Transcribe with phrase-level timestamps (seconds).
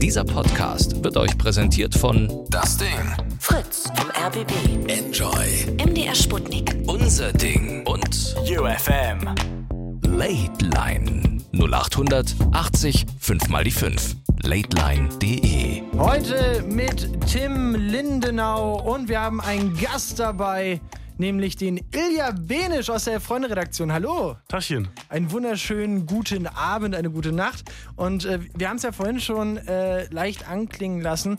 [0.00, 2.88] Dieser Podcast wird euch präsentiert von Das Ding.
[3.38, 4.52] Fritz vom RBB.
[4.88, 5.76] Enjoy.
[5.84, 6.76] MDR Sputnik.
[6.86, 9.34] Unser Ding und UFM.
[10.02, 14.16] Late Line 0800 80 5 mal die 5.
[14.42, 20.80] Lateline.de Heute mit Tim Lindenau und wir haben einen Gast dabei,
[21.18, 23.92] nämlich den Ilja Benisch aus der Freunde-Redaktion.
[23.92, 24.36] Hallo.
[24.48, 24.88] Taschen.
[25.08, 27.70] Einen wunderschönen guten Abend, eine gute Nacht.
[27.96, 31.38] Und äh, wir haben es ja vorhin schon äh, leicht anklingen lassen.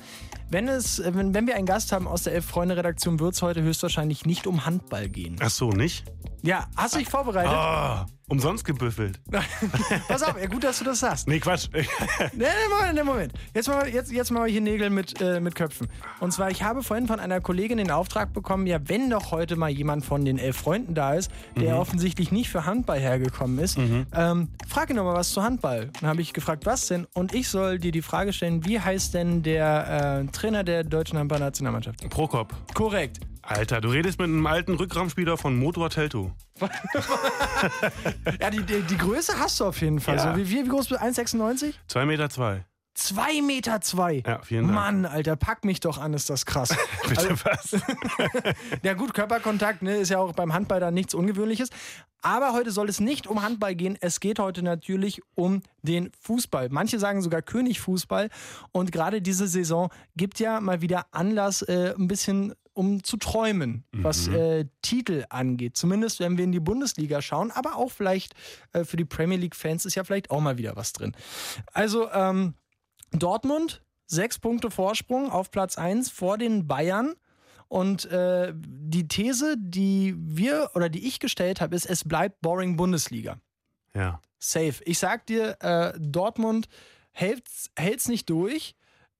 [0.49, 3.61] Wenn, es, äh, wenn, wenn wir einen Gast haben aus der Elf-Freunde-Redaktion, wird es heute
[3.61, 5.37] höchstwahrscheinlich nicht um Handball gehen.
[5.39, 6.05] Ach so, nicht?
[6.41, 7.51] Ja, hast du dich vorbereitet?
[7.51, 9.19] Ah, umsonst gebüffelt.
[10.07, 11.27] Pass auf, ja, gut, dass du das sagst.
[11.27, 11.67] Nee, Quatsch.
[11.73, 11.85] Nee,
[12.33, 13.33] nee, Moment, Moment.
[13.53, 15.87] Jetzt machen wir, jetzt, jetzt wir hier Nägel mit, äh, mit Köpfen.
[16.19, 19.55] Und zwar, ich habe vorhin von einer Kollegin den Auftrag bekommen, ja, wenn doch heute
[19.55, 23.77] mal jemand von den elf Freunden da ist, der offensichtlich nicht für Handball hergekommen ist,
[23.77, 25.89] ähm, frag ihn doch mal was zu Handball.
[25.99, 27.07] Dann habe ich gefragt, was denn?
[27.13, 31.17] Und ich soll dir die Frage stellen, wie heißt denn der äh, Trainer der deutschen
[31.17, 32.09] Handballnationalmannschaft?
[32.09, 32.53] Prokop.
[32.73, 33.19] Korrekt.
[33.41, 36.31] Alter, du redest mit einem alten Rückraumspieler von Motor Telto.
[38.39, 40.15] Ja, die, die, die Größe hast du auf jeden Fall.
[40.15, 40.33] Ja.
[40.33, 41.05] So, wie, wie groß bist du?
[41.05, 41.73] 1,96?
[41.87, 42.65] 2 Meter zwei.
[42.99, 44.23] 2 Meter zwei.
[44.25, 44.75] Ja, vielen Dank.
[44.75, 46.75] Mann, Alter, pack mich doch an, ist das krass.
[47.07, 47.75] Bitte was?
[48.83, 51.69] Ja gut, Körperkontakt ne, ist ja auch beim Handball dann nichts Ungewöhnliches.
[52.21, 53.97] Aber heute soll es nicht um Handball gehen.
[54.01, 56.67] Es geht heute natürlich um den Fußball.
[56.69, 58.29] Manche sagen sogar Königfußball.
[58.73, 63.83] Und gerade diese Saison gibt ja mal wieder Anlass, äh, ein bisschen um zu träumen,
[63.91, 65.75] was äh, Titel angeht.
[65.75, 67.51] Zumindest wenn wir in die Bundesliga schauen.
[67.51, 68.35] Aber auch vielleicht
[68.71, 71.13] äh, für die Premier League-Fans ist ja vielleicht auch mal wieder was drin.
[71.73, 72.53] Also ähm,
[73.11, 77.15] Dortmund, sechs Punkte Vorsprung auf Platz 1 vor den Bayern.
[77.67, 82.77] Und äh, die These, die wir oder die ich gestellt habe, ist, es bleibt boring
[82.77, 83.41] Bundesliga.
[83.93, 84.21] Ja.
[84.37, 84.75] Safe.
[84.85, 86.69] Ich sag dir, äh, Dortmund
[87.11, 88.77] hält's, hält's nicht durch.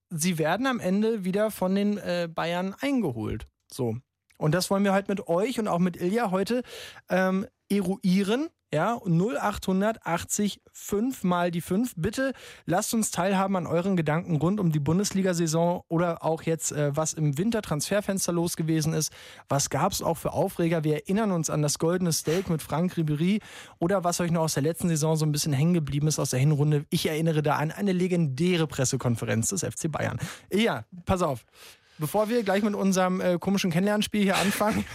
[0.10, 3.48] Sie werden am Ende wieder von den äh, Bayern eingeholt.
[3.72, 3.98] So.
[4.38, 6.64] Und das wollen wir halt mit euch und auch mit Ilja heute
[7.10, 8.50] ähm, eruieren.
[8.72, 11.94] Ja, 0880 5 mal die 5.
[11.96, 12.34] Bitte
[12.66, 17.14] lasst uns teilhaben an euren Gedanken rund um die Bundesliga-Saison oder auch jetzt, äh, was
[17.14, 19.12] im Wintertransferfenster los gewesen ist.
[19.48, 20.84] Was gab es auch für Aufreger?
[20.84, 23.40] Wir erinnern uns an das goldene Steak mit Frank Ribery
[23.80, 26.30] oder was euch noch aus der letzten Saison so ein bisschen hängen geblieben ist aus
[26.30, 26.86] der Hinrunde.
[26.92, 30.20] Ich erinnere da an eine legendäre Pressekonferenz des FC Bayern.
[30.54, 31.44] Ja, pass auf.
[31.98, 34.86] Bevor wir gleich mit unserem äh, komischen Kennenlernspiel hier anfangen,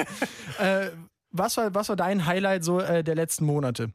[0.58, 0.90] äh,
[1.38, 3.90] was, war, was war dein Highlight so äh, der letzten Monate?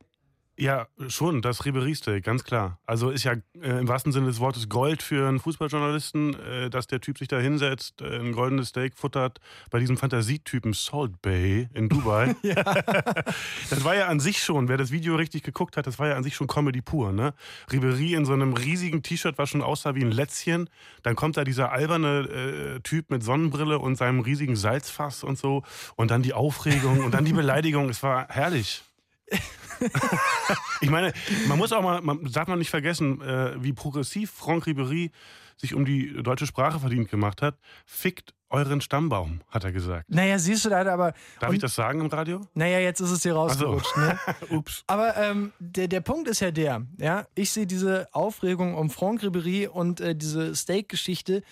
[0.62, 2.78] Ja, schon, das Ribery-Steak, ganz klar.
[2.86, 3.34] Also ist ja
[3.64, 7.28] äh, im wahrsten Sinne des Wortes Gold für einen Fußballjournalisten, äh, dass der Typ sich
[7.28, 9.40] da hinsetzt, äh, ein goldenes Steak futtert
[9.72, 12.36] bei diesem Fantasietypen Salt Bay in Dubai.
[12.44, 16.16] das war ja an sich schon, wer das Video richtig geguckt hat, das war ja
[16.16, 17.34] an sich schon Comedy pur, ne?
[17.72, 20.70] Ribery in so einem riesigen T-Shirt, was schon aussah wie ein Lätzchen.
[21.02, 25.64] Dann kommt da dieser alberne äh, Typ mit Sonnenbrille und seinem riesigen Salzfass und so.
[25.96, 27.90] Und dann die Aufregung und dann die Beleidigung.
[27.90, 28.84] Es war herrlich.
[30.82, 31.14] Ich meine,
[31.48, 35.12] man muss auch mal, man darf man nicht vergessen, äh, wie progressiv Franck Ribery
[35.58, 37.58] sich um die deutsche Sprache verdient gemacht hat.
[37.86, 40.10] Fickt euren Stammbaum, hat er gesagt.
[40.10, 41.14] Naja, siehst du da, aber.
[41.40, 42.42] Darf und, ich das sagen im Radio?
[42.54, 43.96] Naja, jetzt ist es dir rausgerutscht.
[43.98, 44.20] Ne?
[44.50, 44.84] Ups.
[44.88, 49.24] Aber ähm, der, der Punkt ist ja der, ja, ich sehe diese Aufregung um Franck
[49.24, 51.44] Ribery und äh, diese Steak-Geschichte.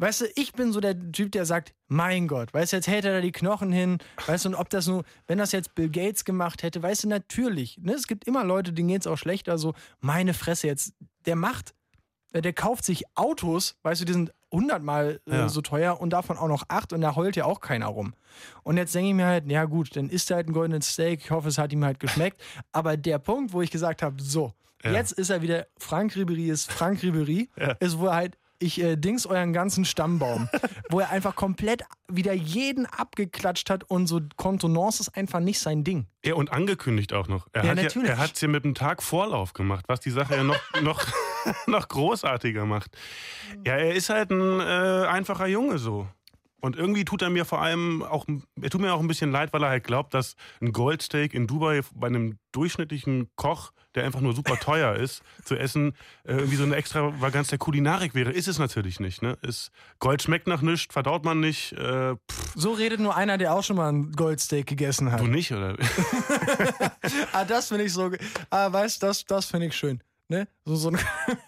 [0.00, 3.04] Weißt du, ich bin so der Typ, der sagt, mein Gott, weißt du, jetzt hält
[3.04, 5.90] er da die Knochen hin, weißt du, und ob das nur, wenn das jetzt Bill
[5.90, 9.58] Gates gemacht hätte, weißt du, natürlich, ne, es gibt immer Leute, denen geht's auch schlechter,
[9.58, 10.94] so, meine Fresse jetzt,
[11.26, 11.74] der macht,
[12.32, 15.48] äh, der kauft sich Autos, weißt du, die sind hundertmal äh, Ja.
[15.48, 18.14] so teuer und davon auch noch acht und da heult ja auch keiner rum.
[18.62, 21.20] Und jetzt denke ich mir halt, ja gut, dann isst er halt ein goldenes Steak,
[21.24, 22.40] ich hoffe, es hat ihm halt geschmeckt,
[22.72, 24.52] aber der Punkt, wo ich gesagt habe, so,
[24.84, 24.92] Ja.
[24.92, 27.72] jetzt ist er wieder, Frank Ribery ist Frank Ribery, Ja.
[27.80, 30.48] ist wo er halt ich äh, dings euren ganzen Stammbaum,
[30.90, 35.84] wo er einfach komplett wieder jeden abgeklatscht hat und so Kontenance ist einfach nicht sein
[35.84, 36.06] Ding.
[36.24, 37.46] Ja, und angekündigt auch noch.
[37.52, 38.08] Er Ja, hat natürlich.
[38.08, 40.60] Ja, er hat es ja mit einem Tag Vorlauf gemacht, was die Sache ja noch,
[40.82, 41.06] noch,
[41.66, 42.96] noch großartiger macht.
[43.66, 46.08] Ja, er ist halt ein äh, einfacher Junge so.
[46.60, 48.26] Und irgendwie tut er mir vor allem auch,
[48.60, 51.46] er tut mir auch ein bisschen leid, weil er halt glaubt, dass ein Goldsteak in
[51.46, 56.56] Dubai bei einem durchschnittlichen Koch, der einfach nur super teuer ist, zu essen, äh, irgendwie
[56.56, 58.30] so eine Extravaganz der Kulinarik wäre.
[58.32, 59.20] Ist es natürlich nicht.
[59.22, 59.36] Ne?
[59.42, 61.72] Ist, Gold schmeckt nach nichts, verdaut man nicht.
[61.72, 62.14] Äh,
[62.54, 65.20] So redet nur einer, der auch schon mal ein Goldsteak gegessen hat.
[65.20, 65.76] du nicht, oder?
[67.32, 68.10] Ah, das finde ich so.
[68.50, 70.02] Ah, weißt du, das, das finde ich schön.
[70.28, 70.46] Ne?
[70.64, 70.92] So, so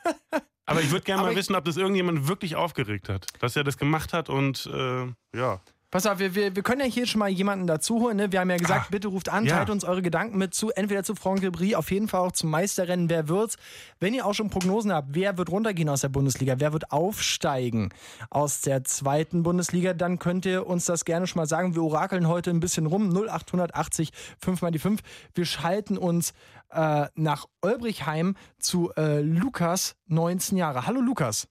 [0.66, 3.64] Aber ich würde gerne mal ich- wissen, ob das irgendjemand wirklich aufgeregt hat, dass er
[3.64, 5.06] das gemacht hat und äh,
[5.36, 5.60] ja.
[5.90, 8.16] Pass auf, wir, wir, wir können ja hier schon mal jemanden dazu holen.
[8.16, 8.30] Ne?
[8.30, 9.56] Wir haben ja gesagt, Ach, bitte ruft an, ja.
[9.56, 10.70] teilt uns eure Gedanken mit zu.
[10.70, 13.10] Entweder zu Franck Ribéry, auf jeden Fall auch zum Meisterrennen.
[13.10, 13.56] Wer wird's?
[13.98, 16.54] Wenn ihr auch schon Prognosen habt, wer wird runtergehen aus der Bundesliga?
[16.58, 17.92] Wer wird aufsteigen
[18.30, 19.92] aus der zweiten Bundesliga?
[19.92, 21.74] Dann könnt ihr uns das gerne schon mal sagen.
[21.74, 23.10] Wir orakeln heute ein bisschen rum.
[23.10, 25.00] 0880 5 mal die 5.
[25.34, 26.34] Wir schalten uns
[26.70, 30.86] äh, nach Olbrichheim zu äh, Lukas, 19 Jahre.
[30.86, 31.48] Hallo Lukas.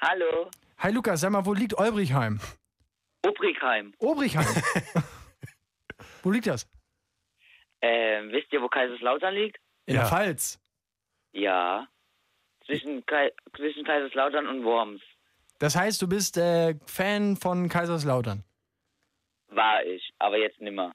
[0.00, 2.40] Hallo, Hi Lukas, sag mal, wo liegt Olbrichheim?
[3.24, 3.94] Obrigheim.
[3.98, 4.46] Obrichheim.
[6.22, 6.68] wo liegt das?
[7.80, 9.58] Ähm, wisst ihr, wo Kaiserslautern liegt?
[9.86, 10.00] In Ja.
[10.02, 10.60] der Pfalz.
[11.32, 11.86] Ja.
[12.66, 15.02] Zwischen, Kai zwischen Kaiserslautern und Worms
[15.58, 18.42] Das heißt, du bist äh, Fan von Kaiserslautern.
[19.48, 20.92] war ich, aber jetzt nimmer.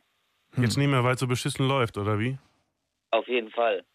[0.58, 2.38] Jetzt nicht mehr, weil es so beschissen läuft, oder wie?
[3.12, 3.86] Auf jeden Fall.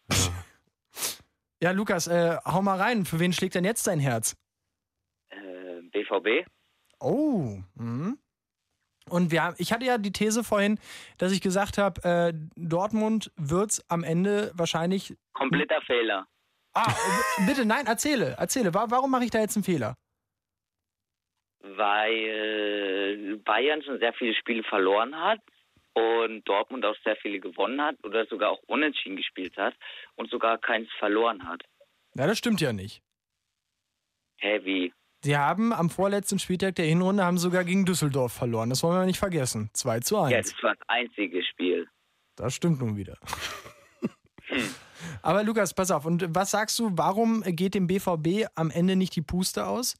[1.61, 3.05] Ja, Lukas, äh, hau mal rein.
[3.05, 4.35] Für wen schlägt denn jetzt dein Herz?
[5.29, 6.47] Äh, BVB?
[6.99, 7.57] Oh.
[7.75, 8.17] Mhm.
[9.09, 10.79] Und wir haben, ich hatte ja die These vorhin,
[11.19, 15.15] dass ich gesagt habe, äh, Dortmund wird's am Ende wahrscheinlich.
[15.33, 16.27] Kompletter Fehler.
[16.73, 16.91] Ah,
[17.45, 18.73] bitte, nein, erzähle, erzähle.
[18.73, 19.95] Wa- Warum mache ich da jetzt einen Fehler?
[21.59, 25.39] Weil Bayern schon sehr viele Spiele verloren hat
[25.93, 29.73] und Dortmund auch sehr viele gewonnen hat oder sogar auch unentschieden gespielt hat
[30.15, 31.63] und sogar keins verloren hat.
[32.15, 33.01] Ja, das stimmt ja nicht.
[34.39, 34.93] Hä, wie?
[35.25, 38.69] Sie haben am vorletzten Spieltag der Hinrunde haben sogar gegen Düsseldorf verloren.
[38.69, 39.71] Das wollen wir nicht vergessen.
[39.73, 40.31] 2 zu 1.
[40.31, 41.87] Ja, das war das einzige Spiel.
[42.35, 43.17] Das stimmt nun wieder.
[45.23, 46.05] Aber Lukas, pass auf.
[46.05, 49.97] Und was sagst du, warum geht dem BVB am Ende nicht die Puste aus?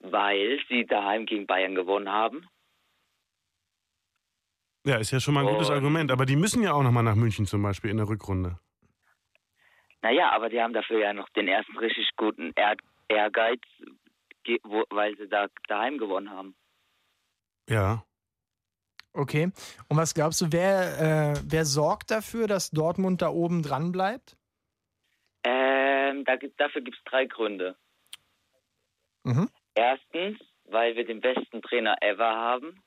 [0.00, 2.46] Weil sie daheim gegen Bayern gewonnen haben.
[4.84, 6.10] Ja, ist ja schon mal ein gutes Argument.
[6.10, 8.58] Aber die müssen ja auch nochmal nach München zum Beispiel in der Rückrunde.
[10.02, 12.76] Naja, aber die haben dafür ja noch den ersten richtig guten Ehr
[13.08, 13.60] Ehrgeiz,
[14.90, 16.54] weil sie da daheim gewonnen haben.
[17.68, 18.04] Ja.
[19.12, 19.52] Okay.
[19.88, 24.36] Und was glaubst du, wer, äh, wer sorgt dafür, dass Dortmund da oben dran bleibt?
[25.44, 27.76] Ähm, da gibt, dafür gibt es drei Gründe.
[29.22, 29.48] Mhm.
[29.74, 32.82] Erstens, weil wir den besten Trainer ever haben,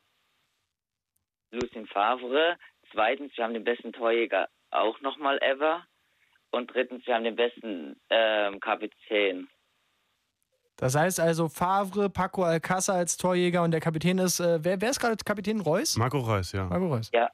[1.52, 2.58] Lucien Favre.
[2.92, 5.86] Zweitens, wir haben den besten Torjäger auch nochmal ever.
[6.52, 9.50] Und drittens, wir haben den besten ähm, Kapitän.
[10.78, 14.90] Das heißt also Favre, Paco Alcázar als Torjäger und der Kapitän ist, äh, wer, wer
[14.92, 15.60] ist gerade Kapitän?
[15.60, 15.98] Reus?
[15.98, 16.66] Marco Reus, ja.
[16.66, 17.10] Marco Reus.
[17.14, 17.30] Ja.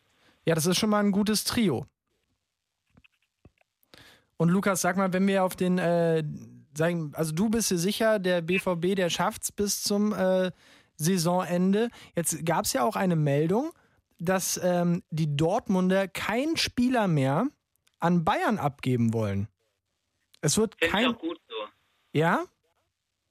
[0.46, 1.86] Ja, das ist schon mal ein gutes Trio.
[4.38, 6.24] Und Lukas, sag mal, wenn wir auf den, äh,
[6.76, 10.52] sagen, also du bist dir sicher, der BVB, der schafft's bis zum äh,
[10.96, 11.90] Saisonende.
[12.16, 13.72] Jetzt gab es ja auch eine Meldung,
[14.20, 17.48] dass ähm, die Dortmunder keinen Spieler mehr
[18.00, 19.48] an Bayern abgeben wollen.
[20.42, 21.16] Es wird Finde ich kein.
[21.16, 21.56] auch gut so.
[22.14, 22.44] Ja?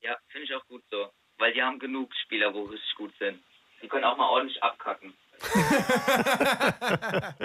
[0.02, 1.10] Ja, finde ich auch gut so.
[1.38, 3.42] Weil die haben genug Spieler, wo richtig gut sind.
[3.80, 5.14] Die können auch mal ordentlich abkacken.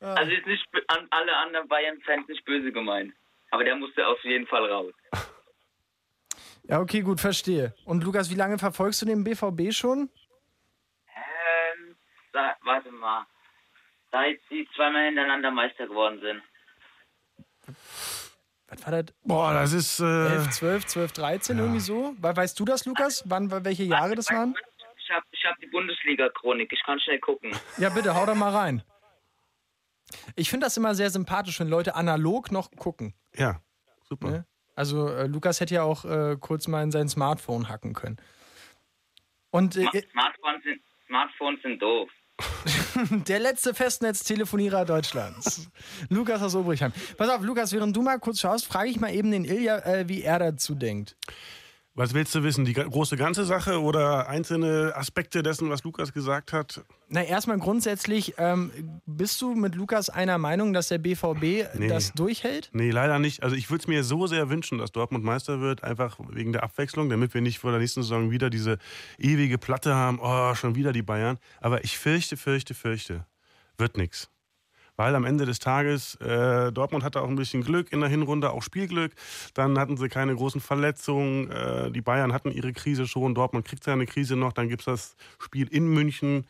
[0.00, 3.14] also ist nicht an alle anderen Bayern-Fans nicht böse gemeint.
[3.50, 4.92] Aber der musste auf jeden Fall raus.
[6.64, 7.74] Ja, okay, gut, verstehe.
[7.84, 10.08] Und Lukas, wie lange verfolgst du den BVB schon?
[11.16, 11.96] Ähm,
[12.32, 13.26] sa- warte mal.
[14.12, 16.42] Seit sie zweimal hintereinander Meister geworden sind.
[18.70, 19.14] Was war das?
[19.24, 20.00] Boah, das ist.
[20.00, 22.14] Äh, 11, 12, 12, 13, irgendwie so?
[22.18, 23.22] We- Weißt du das, Lukas?
[23.26, 24.54] Wann, welche Jahre das waren?
[24.96, 26.72] Ich habe ich hab die Bundesliga-Chronik.
[26.72, 27.50] Ich kann schnell gucken.
[27.78, 28.82] Ja, bitte, hau doch mal rein.
[30.36, 33.14] Ich finde das immer sehr sympathisch, wenn Leute analog noch gucken.
[33.34, 33.60] ja,
[34.08, 34.30] super.
[34.30, 34.46] Ne?
[34.76, 38.16] Also äh, Lukas hätte ja auch äh, kurz mal in sein Smartphone hacken können.
[39.50, 42.08] Und äh, Smartphones sind, Smartphones sind doof.
[43.28, 45.68] der letzte Festnetztelefonierer Deutschlands.
[46.08, 46.92] Lukas aus Obrichheim.
[47.16, 50.08] Pass auf, Lukas, während du mal kurz schaust, frage ich mal eben den Ilja, äh,
[50.08, 51.16] wie er dazu denkt.
[52.00, 52.64] Was willst du wissen?
[52.64, 56.82] Die große ganze Sache oder einzelne Aspekte dessen, was Lukas gesagt hat?
[57.10, 58.70] Na, erstmal grundsätzlich, ähm,
[59.04, 61.88] bist du mit Lukas einer Meinung, dass der BVB Nee.
[61.88, 62.70] das durchhält?
[62.72, 63.42] Nee, leider nicht.
[63.42, 66.62] Also ich würde es mir so sehr wünschen, dass Dortmund Meister wird, einfach wegen der
[66.62, 68.78] Abwechslung, damit wir nicht vor der nächsten Saison wieder diese
[69.18, 71.36] ewige Platte haben, oh, schon wieder die Bayern.
[71.60, 73.26] Aber ich fürchte, fürchte, fürchte,
[73.76, 74.30] wird nix.
[75.00, 78.50] Weil am Ende des Tages, äh, Dortmund hatte auch ein bisschen Glück in der Hinrunde,
[78.50, 79.12] auch Spielglück.
[79.54, 81.50] Dann hatten sie keine großen Verletzungen.
[81.50, 83.34] Äh, die Bayern hatten ihre Krise schon.
[83.34, 84.52] Dortmund kriegt seine Krise noch.
[84.52, 86.46] Dann gibt es das Spiel in München.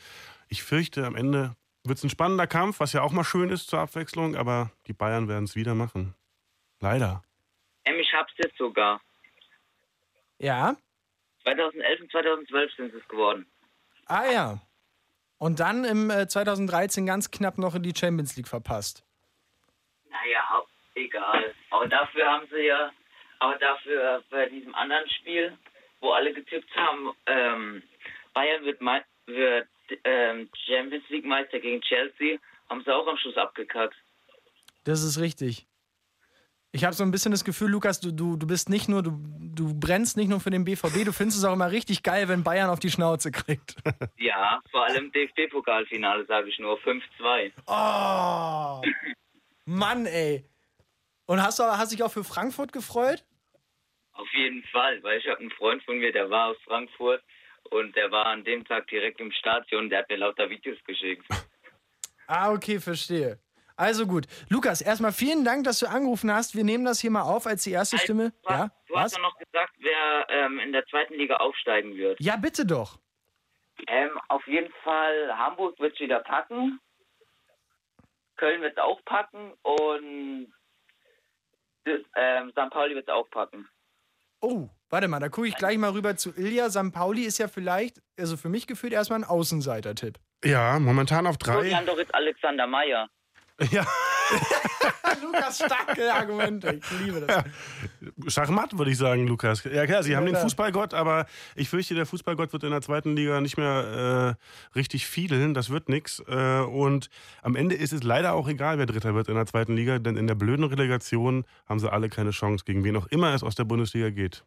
[0.49, 1.54] Ich fürchte, am Ende
[1.85, 4.35] wird es ein spannender Kampf, was ja auch mal schön ist zur Abwechslung.
[4.35, 6.16] Aber die Bayern werden es wieder machen.
[6.80, 7.23] Leider.
[7.85, 9.00] Ähm, ich hab's jetzt sogar.
[10.38, 10.75] Ja.
[11.45, 13.47] 2011 und 2012 sind es geworden.
[14.07, 14.61] Ah ja.
[15.40, 19.02] Und dann im äh, 2013 ganz knapp noch in die Champions League verpasst.
[20.09, 20.62] Naja,
[20.94, 21.52] egal.
[21.70, 22.92] Aber dafür haben sie ja,
[23.40, 25.56] aber dafür bei diesem anderen Spiel
[26.02, 27.82] wo alle getippt haben, ähm,
[28.32, 29.68] Bayern wird, Mei- wird
[30.04, 32.38] ähm, Champions League Meister gegen Chelsea,
[32.70, 33.94] haben sie auch am Schluss abgekackt.
[34.85, 35.66] Das ist richtig.
[36.72, 39.18] Ich habe so ein bisschen das Gefühl, Lukas, du, du, du bist nicht nur, du,
[39.40, 42.44] du brennst nicht nur für den BVB, du findest es auch immer richtig geil, wenn
[42.44, 43.74] Bayern auf die Schnauze kriegt.
[44.16, 47.52] Ja, vor allem DFB-Pokalfinale, sage ich nur, 5-2.
[47.66, 48.82] Oh!
[49.64, 50.44] Mann, ey.
[51.26, 53.24] Und hast du hast dich auch für Frankfurt gefreut?
[54.12, 57.22] Auf jeden Fall, weil ich habe einen Freund von mir, der war aus Frankfurt
[57.70, 61.24] und der war an dem Tag direkt im Stadion, der hat mir lauter Videos geschickt.
[62.26, 63.38] Ah, okay, verstehe.
[63.80, 64.26] Also gut.
[64.50, 66.54] Lukas, erstmal vielen Dank, dass du angerufen hast.
[66.54, 68.32] Wir nehmen das hier mal auf als die erste Stimme.
[68.42, 69.12] Du, hast- Ja, du hast was?
[69.12, 72.20] doch noch gesagt, wer ähm, in der zweiten Liga aufsteigen wird.
[72.20, 72.99] Ja, bitte doch.
[73.88, 76.78] Ähm, auf jeden Fall, Hamburg wird wieder packen.
[78.37, 80.52] Köln wird auch packen und
[82.16, 82.70] ähm, St.
[82.70, 83.66] Pauli wird auch packen.
[84.42, 86.70] Oh, warte mal, da gucke ich gleich mal rüber zu Ilja.
[86.70, 86.92] St.
[86.92, 90.18] Pauli ist ja vielleicht, also für mich gefühlt erstmal ein Außenseiter-Tipp.
[90.44, 91.52] Ja, momentan auf drei.
[91.52, 93.08] Florian Dorit Alexander Meyer.
[93.71, 93.87] Ja,
[95.23, 96.81] Lukas, starke Argumente.
[96.81, 97.45] Ich liebe das.
[98.33, 99.64] Schachmatt, würde ich sagen, Lukas.
[99.64, 100.45] Ja, klar, sie haben den klar.
[100.45, 104.37] Fußballgott, aber ich fürchte, der Fußballgott wird in der zweiten Liga nicht mehr
[104.75, 105.55] äh, richtig fiedeln.
[105.55, 106.23] Das wird nix.
[106.26, 107.11] Äh, und
[107.43, 110.17] am Ende ist es leider auch egal, wer Dritter wird in der zweiten Liga, denn
[110.17, 113.55] in der blöden Relegation haben sie alle keine Chance, gegen wen auch immer es aus
[113.55, 114.45] der Bundesliga geht.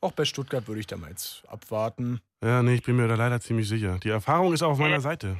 [0.00, 2.20] Auch bei Stuttgart würde ich da mal jetzt abwarten.
[2.42, 3.98] Ja, nee, ich bin mir da leider ziemlich sicher.
[4.02, 5.38] Die Erfahrung ist auch auf meiner Seite.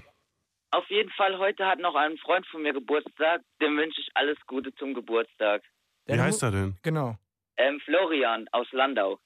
[0.70, 3.42] Auf jeden Fall, heute hat noch ein Freund von mir Geburtstag.
[3.60, 5.62] Dem wünsche ich alles Gute zum Geburtstag.
[6.06, 6.76] Wie heißt er denn?
[6.82, 7.16] Genau.
[7.56, 9.18] Ähm, Florian aus Landau.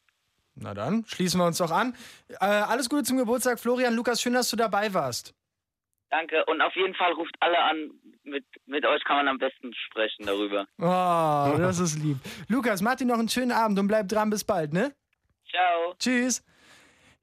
[0.54, 1.94] Na dann, schließen wir uns doch an.
[2.28, 3.94] Äh, alles Gute zum Geburtstag, Florian.
[3.94, 5.34] Lukas, schön, dass du dabei warst.
[6.10, 6.44] Danke.
[6.46, 7.90] Und auf jeden Fall ruft alle an.
[8.24, 10.66] Mit, mit euch kann man am besten sprechen darüber.
[10.78, 12.18] Oh, das ist lieb.
[12.48, 14.30] Lukas, mach dir noch einen schönen Abend und bleib dran.
[14.30, 14.94] Bis bald, ne?
[15.48, 15.94] Ciao.
[15.98, 16.44] Tschüss.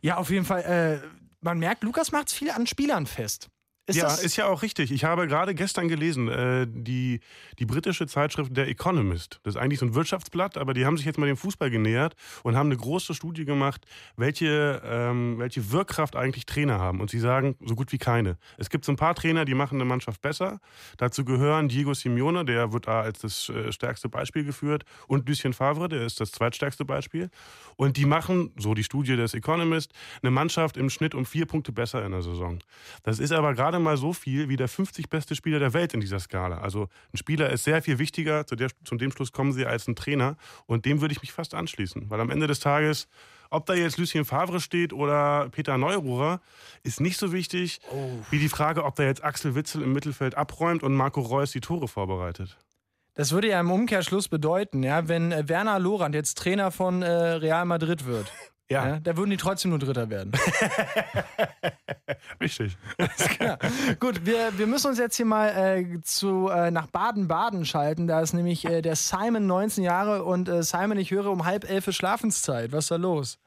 [0.01, 0.61] Ja, auf jeden Fall.
[1.03, 1.07] Äh,
[1.41, 3.49] man merkt, Lukas macht viel an Spielern fest.
[3.87, 4.91] Ist ja, das, ist ja auch richtig.
[4.91, 7.21] Ich habe gerade gestern gelesen, äh, die,
[7.57, 9.39] die britische Zeitschrift Der Economist.
[9.43, 12.13] Das ist eigentlich so ein Wirtschaftsblatt, aber die haben sich jetzt mal dem Fußball genähert
[12.43, 13.85] und haben eine große Studie gemacht,
[14.17, 16.99] welche, ähm, welche Wirkkraft eigentlich Trainer haben.
[16.99, 18.37] Und sie sagen, so gut wie keine.
[18.57, 20.59] Es gibt so ein paar Trainer, die machen eine Mannschaft besser.
[20.97, 25.53] Dazu gehören Diego Simeone, der wird da als das äh, stärkste Beispiel geführt, und Lucien
[25.53, 27.29] Favre, der ist das zweitstärkste Beispiel.
[27.77, 31.71] Und die machen, so die Studie des Economist, eine Mannschaft im Schnitt um vier Punkte
[31.71, 32.59] besser in der Saison.
[33.03, 35.99] Das ist aber gerade mal so viel wie der 50 beste Spieler der Welt in
[35.99, 36.59] dieser Skala.
[36.59, 39.87] Also ein Spieler ist sehr viel wichtiger, zu, der, zu dem Schluss kommen sie, als
[39.87, 40.37] ein Trainer.
[40.65, 42.09] Und dem würde ich mich fast anschließen.
[42.09, 43.07] Weil am Ende des Tages,
[43.49, 46.41] ob da jetzt Lucien Favre steht oder Peter Neururer,
[46.83, 47.79] ist nicht so wichtig
[48.29, 51.61] wie die Frage, ob da jetzt Axel Witzel im Mittelfeld abräumt und Marco Reus die
[51.61, 52.57] Tore vorbereitet.
[53.13, 57.09] das würde ja im Umkehrschluss bedeuten, ja, wenn äh, Werner Lorand jetzt Trainer von äh,
[57.09, 58.31] Real Madrid wird.
[58.69, 58.99] Ja.
[58.99, 60.33] da würden die trotzdem nur Dritter werden.
[62.41, 62.77] richtig.
[63.39, 63.57] Ja.
[63.99, 68.07] Gut, wir, wir müssen uns jetzt hier mal äh, zu, äh, nach Baden-Baden schalten.
[68.07, 71.69] Da ist nämlich äh, der Simon 19 Jahre und äh, Simon, ich höre um halb
[71.69, 72.71] elf Schlafenszeit.
[72.73, 73.39] Was ist da los?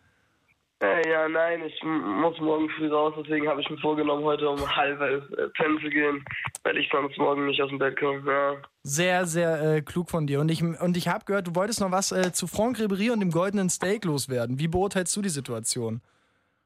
[0.82, 4.76] Äh, ja, nein, ich muss morgen früh raus, deswegen habe ich mir vorgenommen, heute um
[4.76, 6.24] halb elf äh, pennen zu gehen,
[6.62, 8.22] weil ich sonst morgen nicht aus dem Bett komme.
[8.26, 8.56] Ja.
[8.82, 10.40] Sehr, sehr äh, klug von dir.
[10.40, 13.20] Und ich, und ich habe gehört, du wolltest noch was äh, zu Franck Ribéry und
[13.20, 14.58] dem goldenen Steak loswerden.
[14.58, 16.00] Wie beurteilst du die Situation?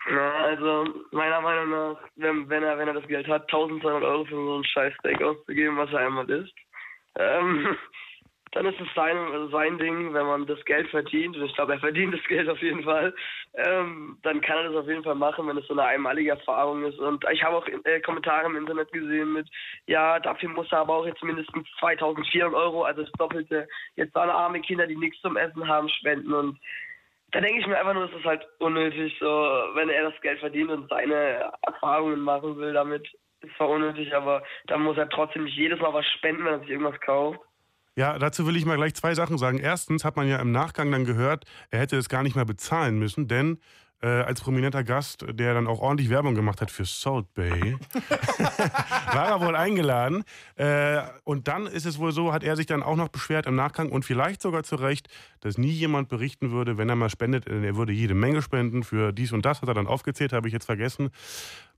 [0.09, 4.25] Na, also meiner Meinung nach, wenn, wenn er wenn er das Geld hat, 1200 Euro
[4.27, 6.55] für so einen scheiß Steak auszugeben, was er einmal isst,
[7.19, 7.77] ähm,
[8.55, 9.17] dann ist es sein,
[9.51, 12.61] sein Ding, wenn man das Geld verdient, und ich glaube, er verdient das Geld auf
[12.63, 13.15] jeden Fall,
[13.55, 16.85] ähm, dann kann er das auf jeden Fall machen, wenn es so eine einmalige Erfahrung
[16.85, 16.99] ist.
[16.99, 19.49] Und ich habe auch äh, Kommentare im Internet gesehen mit,
[19.87, 24.31] ja, dafür muss er aber auch jetzt mindestens 2400 Euro, also das Doppelte, jetzt an
[24.31, 26.59] arme Kinder, die nichts zum Essen haben, spenden und
[27.35, 30.39] da denke ich mir einfach nur, es ist halt unnötig, so, wenn er das Geld
[30.39, 33.09] verdient und seine Erfahrungen machen will damit.
[33.41, 36.61] Ist zwar unnötig, aber dann muss er trotzdem nicht jedes Mal was spenden, wenn er
[36.61, 37.41] sich irgendwas kauft.
[37.97, 39.59] Ja, dazu will ich mal gleich zwei Sachen sagen.
[39.59, 42.99] Erstens hat man ja im Nachgang dann gehört, er hätte es gar nicht mehr bezahlen
[42.99, 43.59] müssen, denn
[44.05, 47.77] äh, als prominenter Gast, der dann auch ordentlich Werbung gemacht hat für Salt Bay,
[49.13, 50.25] war er wohl eingeladen.
[50.57, 53.55] Äh, und dann ist es wohl so, hat er sich dann auch noch beschwert im
[53.55, 55.09] Nachgang und vielleicht sogar zu Recht,
[55.41, 57.47] dass nie jemand berichten würde, wenn er mal spendet.
[57.47, 60.53] Er würde jede Menge spenden für dies und das, hat er dann aufgezählt, habe ich
[60.53, 61.09] jetzt vergessen.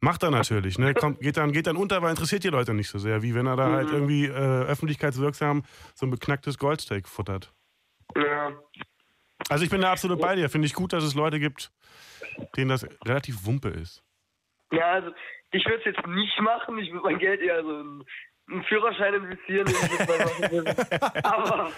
[0.01, 0.95] Macht er natürlich, ne?
[0.95, 3.47] Kommt, geht, dann, geht dann unter, weil interessiert die Leute nicht so sehr, wie wenn
[3.47, 5.63] er da halt irgendwie äh, öffentlichkeitswirksam
[5.95, 7.53] so ein beknacktes Goldsteak futtert.
[8.17, 8.53] Ja.
[9.49, 10.51] Also ich bin da absolut bei dir.
[10.51, 11.71] Finde ich gut, dass es Leute gibt,
[12.57, 14.03] denen das relativ Wumpe ist.
[14.73, 15.11] Ja, also
[15.53, 16.79] ich würde es jetzt nicht machen.
[16.79, 18.05] Ich würde mein Geld eher so in
[18.51, 19.67] einen Führerschein investieren.
[19.67, 21.25] wenn ich das mal machen würde.
[21.25, 21.73] Aber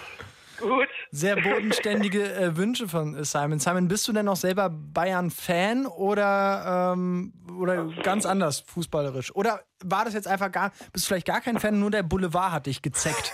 [0.58, 0.88] gut.
[1.10, 3.58] sehr bodenständige äh, Wünsche von äh, Simon.
[3.58, 9.34] Simon, bist du denn noch selber Bayern-Fan oder, ähm, oder ganz anders fußballerisch?
[9.34, 12.52] Oder war das jetzt einfach gar, bist du vielleicht gar kein Fan, nur der Boulevard
[12.52, 13.32] hat dich gezeckt?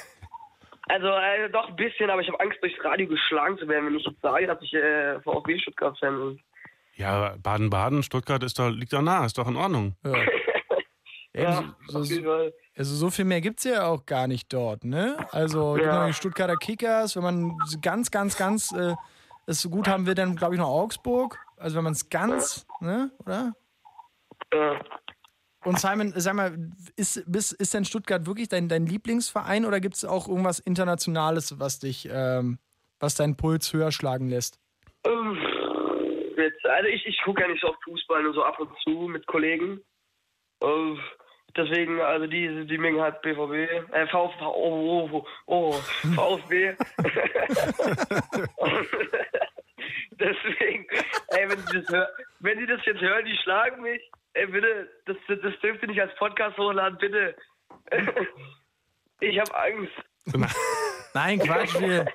[0.87, 3.97] Also äh, doch ein bisschen, aber ich habe Angst, durchs Radio geschlagen zu werden, wenn
[3.97, 6.41] ich jetzt sage, dass ich äh, VfB Stuttgart-Fan bin.
[6.97, 9.97] Ja, Baden-Baden, Stuttgart ist doch, liegt doch nah, ist doch in Ordnung.
[10.05, 10.13] Ja.
[11.37, 12.55] Ja, so, auf so, jeden Fall.
[12.77, 15.17] also so viel mehr gibt es ja auch gar nicht dort, ne?
[15.33, 15.83] Also Ja.
[15.83, 18.95] genau, die Stuttgarter Kickers, wenn man ganz, ganz, ganz äh,
[19.47, 21.37] es so gut haben will, dann glaube ich noch Augsburg.
[21.57, 23.53] Also wenn man es ganz, ne, oder?
[24.53, 24.79] Ja.
[25.65, 26.57] Und Simon, sag mal,
[26.97, 31.59] ist, bist, ist denn Stuttgart wirklich dein, dein Lieblingsverein oder gibt es auch irgendwas Internationales,
[31.59, 32.59] was dich, ähm,
[33.01, 34.59] was deinen Puls höher schlagen lässt?
[35.07, 35.39] Ähm,
[36.37, 39.09] Jetzt, also ich, ich gucke ja nicht so auf Fußball, nur so ab und zu
[39.09, 39.81] mit Kollegen.
[40.61, 40.97] Äh,
[41.57, 43.53] deswegen, also die, die mengen halt BVB,
[43.93, 45.73] äh, VfB, oh, oh, oh,
[46.15, 46.75] VfB.
[50.13, 50.87] deswegen,
[51.29, 52.09] ey, wenn sie das hör,
[52.41, 54.03] wenn sie das jetzt hören, die schlagen mich.
[54.35, 57.35] Ey, bitte, das, das dürft ihr nicht als Podcast hochladen, bitte.
[59.21, 60.53] Ich habe Angst.
[61.15, 62.07] Nein, Quatsch, wir.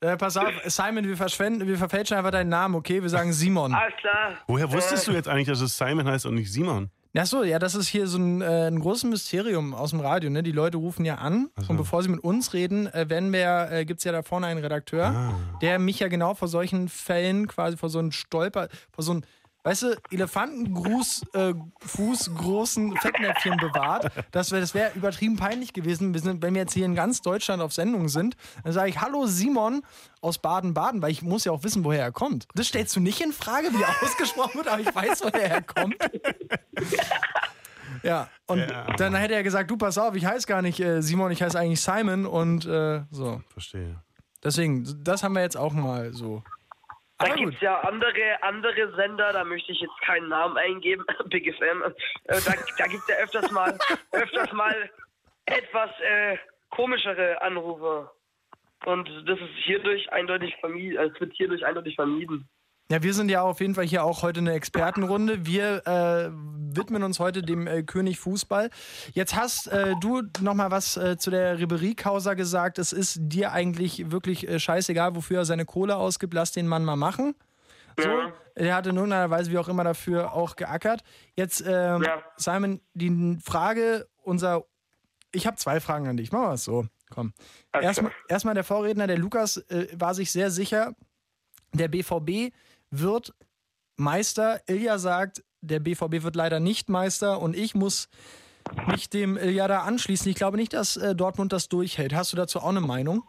[0.00, 3.00] Äh, pass auf, Simon, wir, verschwenden, wir verfälschen einfach deinen Namen, okay?
[3.00, 3.72] Wir sagen Simon.
[3.72, 4.32] Alles klar.
[4.48, 6.90] Woher wusstest du jetzt eigentlich, dass es Simon heißt und nicht Simon?
[7.16, 10.28] Ach so, ja, das ist hier so ein, äh, ein großes Mysterium aus dem Radio.
[10.30, 10.42] Ne?
[10.42, 11.70] Die Leute rufen ja an so.
[11.70, 14.46] und bevor sie mit uns reden, äh, werden wir, äh, gibt es ja da vorne
[14.48, 15.34] einen Redakteur, Ah.
[15.60, 19.26] der mich ja genau vor solchen Fällen quasi vor so einen Stolper, vor so einen,
[19.64, 21.54] weißt du, Elefantengruß, äh,
[21.86, 24.10] Fuß großen Fettnäpfchen bewahrt.
[24.32, 27.20] Das wäre das wär übertrieben peinlich gewesen, wir sind, wenn wir jetzt hier in ganz
[27.22, 28.36] Deutschland auf Sendung sind.
[28.64, 29.82] Dann sage ich, hallo Simon
[30.20, 32.46] aus Baden-Baden, weil ich muss ja auch wissen, woher er kommt.
[32.54, 35.62] Das stellst du nicht in Frage, wie er ausgesprochen wird, aber ich weiß, woher er
[35.62, 35.96] kommt.
[38.02, 38.86] Ja, und Ja.
[38.96, 41.58] dann hätte er gesagt, du pass auf, ich heiße gar nicht äh, Simon, ich heiße
[41.58, 43.42] eigentlich Simon und äh, so.
[43.48, 44.02] Verstehe.
[44.42, 46.42] Deswegen, das haben wir jetzt auch mal so.
[47.22, 51.54] Da gibt es ja andere, andere Sender, da möchte ich jetzt keinen Namen eingeben, Big
[51.54, 51.82] FM.
[51.82, 51.92] Äh,
[52.26, 53.78] da da gibt es ja öfters mal,
[54.12, 54.90] öfters mal
[55.46, 56.36] etwas äh,
[56.70, 58.10] komischere Anrufe.
[58.84, 62.48] Und das ist hierdurch eindeutig vermieden, also es wird hierdurch eindeutig vermieden.
[62.92, 65.46] Ja, wir sind ja auf jeden Fall hier auch heute eine Expertenrunde.
[65.46, 66.30] Wir äh,
[66.76, 68.68] widmen uns heute dem äh, König Fußball.
[69.14, 72.78] Jetzt hast äh, du noch mal was äh, zu der Ribery-Causa gesagt.
[72.78, 76.34] Es ist dir eigentlich wirklich äh, scheißegal, wofür er seine Kohle ausgibt.
[76.34, 77.34] Lass den Mann mal machen.
[77.98, 78.30] So, Ja.
[78.56, 81.02] er hat in irgendeiner Weise, wie auch immer, dafür auch geackert.
[81.34, 82.22] Jetzt, ähm, Ja.
[82.36, 84.66] Simon, die Frage, unser.
[85.32, 86.30] Ich habe zwei Fragen an dich.
[86.30, 86.84] Machen wir es so.
[87.08, 87.32] Komm.
[87.72, 90.94] Erstmal, erstmal der Vorredner, der Lukas, äh, war sich sehr sicher,
[91.72, 92.52] der BVB
[92.92, 93.34] wird
[93.96, 94.60] Meister.
[94.68, 98.08] Ilja sagt, der BVB wird leider nicht Meister und ich muss
[98.86, 100.30] mich dem Ilja da anschließen.
[100.30, 102.14] Ich glaube nicht, dass äh, Dortmund das durchhält.
[102.14, 103.24] Hast du dazu auch eine Meinung?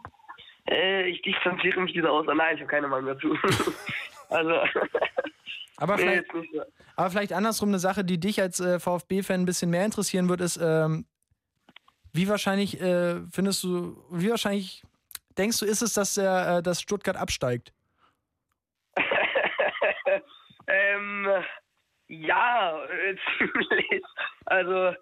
[0.70, 2.26] Äh, ich distanziere mich dieser aus.
[2.26, 3.36] Nein, ich habe keine Meinung dazu.
[4.28, 4.52] also,
[5.76, 6.62] Aber nee, vielleicht, so.
[6.96, 10.40] aber vielleicht andersrum eine Sache, die dich als äh, VfB-Fan ein bisschen mehr interessieren wird,
[10.40, 11.06] ist, ähm,
[12.12, 14.84] wie wahrscheinlich äh, findest du, wie wahrscheinlich
[15.36, 17.72] denkst du, ist es, dass, der, äh, dass Stuttgart absteigt?
[21.28, 21.44] Ähm,
[22.08, 24.02] ja, äh, ziemlich.
[24.46, 24.94] Also,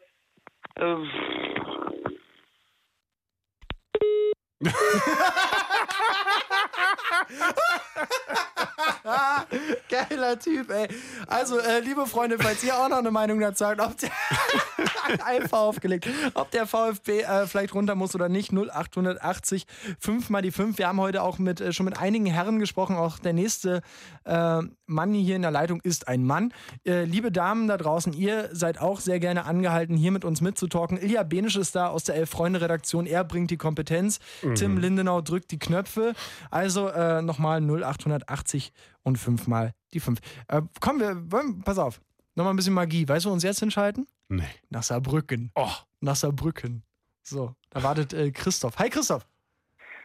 [0.76, 1.10] ähm,
[9.88, 10.88] Geiler Typ, ey.
[11.26, 14.10] Also, äh, liebe Freunde, falls ihr auch noch eine Meinung dazu habt, ob der
[15.24, 19.66] einfach aufgelegt, ob der VfB äh, vielleicht runter muss oder nicht, 0880
[19.98, 20.78] 5 mal die 5.
[20.78, 22.96] Wir haben heute auch mit, äh, schon mit einigen Herren gesprochen.
[22.96, 23.82] Auch der nächste
[24.24, 26.52] äh, Mann hier in der Leitung ist ein Mann.
[26.86, 30.98] Äh, liebe Damen da draußen, ihr seid auch sehr gerne angehalten, hier mit uns mitzutalken.
[30.98, 33.06] Ilja Benisch ist da aus der Elf-Freunde-Redaktion.
[33.06, 34.20] Er bringt die Kompetenz.
[34.54, 36.14] Tim Lindenau drückt die Knöpfe.
[36.52, 40.18] Also äh, nochmal 0880 und 5 mal die 5.
[40.48, 42.00] Äh, komm, wir wollen, pass auf.
[42.34, 43.08] Nochmal ein bisschen Magie.
[43.08, 44.06] Weißt du, wo wir uns jetzt hinschalten?
[44.28, 44.44] Nee.
[44.70, 45.50] Nach Saarbrücken.
[45.54, 46.82] Oh, Nach Saarbrücken.
[47.22, 48.76] So, da wartet äh, Christoph.
[48.78, 49.26] Hi Christoph.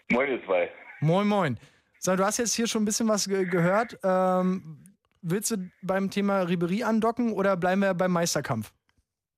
[0.10, 0.72] Moin, ihr zwei.
[1.02, 1.60] Moin, moin.
[2.00, 3.98] So, du hast jetzt hier schon ein bisschen was ge gehört.
[4.04, 4.84] Ähm,
[5.22, 8.72] willst du beim Thema Ribery andocken oder bleiben wir beim Meisterkampf?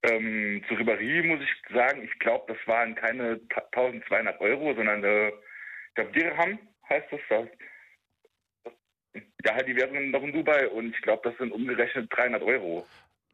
[0.04, 5.04] Ähm, zu Ribéry muss ich sagen, ich glaube, das waren keine ta- 1200 Euro, sondern
[5.04, 6.60] äh, ich glaube Dirham
[6.90, 7.20] heißt das.
[7.30, 7.48] das.
[9.46, 12.86] Ja, halt, die wären noch in Dubai und ich glaube, das sind umgerechnet 300 Euro.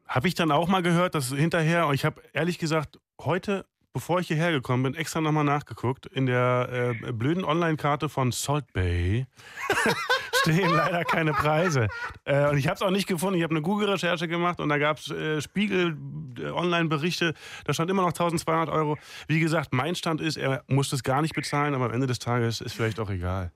[0.06, 4.28] habe ich dann auch mal gehört, dass hinterher, ich habe ehrlich gesagt heute, bevor ich
[4.28, 6.06] hierher gekommen bin, extra nochmal nachgeguckt.
[6.06, 9.26] In der äh, blöden Online-Karte von Salt Bay
[10.46, 11.88] stehen leider keine Preise.
[12.24, 13.36] Äh, und ich habe es auch nicht gefunden.
[13.36, 17.34] Ich habe eine Google-Recherche gemacht und da gab es äh, Spiegel-Online-Berichte.
[17.64, 18.96] Da stand immer noch 1200 Euro.
[19.28, 22.18] Wie gesagt, mein Stand ist, er muss das gar nicht bezahlen, aber am Ende des
[22.18, 23.50] Tages ist vielleicht auch egal.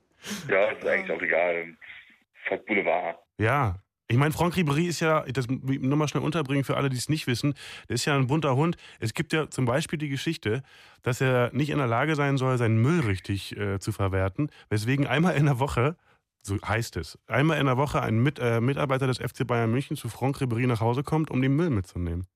[0.49, 1.77] Ja, ist eigentlich auch egal.
[2.49, 3.17] Halt Boulevard.
[3.37, 3.75] Ja.
[4.07, 7.27] Ich meine, Franck Ribéry ist ja, das nochmal schnell unterbringen für alle, die es nicht
[7.27, 7.53] wissen,
[7.87, 8.75] der ist ja ein bunter Hund.
[8.99, 10.63] Es gibt ja zum Beispiel die Geschichte,
[11.01, 15.07] dass er nicht in der Lage sein soll, seinen Müll richtig äh, zu verwerten, weswegen
[15.07, 15.95] einmal in der Woche,
[16.41, 19.95] so heißt es, einmal in der Woche ein Mit, äh, Mitarbeiter des FC Bayern München
[19.97, 22.27] zu Franck Ribéry nach Hause kommt, um den Müll mitzunehmen.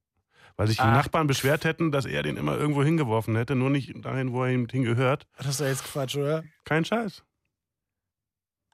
[0.58, 0.92] Weil sich die Ah.
[0.92, 4.52] Nachbarn beschwert hätten, dass er den immer irgendwo hinggeworfen hätte, nur nicht dahin, wo er
[4.54, 5.28] ihm hingehört.
[5.38, 6.44] Das ist ja jetzt Quatsch, oder?
[6.64, 7.24] Kein Scheiß.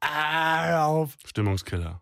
[0.02, 1.16] Ah, hör auf.
[1.26, 2.02] Stimmungskiller.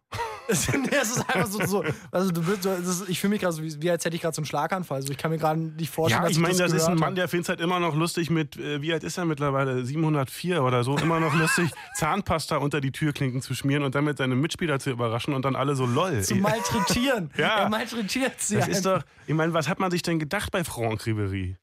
[0.91, 3.53] Es ist einfach so, so also du bist, so- das ist, ich fühle mich gerade
[3.53, 4.97] so, wie, wie als hätte ich gerade so einen Schlaganfall.
[4.97, 7.27] Also ich kann mir gerade nicht vorstellen, Ja, ich meine, das, ist ein Mann, der
[7.27, 9.85] findet es halt immer noch lustig mit, äh, wie alt ist er mittlerweile?
[9.85, 14.35] 704 oder so, immer noch lustig, Zahnpasta unter die Türklinken zu schmieren und damit seine
[14.35, 16.21] Mitspieler zu überraschen und dann alle so lol.
[16.21, 17.29] Zu malträtieren.
[17.37, 17.59] Ja.
[17.59, 18.55] Er malträtiert sie.
[18.57, 19.03] das ist einfach.
[19.03, 21.55] doch, ich meine, was hat man sich denn gedacht bei Franck Ribéry?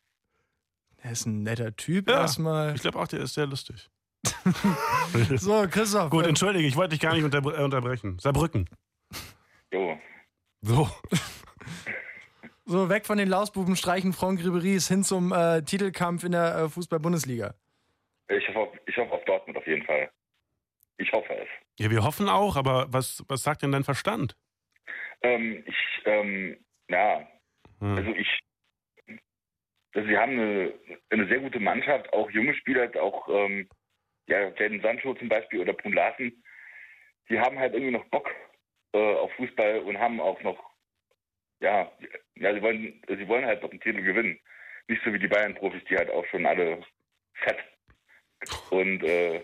[0.98, 2.20] Er ist ein netter Typ Ja.
[2.22, 2.74] erstmal.
[2.74, 3.88] Ich glaube auch, der ist sehr lustig.
[5.36, 6.10] So, Christoph.
[6.10, 8.18] Gut, äh, entschuldige, ich wollte dich gar nicht unter, äh, unterbrechen.
[8.18, 8.68] Saarbrücken.
[9.72, 9.98] Jo.
[10.62, 10.88] So.
[12.64, 16.68] so, weg von den Lausbuben streichen Franck Ribéry's hin zum äh, Titelkampf in der äh,
[16.68, 17.54] Fußball-Bundesliga.
[18.28, 20.10] Ich hoffe, auf, ich hoffe auf Dortmund auf jeden Fall.
[20.98, 21.48] Ich hoffe es.
[21.78, 24.36] Ja, wir hoffen auch, aber was, was sagt denn dein Verstand?
[25.22, 26.56] Ähm, ich, ähm,
[26.88, 27.26] ja,
[27.80, 27.96] Hm.
[27.96, 28.40] also ich,
[29.94, 30.74] also sie haben eine,
[31.10, 33.68] eine sehr gute Mannschaft, auch junge Spieler, auch, ähm,
[34.26, 36.42] ja, Jaden Sancho zum Beispiel oder Brun Larsen,
[37.28, 38.30] die haben halt irgendwie noch Bock
[38.92, 40.58] äh, auf Fußball und haben auch noch,
[41.60, 41.90] ja,
[42.34, 44.38] ja, sie wollen, sie wollen halt noch einen Titel gewinnen.
[44.88, 46.82] Nicht so wie die Bayern-Profis, die halt auch schon alle
[47.34, 47.58] fett
[48.70, 49.42] und, äh,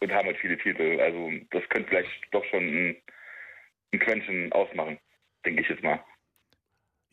[0.00, 1.00] und haben halt viele Titel.
[1.00, 3.02] Also das könnte vielleicht doch schon ein,
[3.92, 4.98] ein Quäntchen ausmachen,
[5.44, 6.02] denke ich jetzt mal.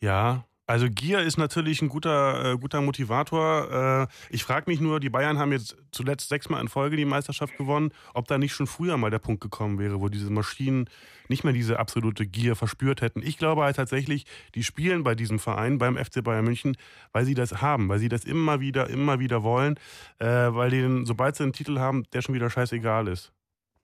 [0.00, 4.08] Ja, also Gier ist natürlich ein guter, äh, guter Motivator.
[4.10, 7.56] Äh, ich frage mich nur, die Bayern haben jetzt zuletzt sechsmal in Folge die Meisterschaft
[7.56, 10.90] gewonnen, ob da nicht schon früher mal der Punkt gekommen wäre, wo diese Maschinen
[11.28, 13.22] nicht mehr diese absolute Gier verspürt hätten.
[13.22, 14.26] Ich glaube halt tatsächlich,
[14.56, 16.76] die spielen bei diesem Verein, beim FC Bayern München,
[17.12, 19.76] weil sie das haben, weil sie das immer wieder, immer wieder wollen,
[20.18, 23.32] äh, weil denen, sobald sie einen Titel haben, der schon wieder scheißegal ist.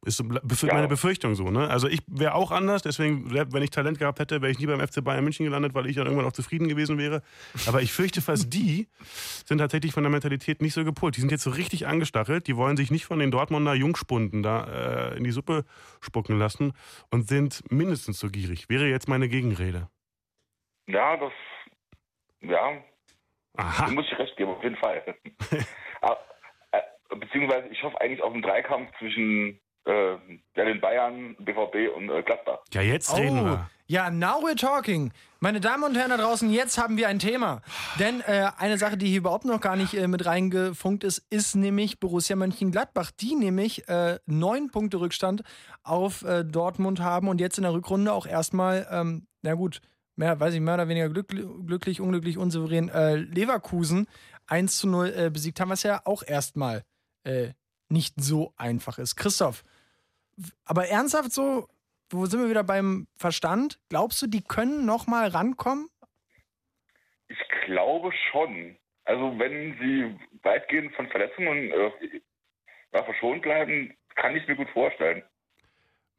[0.05, 0.21] Ist
[0.65, 1.69] meine Befürchtung so, ne?
[1.71, 4.81] Also ich wäre auch anders, deswegen, wenn ich Talent gehabt hätte, wäre ich nie beim
[4.81, 7.23] FC Bayern München gelandet, weil ich dann irgendwann auch zufrieden gewesen wäre.
[7.69, 8.89] Aber ich fürchte fast, die
[9.47, 11.17] sind tatsächlich von der Mentalität nicht so gepolt.
[11.17, 15.13] Die sind jetzt so richtig angestachelt, die wollen sich nicht von den Dortmunder Jungspunden da
[15.13, 15.65] äh, in die Suppe
[16.01, 16.73] spucken lassen
[17.13, 18.69] und sind mindestens so gierig.
[18.69, 19.89] Wäre jetzt meine Gegenrede.
[20.89, 21.33] Ja, das,
[22.41, 22.83] ja,
[23.57, 23.87] Aha.
[23.87, 25.15] da muss ich recht geben, auf jeden Fall.
[26.01, 26.19] Aber,
[26.73, 26.81] äh,
[27.15, 30.13] beziehungsweise ich hoffe eigentlich auf einen Dreikampf zwischen äh,
[30.57, 32.59] ja, den Bayern, BVB und äh, Gladbach.
[32.73, 33.71] Ja, jetzt reden Oh, wir.
[33.87, 35.13] ja, now we're talking.
[35.41, 37.63] Meine Damen und Herren da draußen, jetzt haben wir ein Thema.
[37.99, 41.57] Denn äh, eine Sache, die hier überhaupt noch gar nicht äh, mit reingefunkt ist, ist
[41.57, 45.43] nämlich Borussia Mönchengladbach, die nämlich äh, neun Punkte Rückstand
[45.83, 49.81] auf äh, Dortmund haben und jetzt in der Rückrunde auch erstmal, ähm, na gut,
[50.15, 54.07] mehr, weiß ich, mehr oder weniger glücklich, glücklich unglücklich, unsouverän, äh, Leverkusen
[54.47, 56.85] 1 zu 0 äh, besiegt haben, was ja auch erstmal
[57.25, 57.49] äh,
[57.89, 59.17] nicht so einfach ist.
[59.17, 59.65] Christoph,
[60.65, 61.69] aber ernsthaft so,
[62.11, 63.79] wo sind wir wieder beim Verstand?
[63.89, 65.89] Glaubst du, die können noch mal rankommen?
[67.29, 68.77] Ich glaube schon.
[69.05, 75.23] Also wenn sie weitgehend von Verletzungen äh, verschont bleiben, kann ich mir gut vorstellen.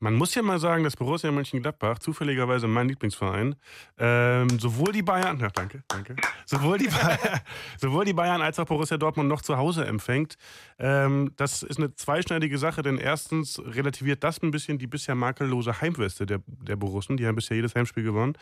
[0.04, 3.56] Man muss ja mal sagen, dass Borussia Mönchengladbach, zufälligerweise mein Lieblingsverein,
[3.98, 7.40] ähm, sowohl die Bayern, ja danke, danke, sowohl die, Bayern,
[7.78, 10.36] sowohl die Bayern als auch Borussia Dortmund noch zu Hause empfängt.
[10.78, 15.80] Ähm, das ist eine zweischneidige Sache, denn erstens relativiert das ein bisschen die bisher makellose
[15.80, 18.34] Heimweste der, der Borussen, die haben bisher jedes Heimspiel gewonnen.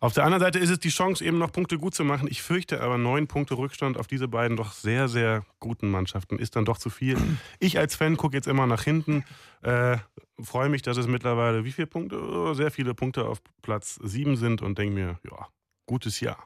[0.00, 2.26] Auf der anderen Seite ist es die Chance, eben noch Punkte gut zu machen.
[2.28, 6.56] Ich fürchte aber, neun Punkte Rückstand auf diese beiden doch sehr, sehr guten Mannschaften ist
[6.56, 7.16] dann doch zu viel.
[7.60, 9.24] Ich als Fan gucke jetzt immer nach hinten,
[9.62, 9.98] äh,
[10.44, 12.20] freue mich, dass es mittlerweile wie viele Punkte?
[12.20, 15.46] Oh, Sehr viele Punkte auf Platz sieben sind und denke mir, ja,
[15.86, 16.44] gutes Jahr.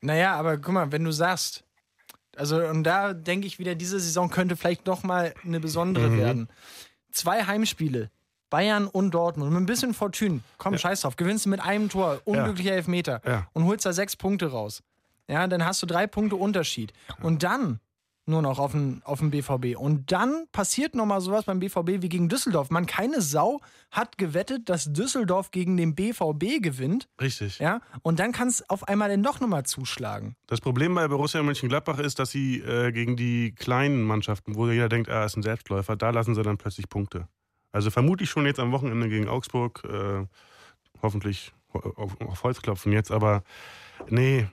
[0.00, 1.64] Naja, aber guck mal, wenn du sagst,
[2.36, 6.16] also und da denke ich wieder, diese Saison könnte vielleicht noch mal eine besondere Mhm.
[6.16, 6.48] werden.
[7.12, 8.10] Zwei Heimspiele,
[8.48, 12.20] Bayern und Dortmund, mit ein bisschen Fortune, komm, scheiß drauf, gewinnst du mit einem Tor,
[12.24, 13.46] unglücklicher Elfmeter Ja.
[13.52, 14.82] und holst da sechs Punkte raus.
[15.28, 16.92] Ja, dann hast du drei Punkte Unterschied.
[17.22, 17.78] Und dann
[18.30, 19.76] nur noch auf den, auf den BVB.
[19.76, 22.70] Und dann passiert nochmal sowas beim BVB wie gegen Düsseldorf.
[22.70, 27.08] Man, keine Sau hat gewettet, dass Düsseldorf gegen den BVB gewinnt.
[27.20, 27.58] Richtig.
[27.58, 30.36] Ja, und dann kann es auf einmal dann doch nochmal zuschlagen.
[30.46, 34.88] Das Problem bei Borussia Mönchengladbach ist, dass sie äh, gegen die kleinen Mannschaften, wo jeder
[34.88, 37.28] denkt, er ist ein Selbstläufer, da lassen sie dann plötzlich Punkte.
[37.72, 39.82] Also vermutlich schon jetzt am Wochenende gegen Augsburg.
[39.84, 40.26] Äh,
[41.02, 43.42] hoffentlich auf, auf Holz klopfen jetzt, aber
[44.08, 44.48] nee,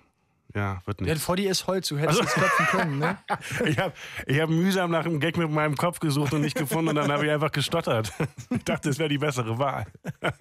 [0.55, 1.09] ja, wird nicht.
[1.09, 3.17] Ja, vor dir ist Holz, du hättest es klopfen können, ne?
[3.65, 3.93] Ich habe
[4.25, 7.11] ich hab mühsam nach einem Gag mit meinem Kopf gesucht und nicht gefunden und dann
[7.11, 8.11] habe ich einfach gestottert.
[8.49, 9.85] Ich dachte, es wäre die bessere Wahl.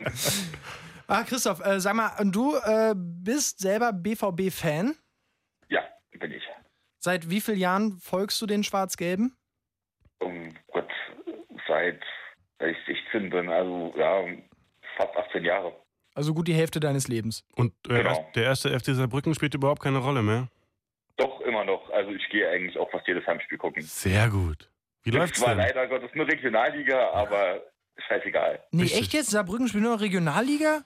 [1.09, 4.97] Ah, Christoph, äh, sag mal, und du äh, bist selber BVB-Fan?
[5.69, 6.43] Ja, bin ich.
[6.99, 9.37] Seit wie vielen Jahren folgst du den Schwarz-Gelben?
[10.19, 10.91] Um Gott,
[11.69, 12.03] seit,
[12.59, 14.25] seit ich 16 bin, also ja,
[14.97, 15.77] fast 18 Jahre.
[16.17, 17.45] Also gut die Hälfte deines Lebens.
[17.57, 18.27] Und äh, Genau.
[18.35, 20.49] der erste FC Saarbrücken spielt überhaupt keine Rolle mehr.
[21.19, 21.91] Doch, immer noch.
[21.91, 23.83] Also ich gehe eigentlich auch fast jedes Heimspiel gucken.
[23.83, 24.71] Sehr gut.
[25.03, 25.59] Wie Ist läuft's zwar denn?
[25.59, 27.61] leider Gottes nur Regionalliga, aber
[28.09, 28.63] scheißegal.
[28.71, 29.01] Nee, Richtig.
[29.03, 29.31] echt jetzt?
[29.31, 30.85] Saarbrücken spielt nur noch Regionalliga?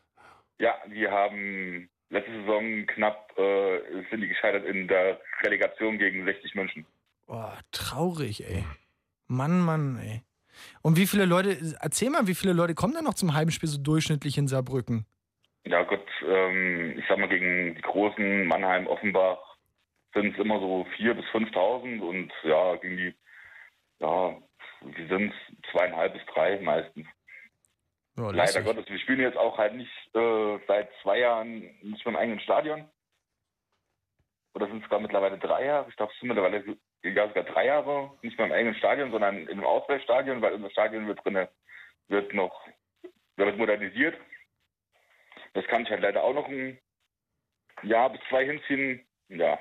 [0.59, 3.79] Ja, die haben letzte Saison knapp, äh,
[4.11, 6.85] sind die gescheitert in der Relegation gegen 60 München.
[7.27, 8.65] Boah, traurig, ey.
[9.29, 10.23] Mann, Mann, ey.
[10.83, 13.79] Und wie viele Leute, erzähl mal, wie viele Leute kommen denn noch zum Heimspiel so
[13.79, 15.07] durchschnittlich in Saarbrücken?
[15.65, 19.39] Ja Gott, ähm, ich sag mal, gegen die großen Mannheim, Offenbach
[20.15, 23.15] sind es immer so 4.000 bis 5.000 und ja, gegen die,
[24.01, 24.37] ja,
[24.83, 25.33] die sind
[25.71, 27.07] zweieinhalb bis drei meistens.
[28.17, 28.63] Ja, Leider.
[28.63, 32.41] Gottes, wir spielen jetzt auch halt nicht äh, seit zwei Jahren nicht mehr im eigenen
[32.41, 32.89] Stadion.
[34.55, 35.89] Oder sind es sogar mittlerweile drei Jahre?
[35.89, 39.39] Ich glaube, es sind mittlerweile ja, sogar drei Jahre nicht mehr im eigenen Stadion, sondern
[39.39, 41.49] in einem Ausweichstadion, weil unser Stadion wird drinne
[42.09, 42.67] wird noch
[43.37, 44.17] wird modernisiert.
[45.53, 46.79] Das kann ich halt leider auch noch ein
[47.83, 49.05] Jahr bis zwei hinziehen.
[49.29, 49.59] Ja,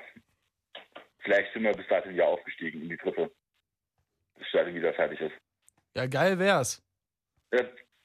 [1.20, 3.30] vielleicht sind wir bis dahin ja aufgestiegen in die dritte.
[4.38, 5.34] Das Stadion wieder fertig ist.
[5.96, 6.82] Ja, geil wär's.
[7.52, 7.64] Ja,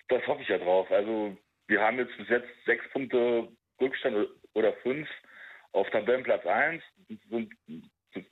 [0.09, 0.89] das hoffe ich ja drauf.
[0.91, 5.07] Also wir haben jetzt bis jetzt sechs Punkte Rückstand oder fünf
[5.71, 6.81] auf Tabellenplatz 1,
[7.29, 7.53] sind,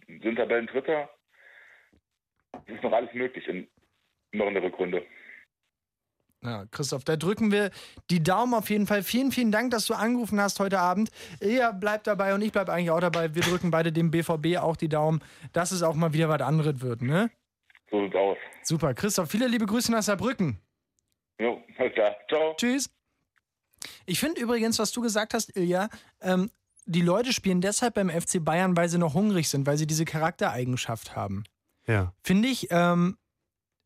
[0.07, 1.09] sind Tabellendritter.
[2.65, 3.67] Es ist noch alles möglich in,
[4.31, 5.05] noch in der Rückrunde.
[6.43, 7.71] Ja, Christoph, da drücken wir
[8.09, 9.01] die Daumen auf jeden Fall.
[9.03, 11.09] Vielen, vielen Dank, dass du angerufen hast heute Abend.
[11.39, 13.33] Ihr bleibt dabei und ich bleib eigentlich auch dabei.
[13.33, 16.81] Wir drücken beide dem BVB auch die Daumen, dass es auch mal wieder was anderes
[16.81, 17.31] wird, ne?
[17.89, 18.37] So sieht's aus.
[18.63, 18.93] Super.
[18.93, 20.59] Christoph, viele liebe Grüße nach Saarbrücken.
[21.39, 22.15] Jo, alles klar.
[22.27, 22.55] Ciao.
[22.57, 22.89] Tschüss.
[24.05, 25.89] Ich finde übrigens, was du gesagt hast, Ilja,
[26.21, 26.49] ähm,
[26.85, 30.05] die Leute spielen deshalb beim FC Bayern, weil sie noch hungrig sind, weil sie diese
[30.05, 31.43] Charaktereigenschaft haben.
[31.87, 32.13] Ja.
[32.23, 33.17] Finde ich, ähm,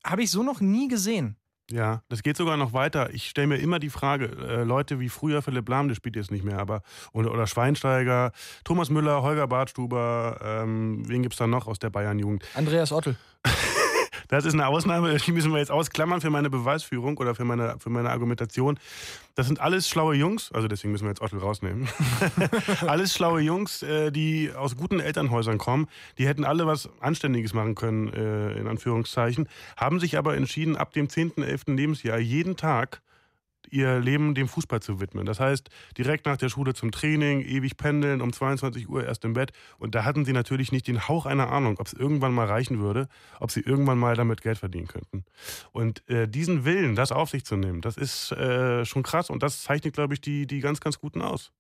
[0.04, 1.36] habe ich so noch nie gesehen.
[1.70, 3.14] Ja, das geht sogar noch weiter.
[3.14, 6.32] Ich stelle mir immer die Frage, äh, Leute wie früher Philipp Lahm, der spielt jetzt
[6.32, 8.32] nicht mehr, aber oder, oder Schweinsteiger,
[8.64, 12.46] Thomas Müller, Holger Bartstuber, ähm, wen gibt's da noch aus der Bayern-Jugend?
[12.56, 13.18] Andreas Ottel.
[14.28, 17.76] Das ist eine Ausnahme, die müssen wir jetzt ausklammern für meine Beweisführung oder für meine,
[17.80, 18.80] für meine Argumentation.
[19.36, 21.88] Das sind alles schlaue Jungs, also deswegen müssen wir jetzt Ottel rausnehmen.
[22.88, 25.88] alles schlaue Jungs, äh, die aus guten Elternhäusern kommen.
[26.18, 30.94] Die hätten alle was Anständiges machen können, äh, in Anführungszeichen, haben sich aber entschieden, ab
[30.94, 31.64] dem 10., 11.
[31.68, 33.02] Lebensjahr jeden Tag
[33.72, 35.26] ihr Leben dem Fußball zu widmen.
[35.26, 39.34] Das heißt, direkt nach der Schule zum Training, ewig pendeln, um 22 Uhr erst im
[39.34, 39.52] Bett.
[39.78, 42.80] Und da hatten sie natürlich nicht den Hauch einer Ahnung, ob es irgendwann mal reichen
[42.80, 43.08] würde,
[43.40, 45.26] ob sie irgendwann mal damit Geld verdienen könnten.
[45.72, 49.44] Und äh, diesen Willen, das auf sich zu nehmen, das ist äh, schon krass und
[49.44, 51.52] das zeichnet, glaube ich, die, die ganz, ganz guten aus.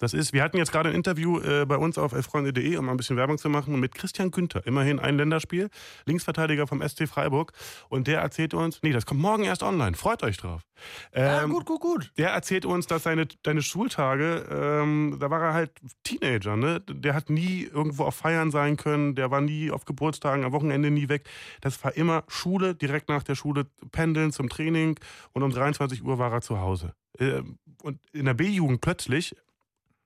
[0.00, 2.92] Das ist, wir hatten jetzt gerade ein Interview äh, bei uns auf elfreunde.de, um mal
[2.92, 5.68] ein bisschen Werbung zu machen, mit Christian Günther, immerhin ein Länderspiel,
[6.06, 7.52] Linksverteidiger vom SC Freiburg.
[7.90, 10.62] Und der erzählt uns, nee, das kommt morgen erst online, freut euch drauf.
[11.14, 12.12] Ja, Ähm, gut, gut, gut.
[12.16, 16.80] der erzählt uns, dass seine deine Schultage, ähm, da war er halt Teenager, ne?
[16.80, 20.90] Der hat nie irgendwo auf Feiern sein können, der war nie auf Geburtstagen, am Wochenende
[20.90, 21.28] nie weg.
[21.60, 24.98] Das war immer Schule, direkt nach der Schule pendeln zum Training
[25.32, 26.94] und um 23 Uhr war er zu Hause.
[27.18, 29.36] Ähm, und in der B-Jugend plötzlich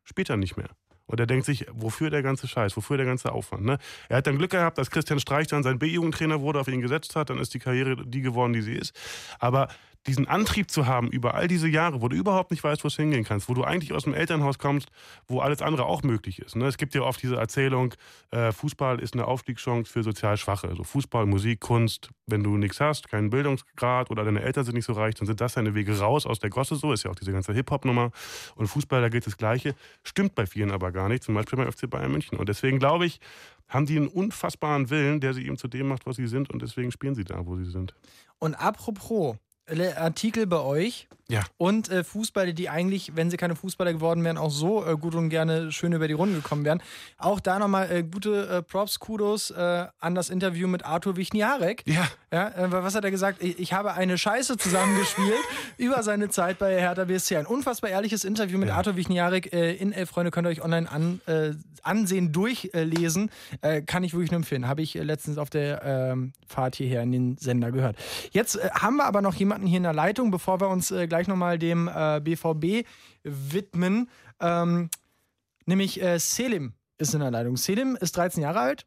[0.05, 0.69] spielt er nicht mehr.
[1.07, 3.65] Und er denkt sich, wofür der ganze Scheiß, wofür der ganze Aufwand.
[3.65, 3.79] Ne?
[4.09, 7.15] Er hat dann Glück gehabt, dass Christian Streich dann sein B-Jugendtrainer wurde, auf ihn gesetzt
[7.15, 8.97] hat, dann ist die Karriere die geworden, die sie ist.
[9.39, 9.69] Aber
[10.07, 12.97] diesen Antrieb zu haben über all diese Jahre, wo du überhaupt nicht weißt, wo es
[12.97, 14.89] hingehen kannst, wo du eigentlich aus dem Elternhaus kommst,
[15.27, 16.57] wo alles andere auch möglich ist.
[16.57, 16.67] Ne?
[16.67, 17.95] Es gibt ja oft diese Erzählung,
[18.31, 20.69] äh, Fußball ist eine Aufstiegschance für sozial Schwache.
[20.69, 24.87] Also Fußball, Musik, Kunst, wenn du nichts hast, keinen Bildungsgrad oder deine Eltern sind nicht
[24.87, 26.77] so reich, dann sind das deine Wege raus aus der Gosse.
[26.77, 28.11] So ist ja auch diese ganze Hip-Hop-Nummer.
[28.57, 29.75] Und Fußball, da gilt das Gleiche.
[30.03, 32.39] Stimmt bei vielen aber gar nicht, zum Beispiel beim FC Bayern München.
[32.39, 33.21] Und deswegen glaube ich,
[33.69, 36.51] haben die einen unfassbaren Willen, der sie eben zu dem macht, was sie sind.
[36.51, 37.95] Und deswegen spielen sie da, wo sie sind.
[38.39, 39.37] Und apropos,
[39.97, 41.43] Artikel bei euch, Ja.
[41.57, 45.15] Und äh, Fußballer, die eigentlich, wenn sie keine Fußballer geworden wären, auch so äh, gut
[45.15, 46.83] und gerne schön über die Runden gekommen wären.
[47.17, 51.83] Auch da nochmal äh, gute äh, Props, Kudos äh, an das Interview mit Arthur Wichniarek.
[51.87, 52.07] Ja.
[52.31, 53.43] Ja, äh, was hat er gesagt?
[53.43, 55.39] Ich, ich habe eine Scheiße zusammengespielt
[55.79, 57.37] über seine Zeit bei Hertha BSC.
[57.37, 58.77] Ein unfassbar ehrliches Interview mit Ja.
[58.77, 61.21] Arthur Wichniarek in Elf Freunde könnt ihr euch online an,
[61.83, 63.31] ansehen, durchlesen.
[63.87, 64.67] Kann ich wirklich nur empfehlen.
[64.67, 67.97] Habe ich letztens auf der ähm, Fahrt hierher in den Sender gehört.
[68.33, 71.29] Jetzt haben wir aber noch jemanden hier in der Leitung, bevor wir uns äh, gleich
[71.29, 72.85] nochmal dem äh, BVB
[73.23, 74.11] widmen.
[74.41, 74.91] Ähm,
[75.65, 77.57] nämlich äh, Selim ist in der Leitung.
[77.57, 78.87] Selim ist 13 Jahre alt,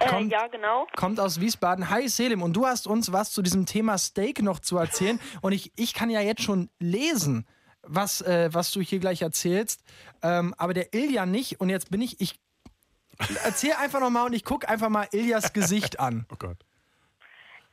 [0.00, 0.86] Äh, Kommt- ja, genau.
[0.96, 1.90] kommt aus Wiesbaden.
[1.90, 5.20] Hi Selim, und du hast uns was zu diesem Thema Steak noch zu erzählen.
[5.42, 7.46] Und ich, ich kann ja jetzt schon lesen,
[7.82, 9.82] was, äh, was du hier gleich erzählst.
[10.22, 11.60] Ähm, aber der Ilja nicht.
[11.60, 12.40] Und jetzt bin ich, ich
[13.44, 16.24] erzähl einfach nochmal und ich gucke einfach mal Iljas Gesicht an.
[16.32, 16.56] Oh Gott.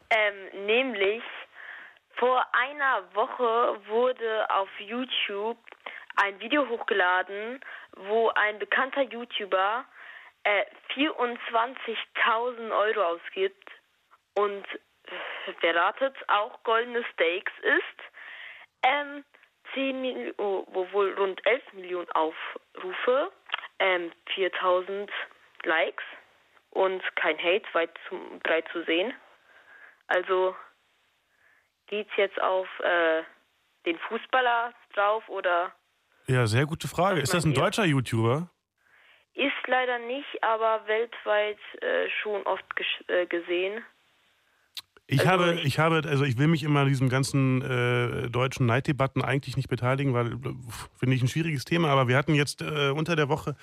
[0.10, 1.22] Ähm, nämlich
[2.22, 5.58] vor einer Woche wurde auf YouTube
[6.18, 7.60] ein Video hochgeladen,
[7.98, 9.84] wo ein bekannter YouTuber
[10.44, 13.72] äh, 24.000 Euro ausgibt
[14.36, 18.00] und äh, wer ratet, auch goldene Steaks ist.
[18.84, 19.26] Ähm,
[19.74, 23.32] 10 Mil oh, wo wohl rund 11 Millionen Aufrufe,
[23.80, 25.12] ähm, 4000
[25.64, 26.04] Likes
[26.70, 29.12] und kein Hate, weit zum breit zu sehen.
[30.08, 30.56] Also
[31.92, 33.22] geht's jetzt auf äh,
[33.86, 35.72] den Fußballer drauf oder
[36.28, 37.20] Ja, sehr gute Frage.
[37.22, 38.50] Ist das ein deutscher YouTuber?
[39.34, 42.66] ist leider nicht, aber weltweit äh, schon oft
[43.08, 43.82] äh, gesehen.
[45.08, 48.66] Ich Also habe, ich- habe, also ich will mich immer an diesem ganzen äh, deutschen
[48.66, 50.38] Neiddebatten eigentlich nicht beteiligen, weil
[51.00, 51.90] finde ich ein schwieriges Thema.
[51.90, 53.56] Aber wir hatten jetzt äh, unter der Woche,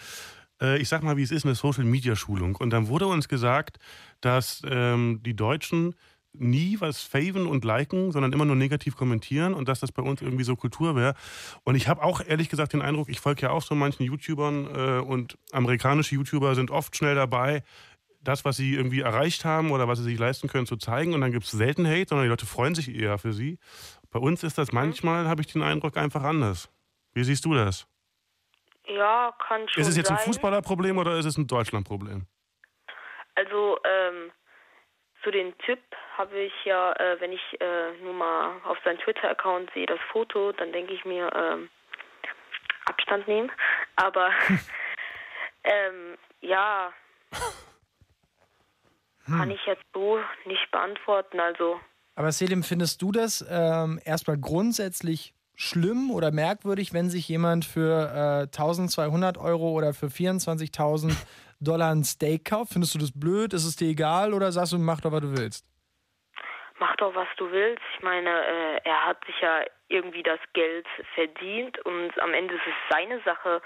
[0.61, 2.57] äh, ich sag mal, wie es ist, eine Social Media Schulung.
[2.57, 3.79] Und dann wurde uns gesagt,
[4.23, 5.95] dass ähm, die Deutschen
[6.41, 10.23] nie was faven und liken, sondern immer nur negativ kommentieren und dass das bei uns
[10.23, 11.15] irgendwie so Kultur wäre.
[11.65, 14.67] Und ich habe auch ehrlich gesagt den Eindruck, ich folge ja auch so manchen YouTubern
[14.75, 17.63] äh, und amerikanische YouTuber sind oft schnell dabei,
[18.21, 21.15] das, was sie irgendwie erreicht haben oder was sie sich leisten können, zu zeigen.
[21.15, 23.59] Und dann gibt es selten Hate, sondern die Leute freuen sich eher für sie.
[24.11, 26.71] Bei uns ist das manchmal, habe ich den Eindruck, einfach anders.
[27.15, 27.87] Wie siehst du das?
[28.87, 32.27] Ja, kann schon Ist es jetzt ein Fußballerproblem oder ist es ein Deutschlandproblem?
[33.35, 34.33] Also ähm,
[35.29, 35.81] zu den Tipp
[36.17, 40.53] habe ich ja, äh, wenn ich äh, nur mal auf seinen Twitter-Account sehe das Foto,
[40.53, 41.69] dann denke ich mir ähm,
[42.87, 43.53] Abstand nehmen.
[43.97, 44.31] Aber
[45.65, 46.93] ähm, ja,
[49.27, 51.41] kann ich jetzt so nicht beantworten.
[51.41, 51.79] Also
[52.15, 58.47] Aber Selim, findest du das ähm, erstmal grundsätzlich schlimm oder merkwürdig, wenn sich jemand für
[58.49, 61.15] äh, 1200 Euro oder für 24.000
[61.61, 62.73] Dollar ein Steak kauft?
[62.73, 63.53] Findest du das blöd?
[63.53, 65.69] Ist es dir egal oder sagst du, mach doch, was du willst?
[66.79, 67.83] mach doch, was du willst.
[67.95, 72.67] Ich meine, äh, er hat sich ja irgendwie das Geld verdient und am Ende ist
[72.67, 73.61] es seine Sache,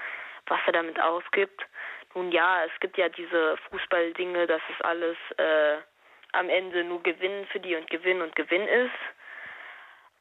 [0.46, 1.62] was er damit ausgibt.
[2.14, 5.76] Nun ja, es gibt ja diese Fußballdinge, dass es alles äh,
[6.32, 8.90] am Ende nur Gewinn für die und Gewinn und Gewinn ist.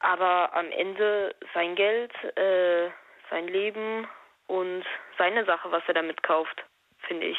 [0.00, 2.90] Aber am Ende sein Geld, äh,
[3.30, 4.08] sein Leben
[4.46, 4.84] und
[5.16, 6.64] seine Sache, was er damit kauft,
[7.06, 7.38] finde ich.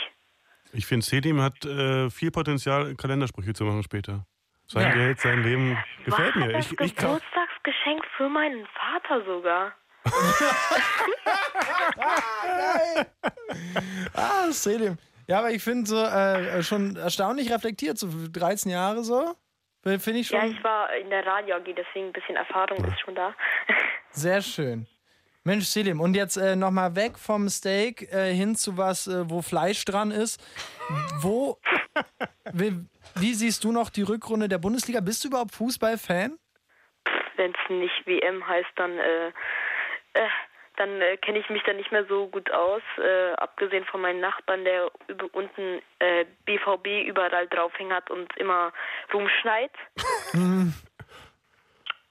[0.73, 4.25] Ich finde, Selim hat äh, viel Potenzial, Kalendersprüche zu machen später.
[4.67, 4.93] Sein Ja.
[4.93, 6.53] Geld, sein Leben gefällt War mir.
[6.53, 9.71] das Ich, ich Geburtstagsgeschenk für meinen Vater sogar.
[14.13, 14.97] Ah, Selim.
[15.27, 19.35] Ja, aber ich finde so äh, schon erstaunlich reflektiert, so 13 Jahre so.
[19.83, 22.99] Finde ich schon Ja, ich war in der Radio AG, deswegen ein bisschen Erfahrung ist
[23.01, 23.33] schon da.
[24.11, 24.87] sehr schön.
[25.45, 29.41] Mensch, Selim, und jetzt äh, nochmal weg vom Steak äh, hin zu was, äh, wo
[29.41, 30.41] Fleisch dran ist.
[31.19, 31.57] Wo,
[32.53, 32.71] wie,
[33.15, 35.01] wie siehst du noch die Rückrunde der Bundesliga?
[35.01, 36.39] Bist du überhaupt Fußballfan?
[37.35, 39.27] Wenn es nicht WM heißt, dann, äh,
[40.13, 40.29] äh,
[40.77, 42.81] dann äh, kenne ich mich da nicht mehr so gut aus.
[42.97, 45.81] Äh, abgesehen von meinem Nachbarn, der über, unten
[46.45, 48.71] BVB überall draufhängen hat und immer
[49.13, 49.71] rumschneit.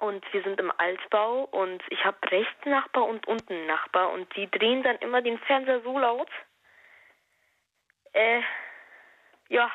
[0.02, 4.50] Und wir sind im Altbau und ich habe rechts Nachbar und unten Nachbar und die
[4.50, 6.28] drehen dann immer den Fernseher so laut.
[8.12, 8.40] Äh,
[9.48, 9.70] ja,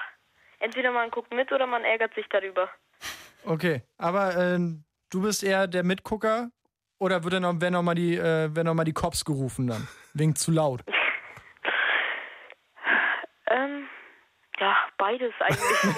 [0.59, 2.69] entweder man guckt mit oder man ärgert sich darüber.
[3.45, 4.59] Okay, aber äh,
[5.09, 6.49] du bist eher der Mitgucker
[6.99, 9.87] oder wird dann noch, werden nochmal die, äh, werden noch mal die Cops gerufen dann?
[10.13, 10.81] Wegen zu laut.
[13.49, 13.87] Ähm,
[14.59, 15.95] ja, beides eigentlich.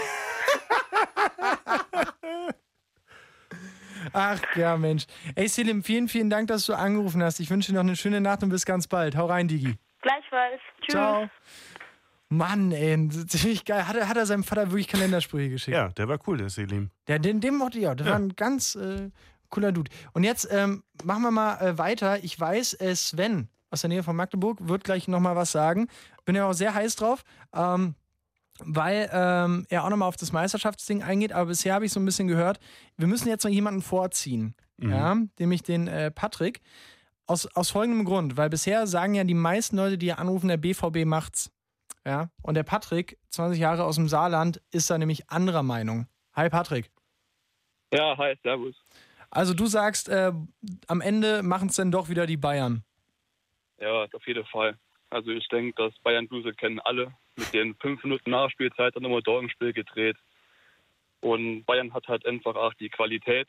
[4.13, 5.05] Ach ja, Mensch.
[5.35, 7.39] Ey, Selim, vielen, vielen Dank, dass du angerufen hast.
[7.39, 9.15] Ich wünsche dir noch eine schöne Nacht und bis ganz bald.
[9.15, 9.75] Hau rein, Digi.
[10.01, 10.61] Gleichfalls.
[10.81, 10.93] Tschüss.
[10.93, 11.29] Ciao.
[12.31, 13.87] Mann, ey, ziemlich geil.
[13.87, 15.75] Hat er, hat er seinem Vater wirklich Kalendersprüche geschickt?
[15.75, 16.91] ja, der war cool, der Selim.
[17.07, 17.95] Der, den, den mochte ich auch.
[17.95, 18.13] Das Ja.
[18.13, 19.09] waren ganz äh,
[19.49, 19.89] cooler Dude.
[20.13, 22.23] Und jetzt ähm, machen wir mal äh, weiter.
[22.23, 25.87] Ich weiß, äh, Sven aus der Nähe von Magdeburg wird gleich nochmal was sagen.
[26.25, 27.23] Bin ja auch sehr heiß drauf.
[27.55, 27.95] Ähm,
[28.65, 32.05] weil ähm, er auch nochmal auf das Meisterschaftsding eingeht, aber bisher habe ich so ein
[32.05, 32.59] bisschen gehört,
[32.97, 34.91] wir müssen jetzt noch jemanden vorziehen, Mhm.
[34.91, 36.61] ja, nämlich den äh, Patrick.
[37.25, 40.57] Aus, aus folgendem Grund, weil bisher sagen ja die meisten Leute, die hier anrufen, der
[40.57, 41.51] BVB macht's.
[42.05, 46.07] Ja, und der Patrick, 20 Jahre aus dem Saarland, ist da nämlich anderer Meinung.
[46.33, 46.89] Hi Patrick.
[47.93, 48.75] Ja, hi, servus.
[49.29, 50.31] Also du sagst, äh,
[50.87, 52.83] am Ende machen es dann doch wieder die Bayern.
[53.79, 54.77] Ja, auf jeden Fall.
[55.11, 57.13] Also ich denke, das Bayern Dusel kennen alle.
[57.39, 60.17] Mit den fünf Minuten Nachspielzeit dann immer Dortmund-Spiel gedreht.
[61.21, 63.47] Und Bayern hat halt einfach auch die Qualität,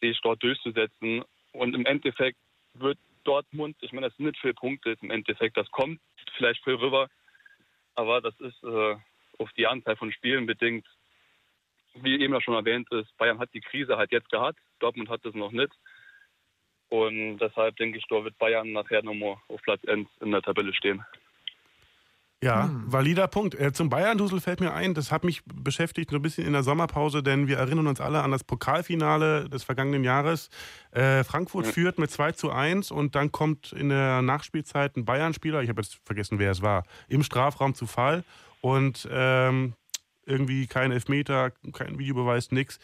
[0.00, 1.24] sich dort durchzusetzen.
[1.52, 2.38] Und im Endeffekt
[2.74, 6.00] wird Dortmund, ich meine, das sind nicht viele Punkte im Endeffekt, das kommt
[6.36, 7.08] vielleicht viel rüber,
[7.94, 8.96] aber das ist äh,
[9.38, 10.86] auf die Anzahl von Spielen bedingt.
[11.94, 15.24] Wie eben ja schon erwähnt ist, Bayern hat die Krise halt jetzt gehabt, Dortmund hat
[15.24, 15.72] das noch nicht.
[16.88, 20.72] Und deshalb denke ich, da wird Bayern nachher nochmal auf Platz 1 in der Tabelle
[20.72, 21.04] stehen.
[22.46, 23.54] Ja, valider Punkt.
[23.54, 26.62] Äh, zum Bayern-Dusel fällt mir ein, das hat mich beschäftigt so ein bisschen in der
[26.62, 30.48] Sommerpause, denn wir erinnern uns alle an das Pokalfinale des vergangenen Jahres.
[30.92, 35.62] Äh, Frankfurt führt mit 2 zu 1 und dann kommt in der Nachspielzeit ein Bayern-Spieler,
[35.62, 38.22] ich habe jetzt vergessen, wer es war, im Strafraum zu Fall
[38.60, 39.74] und ähm,
[40.24, 42.78] irgendwie kein Elfmeter, kein Videobeweis, nix.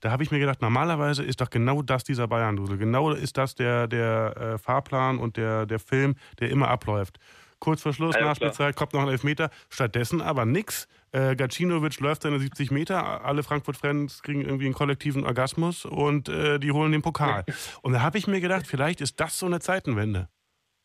[0.00, 2.78] Da habe ich mir gedacht, normalerweise ist doch genau das dieser Bayern-Dusel.
[2.78, 7.18] Genau ist das der, der äh, Fahrplan und der, der Film, der immer abläuft.
[7.58, 9.50] Kurz vor Schluss, Ja, Nachspielzeit, kommt noch ein Elfmeter.
[9.70, 10.88] Stattdessen aber nix.
[11.12, 13.24] Äh, Gacinovic läuft seine 70 Meter.
[13.24, 17.44] Alle Frankfurt-Fans kriegen irgendwie einen kollektiven Orgasmus und äh, die holen den Pokal.
[17.82, 20.28] Und da habe ich mir gedacht, vielleicht ist das so eine Zeitenwende.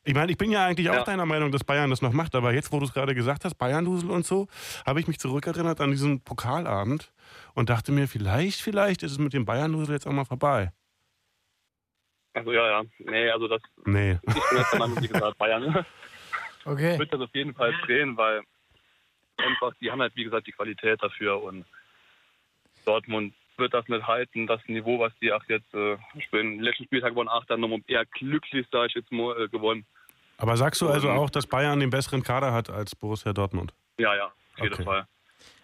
[0.04, 1.04] Ich meine, ich bin ja eigentlich auch Ja.
[1.04, 3.56] deiner Meinung, dass Bayern das noch macht, aber jetzt, wo du es gerade gesagt hast,
[3.56, 4.48] Bayern-Dusel und so,
[4.86, 7.12] habe ich mich zurückerinnert an diesen Pokalabend
[7.54, 10.72] und dachte mir, vielleicht, vielleicht ist es mit dem Bayern-Dusel jetzt auch mal vorbei.
[12.34, 12.84] Also ja, ja.
[13.00, 14.14] Nee, also das, Nee.
[14.26, 15.86] ich bin jetzt der Meinung, wie gesagt, Bayern
[16.66, 17.00] Okay.
[17.00, 18.42] wird das auf jeden Fall drehen, weil
[19.38, 21.66] einfach, die haben halt, wie gesagt, die Qualität dafür und
[22.86, 26.60] Dortmund wird das nicht halten, das Niveau, was die auch jetzt äh, spielen.
[26.60, 29.86] Letzten Spieltag waren acht dann nochmal eher glücklich, sag ich jetzt mal, äh, gewonnen.
[30.38, 33.74] Aber sagst du also auch, dass Bayern den besseren Kader hat als Borussia Dortmund?
[34.00, 34.84] Ja, ja, auf jeden Okay.
[34.84, 35.08] Fall.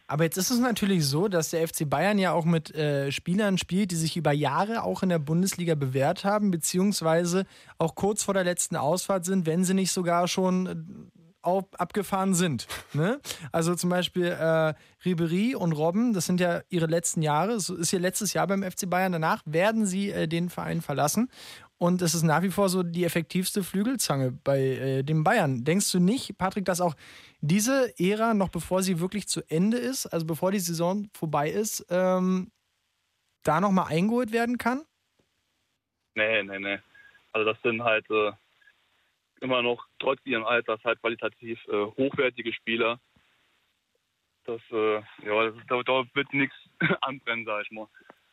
[0.08, 3.58] Aber jetzt ist es natürlich so, dass der FC Bayern ja auch mit äh, Spielern
[3.58, 7.45] spielt, die sich über Jahre auch in der Bundesliga bewährt haben, beziehungsweise
[7.78, 10.76] auch kurz vor der letzten Ausfahrt sind, wenn sie nicht sogar schon äh,
[11.41, 12.68] auf, abgefahren sind.
[12.93, 13.20] Ne?
[13.51, 14.74] Also zum Beispiel äh,
[15.05, 18.64] Ribery und Robben, das sind ja ihre letzten Jahre, es ist ihr letztes Jahr beim
[18.64, 19.12] FC Bayern.
[19.12, 21.30] Danach werden sie äh, den Verein verlassen.
[21.80, 25.63] Und es ist nach wie vor so die effektivste Flügelzange bei äh, den Bayern.
[25.63, 26.95] Denkst du nicht, Patrick, dass auch
[27.41, 31.86] diese Ära, noch bevor sie wirklich zu Ende ist, also bevor die Saison vorbei ist,
[31.89, 32.51] ähm,
[33.43, 34.84] da nochmal eingeholt werden kann?
[36.15, 36.80] Nee, nee, nee.
[37.32, 38.32] Also das sind halt äh,
[39.41, 42.99] immer noch trotz ihrem Alters halt qualitativ äh, hochwertige Spieler.
[44.45, 46.55] Das, äh, ja, da, da wird nichts
[47.01, 47.88] anbrennen, sag ich mal.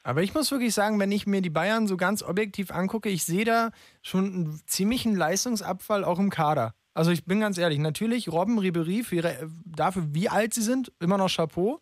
[0.05, 3.25] Aber ich muss wirklich sagen, wenn ich mir die Bayern so ganz objektiv angucke, ich
[3.25, 3.71] sehe da
[4.03, 6.75] schon einen ziemlichen Leistungsabfall auch im Kader.
[6.93, 10.93] Also ich bin ganz ehrlich, natürlich Robben, Ribery, für ihre, dafür wie alt sie sind,
[11.01, 11.81] immer noch Chapeau.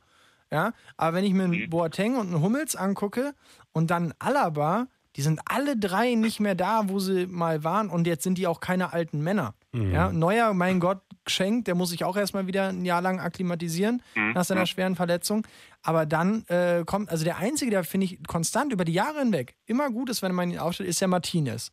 [0.50, 3.34] Ja, aber wenn ich mir einen Boateng und einen Hummels angucke
[3.72, 8.06] und dann Alaba, die sind alle drei nicht mehr da, wo sie mal waren und
[8.06, 9.54] jetzt sind die auch keine alten Männer.
[9.72, 14.02] Ja, Neuer, mein Gott, geschenkt, der muss sich auch erstmal wieder ein Jahr lang akklimatisieren
[14.34, 15.46] nach seiner schweren Verletzung.
[15.82, 19.56] Aber dann äh, kommt, also der Einzige, der finde ich konstant über die Jahre hinweg
[19.66, 21.72] immer gut ist, wenn man ihn aufstellt, ist der Martinez.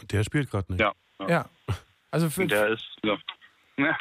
[0.00, 0.80] Und der spielt gerade nicht.
[0.80, 0.92] Ja.
[1.20, 1.28] ja.
[1.28, 1.48] Ja.
[2.10, 3.16] Also für, Der ist, ja.
[3.76, 3.96] Ja.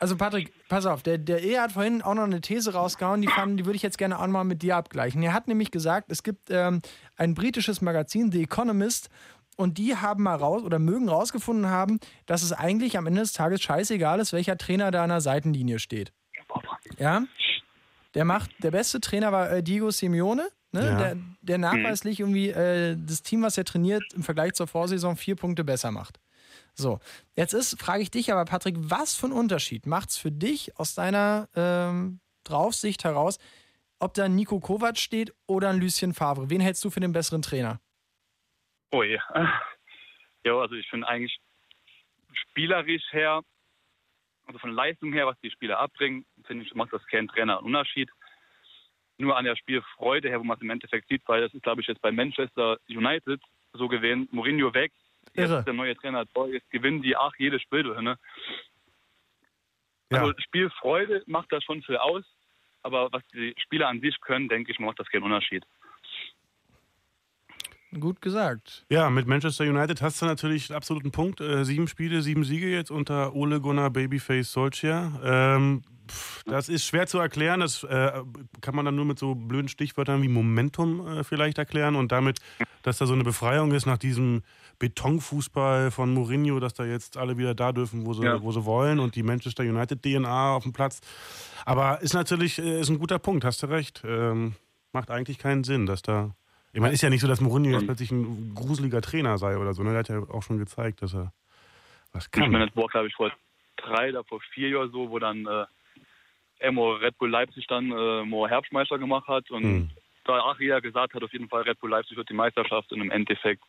[0.00, 3.26] Also Patrick, pass auf, der, der E hat vorhin auch noch eine These rausgehauen, die,
[3.26, 5.20] fand, die würde ich jetzt gerne auch mal mit dir abgleichen.
[5.24, 6.80] Er hat nämlich gesagt, es gibt ähm,
[7.16, 9.10] ein britisches Magazin, The Economist,
[9.58, 13.32] und die haben mal raus oder mögen rausgefunden haben, dass es eigentlich am Ende des
[13.32, 16.12] Tages scheißegal ist, welcher Trainer da an der Seitenlinie steht.
[16.96, 17.24] Ja?
[18.14, 20.84] Der macht, der beste Trainer war äh, Diego Simeone, ne?
[20.84, 20.96] Ja.
[20.96, 25.34] der, der nachweislich irgendwie äh, das Team, was er trainiert, im Vergleich zur Vorsaison vier
[25.34, 26.20] Punkte besser macht.
[26.74, 27.00] So,
[27.34, 30.78] jetzt ist, frage ich dich aber, Patrick, was für einen Unterschied macht es für dich
[30.78, 33.38] aus deiner ähm, Draufsicht heraus,
[33.98, 36.48] ob da ein Nico Kovac steht oder ein Lucien Favre?
[36.48, 37.80] Wen hältst du für den besseren Trainer?
[38.90, 39.18] Oh je.
[40.44, 41.36] Ja, also ich finde eigentlich
[42.32, 43.42] spielerisch her,
[44.46, 47.66] also von Leistung her, was die Spieler abbringen, finde ich, macht das kein Trainer einen
[47.66, 48.08] Unterschied.
[49.18, 51.80] Nur an der Spielfreude her, wo man es im Endeffekt sieht, weil das ist, glaube
[51.80, 54.28] ich, jetzt bei Manchester United so gewesen.
[54.30, 54.92] Mourinho weg,
[55.34, 55.58] jetzt Irre.
[55.58, 57.82] ist der neue Trainer jetzt gewinnen die auch jedes Spiel.
[57.82, 58.16] durch, Ne?
[60.10, 60.22] Ja.
[60.22, 62.24] Also Spielfreude macht das schon viel aus,
[62.82, 65.64] aber was die Spieler an sich können, denke ich, macht das keinen Unterschied.
[67.98, 68.84] Gut gesagt.
[68.90, 71.40] Ja, mit Manchester United hast du natürlich einen absoluten Punkt.
[71.40, 75.20] Äh, sieben Spiele, sieben Siege jetzt unter Ole Gunnar Babyface Solskjaer.
[75.24, 75.82] Ähm,
[76.46, 77.60] das ist schwer zu erklären.
[77.60, 78.12] Das äh,
[78.60, 82.38] kann man dann nur mit so blöden Stichwörtern wie Momentum äh, vielleicht erklären und damit,
[82.82, 84.42] dass da so eine Befreiung ist nach diesem
[84.78, 88.42] Betonfußball von Mourinho, dass da jetzt alle wieder da dürfen, wo sie, Ja.
[88.42, 91.00] wo sie wollen und die Manchester United DNA auf dem Platz.
[91.64, 94.02] Aber ist natürlich äh, ist ein guter Punkt, hast du recht.
[94.06, 94.54] Ähm,
[94.92, 96.34] macht eigentlich keinen Sinn, dass da.
[96.72, 99.56] Ich meine, ist ja nicht so, dass Mourinho jetzt Und- plötzlich ein gruseliger Trainer sei
[99.56, 99.82] oder so.
[99.82, 99.90] Ne?
[99.90, 101.32] Der hat ja auch schon gezeigt, dass er
[102.12, 102.50] was Ich kann.
[102.50, 103.32] meine, das war, glaube ich, vor
[103.76, 105.64] drei oder vor vier Jahren so, wo dann äh,
[106.60, 109.90] Emo Red Bull Leipzig dann äh, Mo Herbstmeister gemacht hat und Hm.
[110.24, 113.00] da auch jeder gesagt hat, auf jeden Fall Red Bull Leipzig wird die Meisterschaft und
[113.00, 113.62] im Endeffekt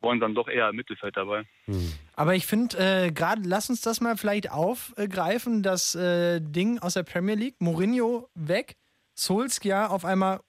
[0.00, 1.44] waren dann doch eher im Mittelfeld dabei.
[1.64, 1.92] Hm.
[2.14, 6.94] Aber ich finde, äh, gerade lass uns das mal vielleicht aufgreifen, das äh, Ding aus
[6.94, 7.56] der Premier League.
[7.58, 8.76] Mourinho weg,
[9.14, 10.40] Solskjaer auf einmal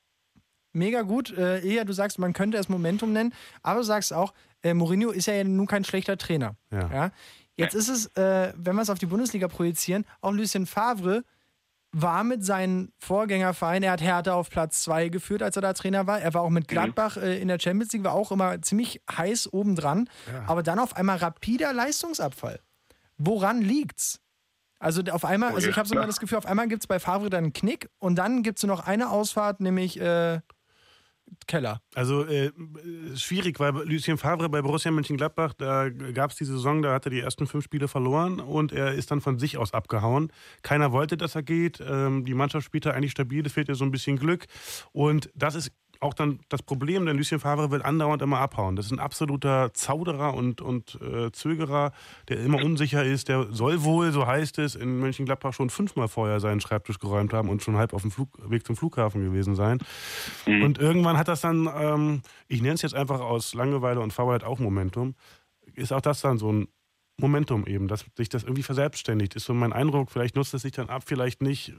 [0.74, 1.36] mega gut.
[1.38, 5.12] Äh, eher du sagst, man könnte es Momentum nennen, aber du sagst auch, äh, Mourinho
[5.12, 6.56] ist ja nun kein schlechter Trainer.
[6.72, 7.12] Ja.
[7.56, 11.24] Jetzt ist es, äh, wenn wir es auf die Bundesliga projizieren, auch Lucien Favre
[11.92, 16.08] war mit seinem Vorgängerverein, er hat Hertha auf Platz 2 geführt, als er da Trainer
[16.08, 16.22] war.
[16.22, 19.52] Er war auch mit Gladbach äh, in der Champions League, war auch immer ziemlich heiß
[19.52, 20.10] obendran.
[20.48, 22.60] Aber dann auf einmal rapider Leistungsabfall.
[23.18, 24.22] Woran liegt's?
[24.80, 27.00] Also auf einmal, also ich habe so immer das Gefühl, auf einmal gibt es bei
[27.00, 30.40] Favre dann einen Knick und dann gibt es nur noch eine Ausfahrt, nämlich äh,
[31.48, 31.82] Keller.
[31.96, 32.52] Also äh,
[33.16, 37.12] schwierig, weil Lucien Favre bei Borussia Mönchengladbach, da gab es die Saison, da hat er
[37.12, 40.32] die ersten fünf Spiele verloren und er ist dann von sich aus abgehauen.
[40.62, 41.82] Keiner wollte, dass er geht.
[41.86, 44.46] Ähm, die Mannschaft spielte eigentlich stabil, es fehlte so ein bisschen Glück.
[44.92, 45.72] Und das ist
[46.02, 48.76] auch dann das Problem, denn Lucien Favre will andauernd immer abhauen.
[48.76, 51.92] Das ist ein absoluter Zauderer und, und äh, Zögerer,
[52.30, 53.28] der immer unsicher ist.
[53.28, 57.50] Der soll wohl, so heißt es, in Mönchengladbach schon fünfmal vorher seinen Schreibtisch geräumt haben
[57.50, 59.80] und schon halb auf dem Flug, Weg zum Flughafen gewesen sein.
[60.46, 64.44] Und irgendwann hat das dann, ähm, ich nenne es jetzt einfach aus Langeweile und Faulheit
[64.44, 65.16] auch Momentum,
[65.76, 66.68] ist auch das dann so ein
[67.18, 69.36] Momentum eben, dass sich das irgendwie verselbstständigt.
[69.36, 71.74] Ist so mein Eindruck, vielleicht nutzt es sich dann ab, vielleicht nicht.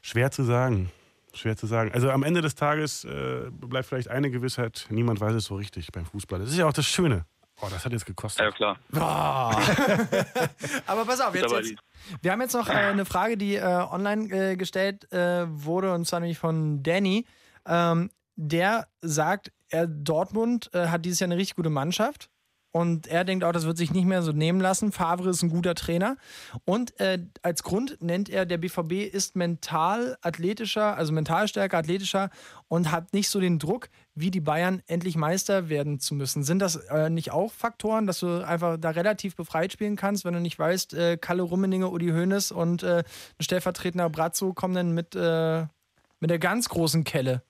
[0.00, 0.90] Schwer zu sagen.
[1.34, 1.92] Schwer zu sagen.
[1.92, 5.92] Also am Ende des Tages äh, bleibt vielleicht eine Gewissheit, niemand weiß es so richtig
[5.92, 6.38] beim Fußball.
[6.38, 7.24] Das ist ja auch das Schöne.
[7.60, 8.44] Oh, das hat jetzt gekostet.
[8.44, 8.78] Ja, klar.
[10.86, 11.74] Aber pass auf, jetzt, jetzt
[12.22, 16.06] wir haben jetzt noch äh, eine Frage, die äh, online äh, gestellt äh, wurde, und
[16.06, 17.26] zwar nämlich von Danny.
[17.66, 22.30] Ähm, der sagt, er, Dortmund äh, hat dieses Jahr eine richtig gute Mannschaft.
[22.70, 24.92] Und er denkt auch, das wird sich nicht mehr so nehmen lassen.
[24.92, 26.16] Favre ist ein guter Trainer.
[26.66, 32.28] Und äh, als Grund nennt er, der BVB ist mental athletischer, also mental stärker, athletischer
[32.68, 36.42] und hat nicht so den Druck, wie die Bayern endlich Meister werden zu müssen.
[36.42, 40.34] Sind das äh, nicht auch Faktoren, dass du einfach da relativ befreit spielen kannst, wenn
[40.34, 44.92] du nicht weißt, äh, Kalle Rummeninge, Udi Hoeneß und äh, ein stellvertretender Brazzo kommen dann
[44.92, 45.66] mit, äh,
[46.20, 47.42] mit der ganz großen Kelle,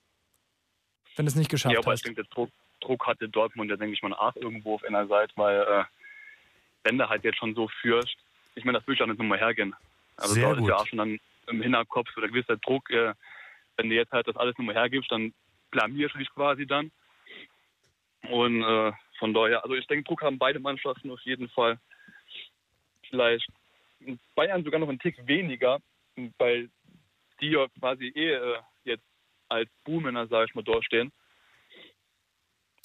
[1.17, 2.07] wenn du es nicht geschafft Ja, aber ich hast?
[2.07, 2.51] denke, der Druck,
[2.81, 5.85] Druck hatte Dortmund ja, denke ich mal, auch irgendwo auf einer Seite, weil äh,
[6.85, 8.17] wenn der halt jetzt schon so führst,
[8.55, 9.75] ich meine, das will ich auch nicht nochmal hergehen.
[10.17, 10.69] Also Sehr da ist gut.
[10.69, 13.15] ja auch schon dann im Hinterkopf so der gewisse Druck, äh,
[13.77, 15.33] wenn du jetzt halt das alles nochmal hergibst, dann
[15.71, 16.91] blamierst du dich quasi dann.
[18.29, 21.79] Und äh, von daher, also ich denke, Druck haben beide Mannschaften auf jeden Fall.
[23.09, 23.49] Vielleicht
[24.35, 25.79] Bayern sogar noch einen Tick weniger,
[26.39, 26.69] weil
[27.41, 29.05] die ja quasi eh äh, jetzt
[29.49, 31.13] als Buhmänner, sage ich mal, durchstehen.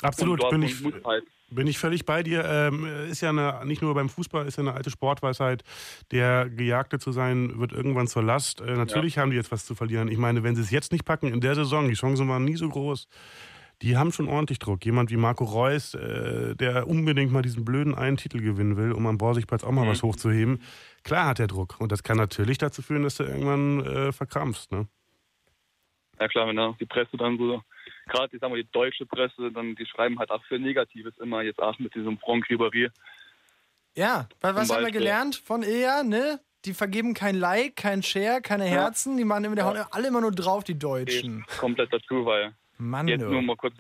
[0.04, 2.44] Absolut, bin ich, halt bin ich völlig bei dir.
[2.46, 5.64] Ähm, ist ja eine, nicht nur beim Fußball, ist ja eine alte Sportweisheit.
[6.12, 8.62] Der Gejagte zu sein, wird irgendwann zur Last.
[8.62, 10.08] Äh, natürlich haben die jetzt was zu verlieren.
[10.08, 12.56] Ich meine, wenn sie es jetzt nicht packen in der Saison, die Chancen waren nie
[12.56, 13.08] so groß.
[13.82, 14.86] Die haben schon ordentlich Druck.
[14.86, 19.06] Jemand wie Marco Reus, äh, der unbedingt mal diesen blöden einen Titel gewinnen will, um
[19.08, 20.62] am Borsigplatz auch mal was hochzuheben.
[21.04, 21.76] Klar hat er Druck.
[21.80, 24.72] Und das kann natürlich dazu führen, dass du irgendwann äh, verkrampfst.
[24.72, 24.88] Ne?
[26.20, 27.62] Ja klar, wenn da die Presse dann so,
[28.08, 31.42] gerade ich sag mal die deutsche Presse, dann die schreiben halt auch für Negatives immer
[31.42, 32.90] jetzt auch mit diesem Franck Ribéry.
[33.96, 36.40] Ja, was, was haben wir gelernt von Ilja, ne?
[36.66, 40.22] Die vergeben kein Like, kein Share, keine Herzen, die machen immer, die hauen alle immer
[40.22, 41.46] nur drauf, die Deutschen.
[41.60, 43.30] Komplett dazu, weil Mann, jetzt du.
[43.30, 43.76] nur mal kurz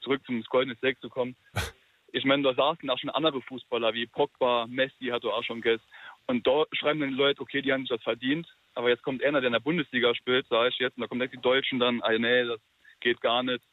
[0.00, 1.36] zurück zum Golden State zu kommen.
[2.10, 5.60] Ich meine, da saßen auch schon andere Fußballer wie Pogba, Messi hat er auch schon
[5.60, 5.82] Geld.
[6.26, 8.48] Und da schreiben dann die Leute, okay, die haben sich das verdient.
[8.74, 11.20] Aber jetzt kommt einer, der in der Bundesliga spielt, sage ich jetzt, und da kommen
[11.20, 12.60] direkt die Deutschen dann, ah, nee, das
[13.00, 13.64] geht gar nicht.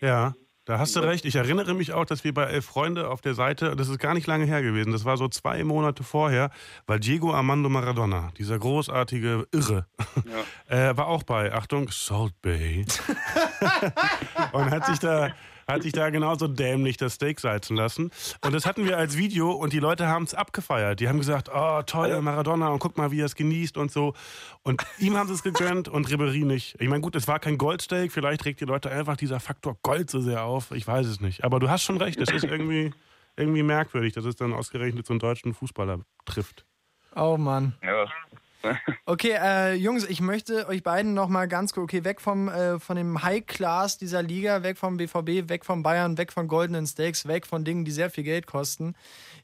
[0.00, 0.34] Ja,
[0.68, 1.24] da hast du recht.
[1.24, 4.12] Ich erinnere mich auch, dass wir bei Elf Freunde auf der Seite, das ist gar
[4.12, 6.50] nicht lange her gewesen, das war so zwei Monate vorher,
[6.86, 9.86] weil Diego Armando Maradona, dieser großartige Irre,
[10.68, 12.84] äh, war auch bei, Achtung, Salt Bay.
[14.52, 15.30] und hat sich da
[15.68, 18.10] hat sich da genauso dämlich das Steak salzen lassen.
[18.44, 21.00] Und das hatten wir als Video und die Leute haben es abgefeiert.
[21.00, 24.14] Die haben gesagt, oh toll, Maradona und guck mal, wie er es genießt und so.
[24.62, 26.80] Und ihm haben sie es gegönnt und Ribery nicht.
[26.80, 30.10] Ich meine, gut, es war kein Goldsteak, vielleicht regt die Leute einfach dieser Faktor Gold
[30.10, 30.70] so sehr auf.
[30.72, 31.44] Ich weiß es nicht.
[31.44, 32.92] Aber du hast schon recht, es ist irgendwie,
[33.36, 36.64] irgendwie merkwürdig, dass es dann ausgerechnet so einen deutschen Fußballer trifft.
[37.14, 37.74] Oh Mann.
[37.82, 38.06] Ja.
[39.06, 42.78] Okay, äh, Jungs, ich möchte euch beiden noch mal ganz kurz, okay, weg vom, äh,
[42.80, 47.26] von dem High-Class dieser Liga, weg vom BVB, weg von Bayern, weg von goldenen Steaks,
[47.28, 48.94] weg von Dingen, die sehr viel Geld kosten,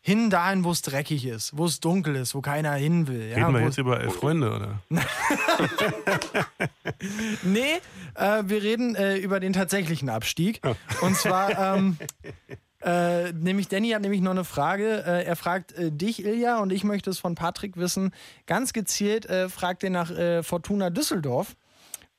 [0.01, 3.29] hin dahin, wo es dreckig ist, wo es dunkel ist, wo keiner hin will.
[3.31, 4.81] Ja, Reden wir wo- jetzt über elf Freunde, oder?
[7.43, 7.81] Nee,
[8.15, 10.61] äh, wir reden äh, über den tatsächlichen Abstieg.
[11.01, 11.97] Und zwar, ähm,
[12.85, 15.05] äh, nämlich Danny hat nämlich noch eine Frage.
[15.07, 18.13] Äh, er fragt äh, dich, Ilja, und ich möchte es von Patrick wissen.
[18.47, 21.57] Ganz gezielt äh, fragt er nach äh, Fortuna Düsseldorf.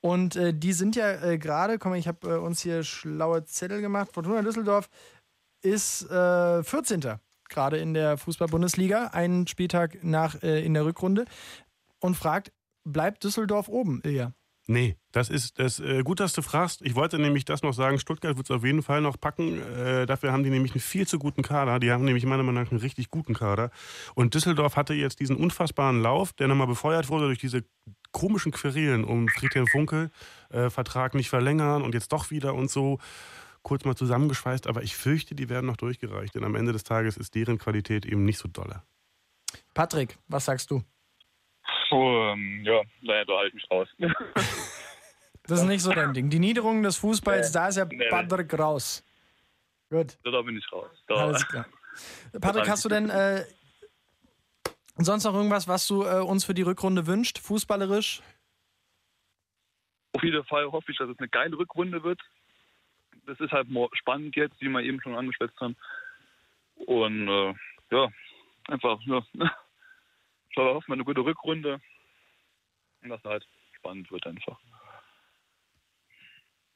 [0.01, 4.09] Und äh, die sind ja gerade, komm ich habe uns hier schlaue Zettel gemacht.
[4.11, 4.89] Fortuna Düsseldorf
[5.61, 7.19] ist äh, 14.
[7.49, 11.25] gerade in der Fußball-Bundesliga, einen Spieltag nach in der Rückrunde.
[11.99, 12.51] Und fragt,
[12.83, 14.33] bleibt Düsseldorf oben, Ilja?
[14.67, 16.81] Nee, das ist das äh, gut, dass du fragst.
[16.81, 19.61] Ich wollte nämlich das noch sagen, Stuttgart wird es auf jeden Fall noch packen.
[19.61, 21.79] Äh, dafür haben die nämlich einen viel zu guten Kader.
[21.79, 23.69] Die haben nämlich meiner Meinung nach einen richtig guten Kader.
[24.15, 27.63] Und Düsseldorf hatte jetzt diesen unfassbaren Lauf, der nochmal befeuert wurde durch diese
[28.11, 30.09] komischen Querelen um Friedhelm Funkel,
[30.49, 32.97] äh, Vertrag nicht verlängern und jetzt doch wieder und so.
[33.61, 37.17] Kurz mal zusammengeschweißt, aber ich fürchte, die werden noch durchgereicht, denn am Ende des Tages
[37.17, 38.83] ist deren Qualität eben nicht so dolle.
[39.73, 40.83] Patrick, was sagst du?
[41.95, 43.87] Ähm, ja, naja, da halte ich mich raus.
[45.47, 46.31] Das ist nicht so dein Ding.
[46.31, 48.09] Die Niederung des Fußballs, da ist ja Nee, nee.
[48.09, 49.03] Patrick raus.
[49.91, 50.89] Gut, da bin ich raus.
[51.07, 51.67] Da, alles klar.
[52.41, 53.45] Patrick, hast du denn äh,
[54.95, 58.23] sonst noch irgendwas, was du äh, uns für die Rückrunde wünscht, fußballerisch?
[60.13, 62.19] Auf jeden Fall hoffe ich, dass es eine geile Rückrunde wird.
[63.27, 65.75] Das ist halt spannend jetzt, wie wir eben schon angeschwätzt haben.
[66.87, 67.53] Und äh,
[67.91, 68.09] ja,
[68.67, 69.21] einfach, ja.
[70.57, 71.81] Ich hoffe, eine gute Rückrunde.
[73.01, 74.57] Und dass es halt spannend wird einfach.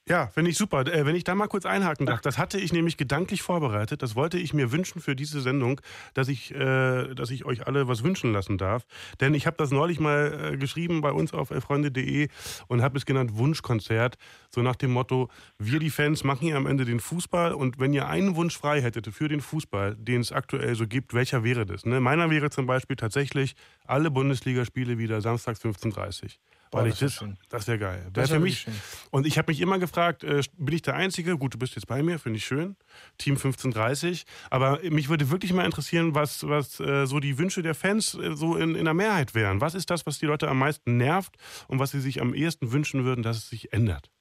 [0.10, 0.88] Ja, finde ich super.
[0.88, 4.02] Äh, wenn ich da mal kurz einhaken darf, das hatte ich nämlich gedanklich vorbereitet.
[4.02, 5.80] Das wollte ich mir wünschen für diese Sendung,
[6.16, 8.88] dass ich, äh, dass ich euch alle was wünschen lassen darf.
[9.20, 12.28] Denn ich habe das neulich mal äh, geschrieben bei uns auf elfreunde.de
[12.68, 14.18] und habe es genannt Wunschkonzert.
[14.50, 15.30] So nach dem Motto,
[15.60, 18.82] wir die Fans machen hier am Ende den Fußball und wenn ihr einen Wunsch frei
[18.82, 21.86] hättet für den Fußball, den es aktuell so gibt, welcher wäre das?
[21.86, 22.00] Ne?
[22.00, 23.56] Meiner wäre zum Beispiel tatsächlich
[23.86, 26.40] alle Bundesligaspiele wieder samstags 15.30
[26.72, 27.36] Boah, Weil ich das, schön.
[27.50, 28.00] das wäre geil.
[28.02, 28.68] Wäre Das für wär mich.
[28.68, 31.36] wirklich Und ich habe mich immer gefragt, äh, bin ich der Einzige?
[31.36, 32.76] Gut, du bist jetzt bei mir, finde ich schön.
[33.18, 34.26] Team 1530.
[34.52, 38.36] Aber mich würde wirklich mal interessieren, was, was äh, so die Wünsche der Fans äh,
[38.36, 39.62] so in, in der Mehrheit wären.
[39.62, 42.72] Was ist das, was die Leute am meisten nervt und was sie sich am ehesten
[42.72, 44.12] wünschen würden, dass es sich ändert?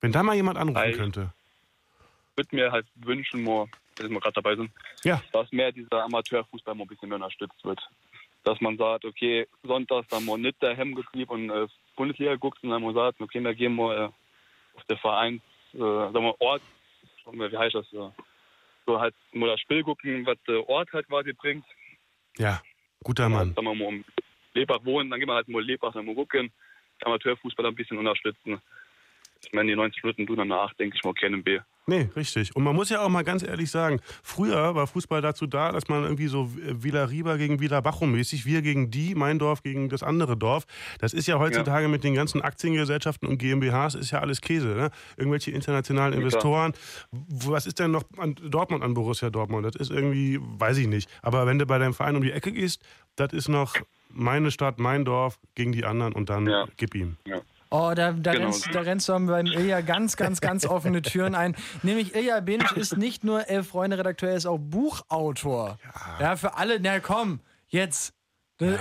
[0.00, 0.92] Wenn da mal jemand anrufen Ei.
[0.92, 1.32] könnte.
[2.34, 4.72] würde mir halt wünschen, more, dass wir gerade dabei sind,
[5.04, 5.22] Ja.
[5.32, 7.78] dass mehr dieser Amateurfußball mal ein bisschen mehr unterstützt wird.
[8.44, 11.66] Dass man sagt, okay, sonntags dann mal nicht der Hemmgetrieb und äh,
[11.96, 15.42] Bundesliga guckt, sondern man sagt, okay, wir gehen mal äh, auf der Vereins,
[15.74, 16.62] äh, sagen wir, Ort,
[17.30, 18.10] wir, wie heißt das, äh,
[18.86, 21.64] so halt mal das Spiel gucken, was der Ort halt quasi bringt.
[22.36, 22.60] Ja,
[23.04, 23.54] guter Mann.
[23.54, 24.04] Sagen wir mal um
[24.54, 26.50] Lebach wohnen, dann gehen wir halt mal Lebach dann mal gucken,
[27.04, 28.60] Amateurfußball ein bisschen unterstützen.
[29.44, 31.60] Ich meine, die 90 Minuten tun danach, denke ich mal, kennen B.
[31.86, 32.54] Nee, richtig.
[32.54, 35.88] Und man muss ja auch mal ganz ehrlich sagen, früher war Fußball dazu da, dass
[35.88, 39.88] man irgendwie so Villa Riba gegen Villa Bachum mäßig, wir gegen die, mein Dorf gegen
[39.88, 40.64] das andere Dorf.
[41.00, 44.68] Das ist ja heutzutage mit den ganzen Aktiengesellschaften und GmbHs ist ja alles Käse.
[44.68, 44.90] Ne?
[45.16, 46.22] Irgendwelche internationalen Ja, klar.
[46.30, 46.72] Investoren.
[47.10, 49.66] W- Was ist denn noch an Dortmund an Borussia Dortmund?
[49.66, 51.10] Das ist irgendwie, weiß ich nicht.
[51.20, 52.80] Aber wenn du bei deinem Verein um die Ecke gehst,
[53.16, 53.74] das ist noch
[54.08, 56.66] meine Stadt, mein Dorf gegen die anderen und dann Ja.
[56.76, 57.16] gib ihm.
[57.72, 58.44] Oh, da, da, Genau.
[58.44, 61.56] rennst, da rennst du beim Ilja ganz, ganz, ganz offene Türen ein.
[61.82, 65.78] Nämlich Ilja Benisch ist nicht nur Elf Freunde Redakteur, er ist auch Buchautor.
[66.20, 68.12] Ja, für alle, na komm, jetzt.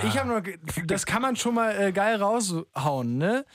[0.03, 0.41] Ich habe noch,
[0.85, 3.45] das kann man schon mal äh, geil raushauen, ne?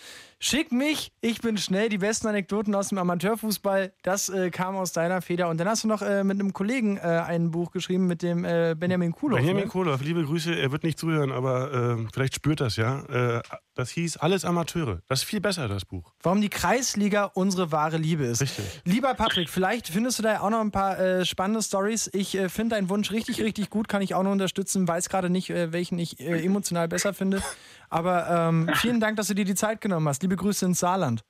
[0.48, 4.92] Schick mich, ich bin schnell, die besten Anekdoten aus dem Amateurfußball, das äh, kam aus
[4.92, 5.48] deiner Feder.
[5.48, 8.44] Und dann hast du noch äh, mit einem Kollegen äh, ein Buch geschrieben mit dem
[8.44, 9.34] äh, Benjamin Kulow.
[9.34, 9.68] Benjamin ne?
[9.68, 13.00] Kohlhoff, liebe Grüße, er wird nicht zuhören, aber äh, vielleicht spürt das ja.
[13.06, 13.42] Äh,
[13.74, 15.00] das hieß Alles Amateure.
[15.08, 16.12] Das ist viel besser, das Buch.
[16.22, 18.40] Warum die Kreisliga unsere wahre Liebe ist.
[18.40, 18.64] Richtig.
[18.84, 22.08] Lieber Patrick, vielleicht findest du da auch noch ein paar äh, spannende Stories.
[22.12, 24.86] Ich finde deinen Wunsch richtig, richtig gut, kann ich auch noch unterstützen.
[24.86, 27.42] Weiß gerade nicht, welchen ich emotional besser finde.
[27.88, 30.22] Aber ähm, vielen Dank, dass du dir die Zeit genommen hast.
[30.22, 31.24] Liebe Grüße ins Saarland.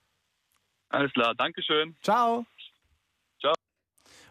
[0.89, 1.97] Alles klar, Dankeschön.
[2.03, 2.47] Ciao.
[3.41, 3.55] Ciao.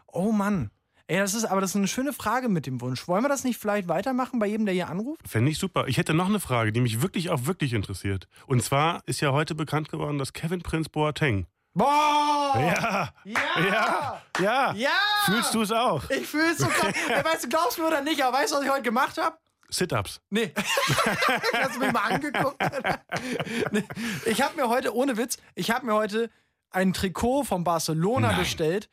[0.08, 0.72] Oh Mann.
[1.08, 3.08] Ey, das ist aber das ist eine schöne Frage mit dem Wunsch.
[3.08, 5.28] Wollen wir das nicht vielleicht weitermachen bei jedem, der hier anruft?
[5.28, 5.88] Fände ich super.
[5.88, 8.28] Ich hätte noch eine Frage, die mich wirklich auch wirklich interessiert.
[8.48, 11.46] Und zwar ist ja heute bekannt geworden, dass Kevin Prince Boateng
[11.76, 12.54] Boah!
[12.56, 13.40] Ja, Ja!
[13.70, 14.74] ja, ja.
[14.74, 14.90] Ja!
[15.26, 16.10] Fühlst du es auch?
[16.10, 16.96] Ich fühl's so krass.
[17.10, 19.18] Ey, weißt du, glaubst du mir oder nicht, aber weißt du, was ich heute gemacht
[19.18, 19.38] habe?
[19.70, 20.22] Sit-Ups.
[20.30, 20.52] Nee.
[21.54, 22.58] Hast du mich mal angeguckt?
[23.72, 23.84] nee.
[24.26, 26.30] Ich habe mir heute, ohne Witz, ich habe mir heute
[26.70, 28.40] ein Trikot von Barcelona Nein.
[28.40, 28.90] bestellt,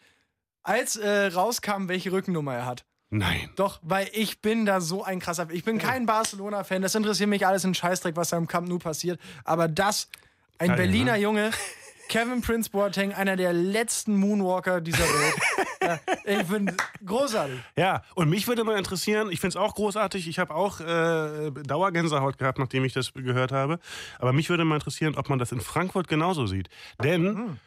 [0.62, 2.84] als äh, rauskam, welche Rückennummer er hat.
[3.10, 3.50] Nein.
[3.56, 5.48] Doch, weil ich bin da so ein krasser.
[5.50, 6.80] Ich bin kein Barcelona-Fan.
[6.80, 9.20] Das interessiert mich alles in Scheißdreck, was da im Camp Nou passiert.
[9.44, 10.08] Aber das,
[10.56, 11.18] ein Geil, Berliner ne?
[11.18, 11.50] Junge,
[12.08, 15.34] Kevin Prince Boateng, einer der letzten Moonwalker dieser Welt.
[15.82, 16.70] ja, ich bin
[17.04, 17.58] großartig.
[17.76, 21.50] Ja, und mich würde mal interessieren, ich finde es auch großartig, ich habe auch äh,
[21.50, 23.78] Dauergänsehaut gehabt, nachdem ich das gehört habe,
[24.18, 26.68] aber mich würde mal interessieren, ob man das in Frankfurt genauso sieht.
[27.02, 27.58] Denn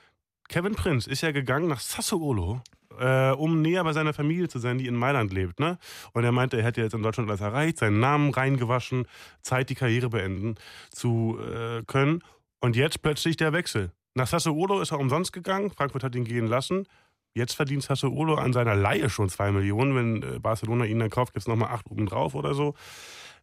[0.47, 2.61] Kevin Prinz ist ja gegangen nach Sassuolo,
[2.99, 5.59] äh, um näher bei seiner Familie zu sein, die in Mailand lebt.
[5.59, 5.77] Ne?
[6.13, 9.07] Und er meinte, er hätte jetzt in Deutschland alles erreicht, seinen Namen reingewaschen,
[9.41, 10.55] Zeit, die Karriere beenden
[10.91, 12.23] zu äh, können.
[12.59, 13.91] Und jetzt plötzlich der Wechsel.
[14.16, 16.88] Nach Sassuolo ist er umsonst gegangen, Frankfurt hat ihn gehen lassen.
[17.34, 19.95] Jetzt verdient Sassuolo an seiner Laie schon zwei Millionen.
[19.95, 22.76] Wenn äh, Barcelona ihn dann kauft, gibt es nochmal acht oben drauf oder so.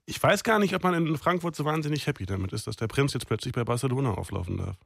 [0.07, 2.89] Ich weiß gar nicht, ob man in Frankfurt so wahnsinnig happy damit ist, dass der
[2.89, 4.77] Prinz jetzt plötzlich bei Barcelona auflaufen darf.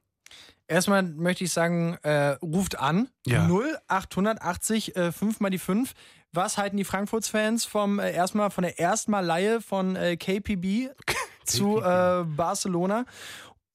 [0.66, 3.09] Erstmal möchte ich sagen, äh, ruft an.
[3.24, 3.49] Ja.
[3.49, 5.93] 0880 äh, 5 mal die 5.
[6.32, 10.89] Was halten die Frankfurts-Fans vom äh, erstmal von der erstmal Laie von äh, KPB
[11.45, 13.05] zu äh, Barcelona?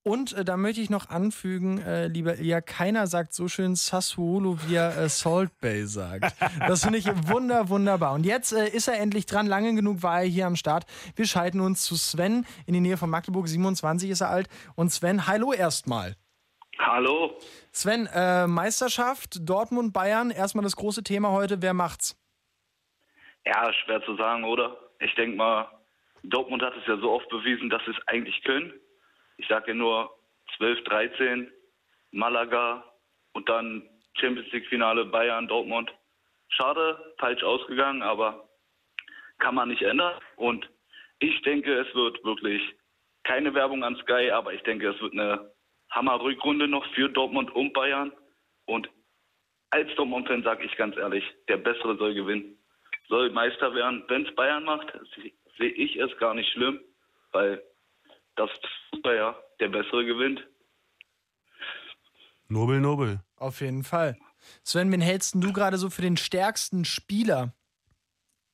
[0.04, 4.58] Und äh, da möchte ich noch anfügen, äh, lieber Ilja, keiner sagt so schön Sassuolo,
[4.66, 6.36] wie er äh, Salt Bay sagt.
[6.68, 8.14] Das finde ich wunder, wunderbar.
[8.14, 9.46] Und jetzt äh, ist er endlich dran.
[9.46, 10.86] Lange genug war er hier am Start.
[11.16, 13.48] Wir schalten uns zu Sven in die Nähe von Magdeburg.
[13.48, 14.50] 27 ist er alt.
[14.76, 16.16] Und Sven, hallo erstmal.
[16.80, 17.38] Hallo.
[17.72, 22.18] Sven, äh, Meisterschaft, Dortmund, Bayern, erstmal das große Thema heute, wer macht's?
[23.46, 24.78] Ja, schwer zu sagen, oder?
[25.00, 25.68] Ich denke mal,
[26.24, 28.74] Dortmund hat es ja so oft bewiesen, dass sie es eigentlich können.
[29.42, 30.16] Ich sage nur
[30.58, 31.52] 12, 13,
[32.12, 32.84] Malaga
[33.34, 33.90] und dann
[34.20, 35.92] Champions League Finale Bayern, Dortmund.
[36.50, 38.48] Schade, falsch ausgegangen, aber
[39.40, 40.20] kann man nicht ändern.
[40.36, 40.70] Und
[41.20, 42.62] ich denke, es wird wirklich
[43.24, 45.52] keine Werbung an Sky, aber ich denke, es wird eine
[45.92, 48.12] Hammer-Rückrunde noch für Dortmund und Bayern.
[48.66, 48.90] Und
[49.72, 52.58] als Dortmund-Fan sage ich ganz ehrlich, der Bessere soll gewinnen.
[53.08, 54.04] Soll Meister werden.
[54.08, 56.80] Wenn es Bayern macht, se- sehe ich es gar nicht schlimm,
[57.32, 57.64] weil
[58.36, 58.50] das
[58.90, 60.46] Fußball ja der Bessere gewinnt.
[62.48, 63.20] Nobel, Nobel.
[63.38, 64.18] Auf jeden Fall.
[64.64, 67.54] Sven, wen hältst du gerade so für den stärksten Spieler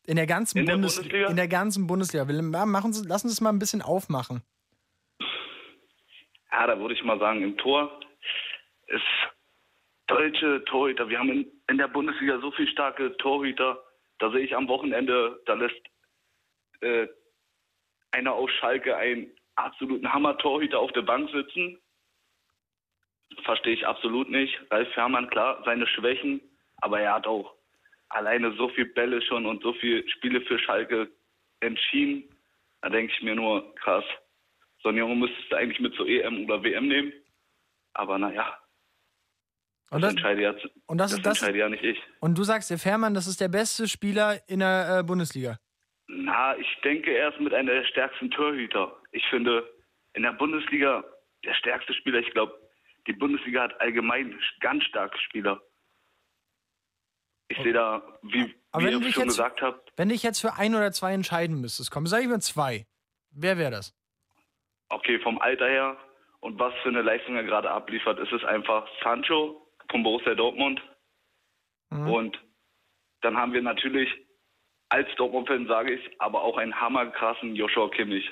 [0.05, 1.29] in der ganzen In der Bundes Bundesliga?
[1.29, 2.27] In der ganzen Bundesliga.
[2.27, 4.43] Will- ja, Machen Sie, lassen Sie es mal ein bisschen aufmachen.
[6.51, 7.99] Ja, da würde ich mal sagen, im Tor
[8.87, 9.01] ist
[10.07, 11.09] deutsche Torhüter.
[11.09, 13.83] Wir haben in, in der Bundesliga so viele starke Torhüter.
[14.19, 15.81] Da sehe ich am Wochenende, da lässt
[16.81, 17.07] äh,
[18.11, 21.79] einer aus Schalke einen absoluten Hammer-Torhüter auf der Bank sitzen.
[23.43, 24.57] Verstehe ich absolut nicht.
[24.71, 26.41] Ralf Fährmann, klar, seine Schwächen,
[26.77, 27.53] aber er hat auch
[28.09, 31.11] alleine so viele Bälle schon und so viele Spiele für Schalke
[31.59, 32.23] entschieden.
[32.81, 34.05] Da denke ich mir nur, krass.
[34.81, 37.11] So einen Jungen müsstest du eigentlich mit zur EM oder WM nehmen.
[37.93, 38.57] Aber naja,
[39.89, 40.55] Und das, das, entscheide ja,
[40.85, 41.99] und das, das, das, entscheide ja nicht ich.
[42.19, 45.57] und du sagst, der Fährmann, das ist der beste Spieler in der äh, Bundesliga.
[46.07, 48.95] Na, ich denke, er ist mit einer der stärksten Torhüter.
[49.11, 49.67] Ich finde,
[50.13, 51.03] in der Bundesliga
[51.43, 52.57] der stärkste Spieler, ich glaube,
[53.07, 55.61] die Bundesliga hat allgemein ganz starke Spieler.
[57.49, 60.39] Ich sehe da, wie, Aber wie ihr schon jetzt- gesagt habt, Wenn du dich jetzt
[60.41, 62.85] für ein oder zwei entscheiden müsstest, komm, sag ich mal zwei.
[63.31, 63.93] Wer wäre das?
[64.89, 65.97] okay, vom Alter her
[66.39, 70.81] und was für eine Leistung er gerade abliefert, ist es einfach Sancho von Borussia Dortmund.
[71.89, 72.09] Mhm.
[72.09, 72.39] Und
[73.19, 74.09] dann haben wir natürlich,
[74.89, 78.29] als Dortmund-Fan sage ich, aber auch einen hammerkrassen Joshua Kimmich.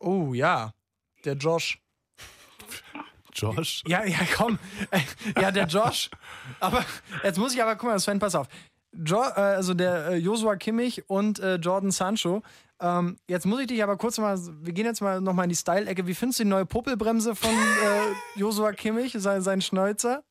[0.00, 0.72] Oh ja,
[1.24, 1.78] der Josh.
[3.34, 3.82] Josh?
[3.86, 4.58] Ja, ja, komm.
[5.40, 6.10] Ja, der Josh.
[6.60, 6.84] Aber
[7.22, 8.46] jetzt muss ich aber, guck mal, Sven, pass auf.
[8.92, 12.42] Jo, äh, also der äh, Joshua Kimmich und äh, Jordan Sancho.
[12.80, 15.56] Ähm, jetzt muss ich dich aber kurz mal, wir gehen jetzt mal nochmal in die
[15.56, 16.06] Style-Ecke.
[16.06, 17.50] Wie findest du die neue Puppelbremse von
[18.34, 20.22] Joshua Kimmich, sein, sein Schnäuzer?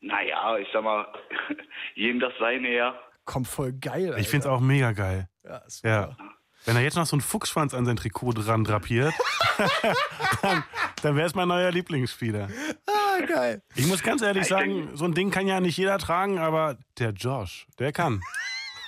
[0.00, 1.06] Naja, ich sag mal,
[1.94, 2.98] jedem das seine, ja.
[3.30, 4.16] Kommt voll geil.
[4.18, 5.28] Ich finde es auch mega geil.
[5.44, 5.88] Ja, super.
[5.88, 6.16] Ja.
[6.64, 9.14] Wenn er jetzt noch so einen Fuchsschwanz an sein Trikot dran drapiert,
[10.42, 10.64] dann,
[11.02, 12.48] dann wäre es mein neuer Lieblingsspieler.
[12.88, 13.62] Ah, geil.
[13.76, 16.76] Ich muss ganz ehrlich ich sagen, so ein Ding kann ja nicht jeder tragen, aber
[16.98, 18.20] der Josh, der kann.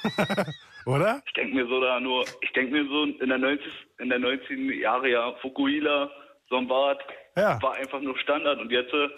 [0.86, 1.22] Oder?
[1.24, 3.64] Ich denke mir so da nur, ich denke mir so in der 90,
[4.00, 6.10] in der 90 Jahre ja, Fukuhila,
[6.50, 7.00] so ein Bart,
[7.36, 7.62] Ja.
[7.62, 9.08] war einfach nur Standard und jetzt äh,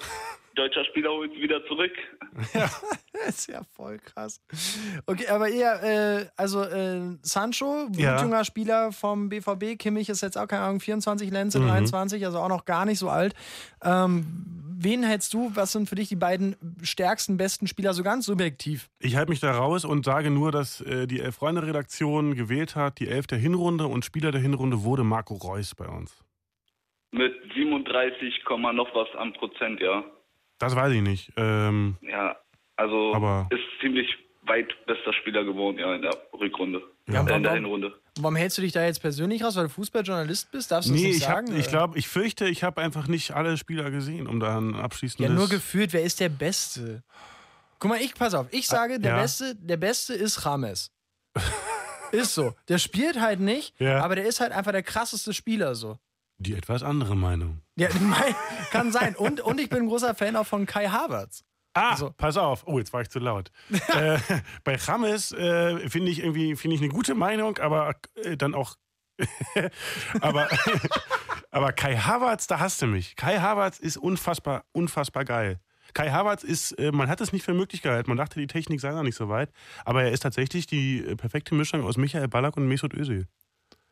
[0.55, 1.93] deutscher Spieler holt es wieder zurück.
[3.25, 4.41] Das ist ja voll krass.
[5.07, 8.17] Okay, aber eher, äh, also äh, Sancho, Ja.
[8.17, 11.69] blutjunger Spieler vom BVB, Kimmich ist jetzt auch, keine Ahnung, 24, Lenze Mhm.
[11.69, 13.35] 23, also auch noch gar nicht so alt.
[13.83, 14.27] Ähm,
[14.77, 18.91] wen hältst du, was sind für dich die beiden stärksten, besten Spieler, so ganz subjektiv?
[18.99, 23.09] Ich halte mich da raus und sage nur, dass äh, die Elf-Freunde-Redaktion gewählt hat, die
[23.09, 26.15] Elf der Hinrunde und Spieler der Hinrunde wurde Marco Reus bei uns.
[27.13, 30.05] Mit 37, Komma noch was am Prozent, ja.
[30.59, 31.33] Das weiß ich nicht.
[31.37, 32.37] Ähm, Ja,
[32.77, 34.07] also Aber- ist ziemlich
[34.47, 36.83] weit bester Spieler geworden, ja, in der Rückrunde.
[37.09, 37.95] Ja, äh, in der warum- Hinrunde.
[38.21, 40.71] Warum hältst du dich da jetzt persönlich raus, weil du Fußballjournalist bist?
[40.71, 41.57] Darfst du das nee, nicht ich, hab, sagen?
[41.59, 44.81] ich glaube, ich fürchte, ich habe einfach nicht alle Spieler gesehen, um da ein Ja,
[44.83, 45.33] abschließendes...
[45.35, 47.03] nur gefühlt, wer ist der Beste?
[47.81, 49.21] Guck mal, ich, pass auf, ich sage, der, ja.
[49.23, 50.93] Beste, der Beste ist Rames.
[52.13, 52.55] ist so.
[52.69, 54.03] Der spielt halt nicht, Ja.
[54.05, 55.99] aber der ist halt einfach der krasseste Spieler so.
[56.39, 57.61] Die etwas andere Meinung.
[57.77, 57.89] Ja,
[58.71, 59.15] kann sein.
[59.17, 61.45] Und, und ich bin ein großer Fan auch von Kai Havertz.
[61.75, 62.11] Ah, So.
[62.17, 62.67] pass auf.
[62.67, 63.51] Oh, jetzt war ich zu laut.
[63.95, 64.19] äh,
[64.63, 68.77] bei Rames äh, finde ich irgendwie finde ich eine gute Meinung, aber äh, dann auch.
[70.21, 70.49] aber,
[71.51, 73.17] aber Kai Havertz, da hast du mich.
[73.17, 75.61] Kai Havertz ist unfassbar, unfassbar geil.
[75.95, 78.11] Kai Havertz ist, äh, man hat es nicht für möglich gehalten.
[78.11, 79.51] Man dachte, die Technik sei noch nicht so weit.
[79.85, 83.27] Aber er ist tatsächlich die äh, perfekte Mischung aus Michael Ballack und Mesut Özil.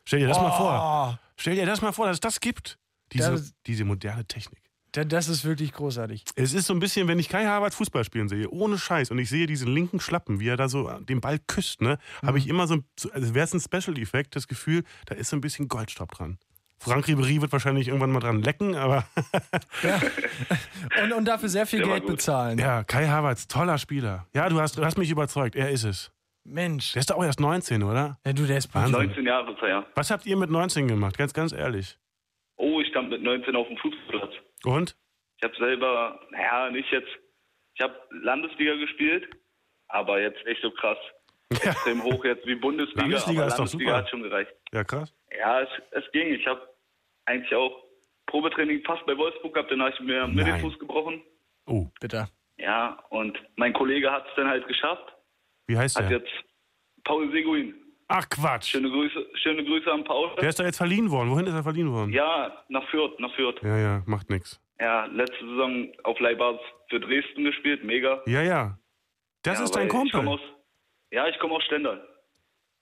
[0.05, 1.15] Stell dir das mal vor.
[1.15, 2.77] Oh, Stell dir das mal vor, dass es das gibt.
[3.11, 4.59] Diese, Das- diese moderne Technik.
[4.93, 6.23] da- das ist wirklich großartig.
[6.35, 9.17] Es ist so ein bisschen, wenn ich Kai Havertz Fußball spielen sehe, ohne Scheiß, und
[9.19, 12.47] ich sehe diesen linken Schlappen, wie er da so den Ball küsst, ne, habe ich
[12.47, 15.41] immer so, ein- so also wäre es ein Special-Effekt, das Gefühl, da ist so ein
[15.41, 16.37] bisschen Goldstaub dran.
[16.79, 19.05] Frank Ribery wird wahrscheinlich irgendwann mal dran lecken, aber
[21.01, 22.59] Und, und dafür sehr viel Geld bezahlen.
[22.59, 24.27] ja, Kai Havertz, toller Spieler.
[24.33, 26.11] Ja, du hast, du hast mich überzeugt, er ist es.
[26.43, 26.93] Mensch.
[26.93, 28.17] Der ist doch auch erst 19, oder?
[28.25, 29.07] Ja, du, der ist Wahnsinn.
[29.07, 29.85] 19 Jahre ist er, ja.
[29.95, 31.17] Was habt ihr mit 19 gemacht?
[31.17, 31.97] Ganz, ganz ehrlich.
[32.57, 34.33] Oh, ich stand mit 19 auf dem Fußballplatz.
[34.65, 34.95] Und?
[35.37, 37.09] Ich habe selber, naja, nicht jetzt,
[37.75, 39.27] ich habe Landesliga gespielt,
[39.87, 40.97] aber jetzt nicht so krass
[41.49, 43.97] extrem hoch jetzt wie Bundesliga, Landesliga aber ist doch Landesliga super.
[43.97, 44.51] hat schon gereicht.
[44.73, 45.13] Ja, krass.
[45.37, 46.33] Ja, es, es ging.
[46.33, 46.61] Ich habe
[47.25, 47.83] eigentlich auch
[48.27, 50.45] Probetraining fast bei Wolfsburg gehabt, dann habe ich mir mit Nein.
[50.45, 51.21] den Fuß gebrochen.
[51.65, 52.27] Oh, Bitte.
[52.57, 55.13] Ja, und mein Kollege hat es dann halt geschafft,
[55.67, 56.19] wie heißt hat der?
[56.19, 56.31] jetzt
[57.03, 57.75] Paul Seguin.
[58.07, 58.67] Ach, Quatsch.
[58.71, 60.35] Schöne Grüße, schöne Grüße an Paul.
[60.39, 61.31] Der ist doch jetzt verliehen worden.
[61.31, 62.11] Wohin ist er verliehen worden?
[62.11, 63.61] Ja, nach Fürth, nach Fürth.
[63.63, 64.59] Ja, ja, macht nix.
[64.79, 68.21] Ja, letzte Saison auf Leihbasis für Dresden gespielt, mega.
[68.25, 68.77] Ja, ja.
[69.43, 70.27] Das ja, ist dein Kumpel.
[70.27, 70.39] aus,
[71.11, 72.05] ja, ich komme aus Stendal.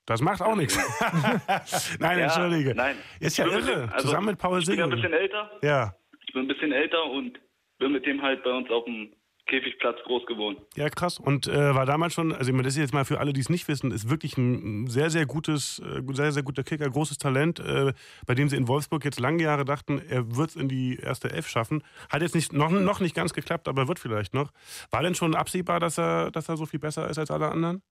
[0.06, 0.76] Das macht auch nichts.
[2.00, 2.74] nein, Ja, entschuldige.
[2.76, 2.98] Nein.
[3.20, 3.90] Ist ja irre.
[3.94, 4.96] also, Zusammen mit Paul Ich bin ein Seguin.
[5.02, 5.52] bisschen älter.
[5.62, 5.96] Ja,
[6.28, 7.40] Ich bin ein bisschen älter und
[7.78, 9.14] bin mit dem halt bei uns auf dem
[9.52, 10.58] Käfigplatz groß geworden.
[10.76, 11.20] ja, krass.
[11.20, 13.42] Und äh, war damals schon, also ich meine, das ist jetzt mal für alle, die
[13.42, 17.18] es nicht wissen, ist wirklich ein sehr, sehr gutes, äh, sehr, sehr guter Kicker, großes
[17.18, 17.94] Talent, äh,
[18.26, 21.30] bei dem sie in Wolfsburg jetzt lange Jahre dachten, er wird es in die erste
[21.32, 21.84] Elf schaffen.
[22.12, 24.52] Hat jetzt nicht, noch, noch nicht ganz geklappt, aber wird vielleicht noch.
[24.90, 27.84] War denn schon absehbar, dass er, dass er so viel besser ist als alle anderen?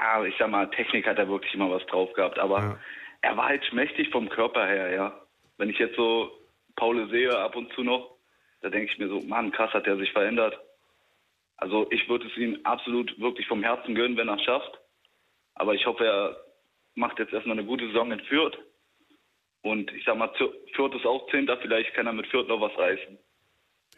[0.00, 2.78] Ah, ich sag mal, Technik hat er wirklich immer was drauf gehabt, aber Ja.
[3.22, 5.20] er war halt schmächtig vom Körper her, ja.
[5.56, 6.30] Wenn ich jetzt so
[6.76, 8.17] Paul sehe ab und zu noch,
[8.60, 10.58] da denke ich mir so, Mann, krass hat er sich verändert.
[11.56, 14.78] Also ich würde es ihm absolut wirklich vom Herzen gönnen, wenn er es schafft.
[15.54, 16.36] Aber ich hoffe, er
[16.94, 18.56] macht jetzt erstmal eine gute Saison in Fürth.
[19.62, 20.30] Und ich sag mal,
[20.74, 23.18] Fürth ist auch Zehnter, vielleicht kann er mit Fürth noch was reißen.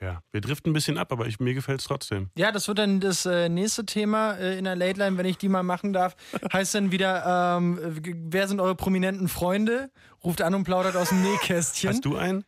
[0.00, 2.30] Ja, wir driften ein bisschen ab, aber ich, mir gefällt es trotzdem.
[2.34, 5.36] Ja, das wird dann das äh, nächste Thema äh, in der Late Line, wenn ich
[5.36, 6.16] die mal machen darf.
[6.50, 9.90] Heißt dann wieder, ähm, w- wer sind eure prominenten Freunde?
[10.24, 11.90] Ruft an und plaudert aus dem Nähkästchen.
[11.90, 12.46] Hast du einen?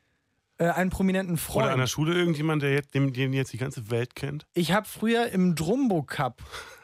[0.59, 1.91] Äh, einen prominenten Oder an der Freund.
[1.91, 4.47] Schule irgendjemand, der jetzt, den, den jetzt die ganze Welt kennt?
[4.55, 6.43] Ich habe früher im Drumbo Cup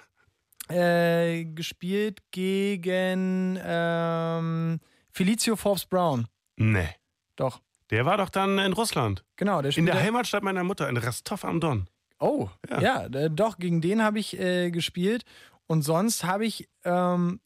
[0.68, 6.26] äh, gespielt gegen ähm, Felicio Forbes Brown.
[6.56, 6.88] Nee.
[7.36, 7.60] Doch,
[7.90, 9.24] Der war doch dann in Russland.
[9.36, 9.62] genau.
[9.62, 11.88] Der In der Heimatstadt meiner Mutter, in Rostov am Don.
[12.18, 12.80] Oh, Ja.
[12.80, 15.24] ja, äh, doch, gegen den habe ich äh, gespielt.
[15.68, 17.40] Und sonst habe ich, ähm,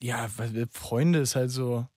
[0.00, 0.28] ja,
[0.70, 1.88] Freunde ist halt so.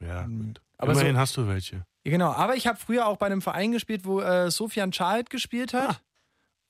[0.00, 0.60] Ja, gut.
[0.78, 1.86] Aber Immerhin so, hast du welche.
[2.04, 5.26] Ja, genau, aber ich habe früher auch bei einem Verein gespielt, wo äh, Sofian Charles
[5.30, 6.02] gespielt hat.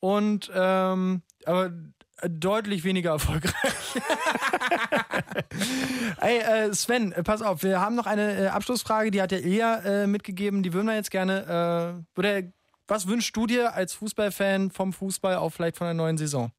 [0.01, 1.72] Und, ähm, aber
[2.22, 3.55] äh, deutlich weniger erfolgreich.
[6.20, 9.45] Ey, äh, Sven, äh, pass auf, wir haben noch eine äh, Abschlussfrage, die hat der
[9.45, 12.53] Ilja äh, mitgegeben, die würden wir jetzt gerne, äh, würde er,
[12.89, 16.53] was wünschst du dir als Fußballfan vom Fußball auch vielleicht von der neuen Saison?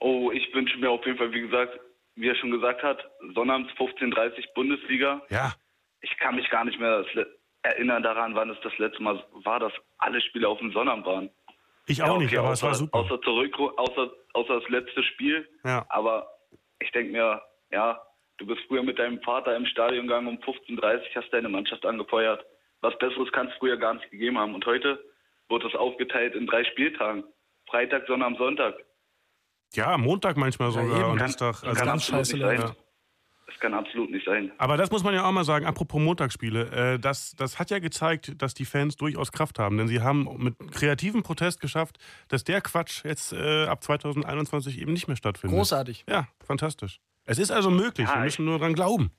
[0.00, 1.78] Oh, ich wünsche mir auf jeden Fall, wie gesagt,
[2.14, 2.98] wie er schon gesagt hat,
[3.34, 5.22] Sonnabends 15.30 Bundesliga.
[5.30, 5.54] Ja.
[6.00, 7.04] Ich kann mich gar nicht mehr
[7.62, 11.30] erinnern daran, wann es das letzte Mal war, dass alle Spiele auf dem Sonnabend waren.
[11.86, 12.98] Ich auch Ja, nicht, okay, aber außer, es war super.
[12.98, 15.48] Außer, zurück, außer, außer das letzte Spiel.
[15.64, 15.86] Ja.
[15.88, 16.28] Aber
[16.80, 18.00] ich denke mir, ja,
[18.38, 21.84] du bist früher mit deinem Vater im Stadion gegangen um 15.30 Uhr, hast deine Mannschaft
[21.84, 22.44] angefeuert.
[22.80, 24.54] Was Besseres kann es früher gar nicht gegeben haben.
[24.54, 25.02] Und heute
[25.48, 27.24] wird es aufgeteilt in drei Spieltagen.
[27.68, 28.76] Freitag, am Sonntag.
[29.74, 31.10] Ja, Montag manchmal Ja, sogar eben.
[31.10, 31.62] und Kann, Dienstag.
[31.64, 32.76] Also, ganz scheiße nicht läuft.
[33.48, 34.52] Das kann absolut nicht sein.
[34.58, 37.78] aber das muss man ja auch mal sagen, apropos Montagsspiele, äh, das, das hat ja
[37.78, 39.78] gezeigt, dass die Fans durchaus Kraft haben.
[39.78, 41.96] Denn sie haben mit kreativem Protest geschafft,
[42.28, 45.56] dass der Quatsch jetzt äh, ab 2021 eben nicht mehr stattfindet.
[45.56, 46.04] Großartig.
[46.06, 47.00] Ja, fantastisch.
[47.24, 49.12] Es ist also möglich, Ja, wir müssen nur dran glauben.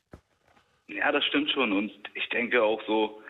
[0.88, 1.72] Ja, das stimmt schon.
[1.72, 3.22] Und ich denke auch so,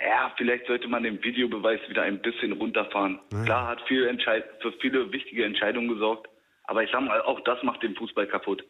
[0.00, 3.18] ja, vielleicht sollte man den Videobeweis wieder ein bisschen runterfahren.
[3.44, 6.28] Klar, hat viel Entscheid für viele wichtige Entscheidungen gesorgt.
[6.64, 8.64] Aber ich sag mal, auch das macht den Fußball kaputt.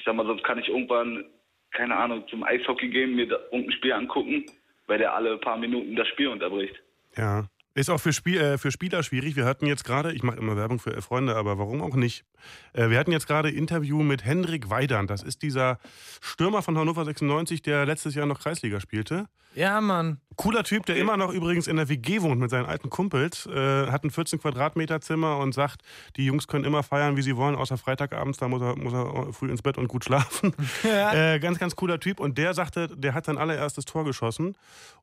[0.00, 1.26] Ich sag mal, sonst kann ich irgendwann,
[1.72, 4.46] keine Ahnung, zum Eishockey gehen, mir irgendein Spiel angucken,
[4.86, 6.74] weil der alle paar Minuten das Spiel unterbricht.
[7.18, 7.46] Ja.
[7.74, 9.36] Ist auch für, Spiel, äh, für Spieler schwierig.
[9.36, 12.24] Wir hatten jetzt gerade, ich mache immer Werbung für Freunde, aber warum auch nicht?
[12.72, 15.08] Äh, wir hatten jetzt gerade Interview mit Hendrik Weidand.
[15.08, 15.78] Das ist dieser
[16.20, 19.28] Stürmer von Hannover 96, der letztes Jahr noch Kreisliga spielte.
[19.54, 20.18] Ja, Mann.
[20.36, 23.88] Cooler Typ, der immer noch übrigens in der WG wohnt mit seinen alten Kumpels, äh,
[23.88, 25.82] hat ein 14 Quadratmeter Zimmer und sagt,
[26.16, 29.32] die Jungs können immer feiern, wie sie wollen, außer Freitagabends, da muss er, muss er
[29.32, 30.54] früh ins Bett und gut schlafen.
[30.84, 32.20] äh, ganz, ganz cooler Typ.
[32.20, 34.56] Und der sagte, der hat sein allererstes Tor geschossen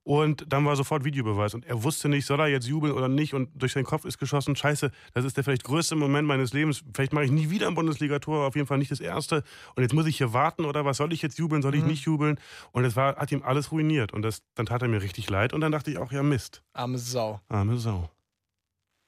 [0.03, 1.53] und dann war sofort Videobeweis.
[1.53, 3.34] Und er wusste nicht, soll er jetzt jubeln oder nicht.
[3.34, 6.84] Und durch seinen Kopf ist geschossen, scheiße, das ist der vielleicht größte Moment meines Lebens.
[6.93, 9.43] Vielleicht mache ich nie wieder ein Bundesligator, auf jeden Fall nicht das erste.
[9.76, 12.05] Und jetzt muss ich hier warten oder was soll ich jetzt jubeln, soll ich nicht
[12.05, 12.39] jubeln?
[12.72, 14.13] Und es war, hat ihm alles ruiniert.
[14.13, 15.53] Und das, dann tat er mir richtig leid.
[15.53, 17.39] Und dann dachte ich auch, ja Mist, Arme Sau.
[17.49, 18.09] arme Sau.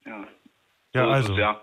[0.06, 0.28] Ja,
[0.94, 1.34] Ja, so also.
[1.34, 1.62] es, ja.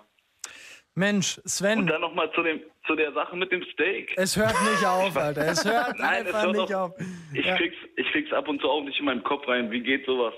[0.95, 4.13] Mensch, Und Sven, dann nochmal zu, dem, zu der Sache mit dem Steak.
[4.17, 5.45] es hört nicht auf, Alter.
[5.47, 6.91] Es hört Nein, es einfach hört nicht auf.
[6.93, 7.01] auf.
[7.33, 7.55] Ich, Ja.
[7.55, 9.69] krieg's, ich krieg's ab und zu auch nicht in meinen Kopf rein.
[9.69, 10.33] Wie geht sowas?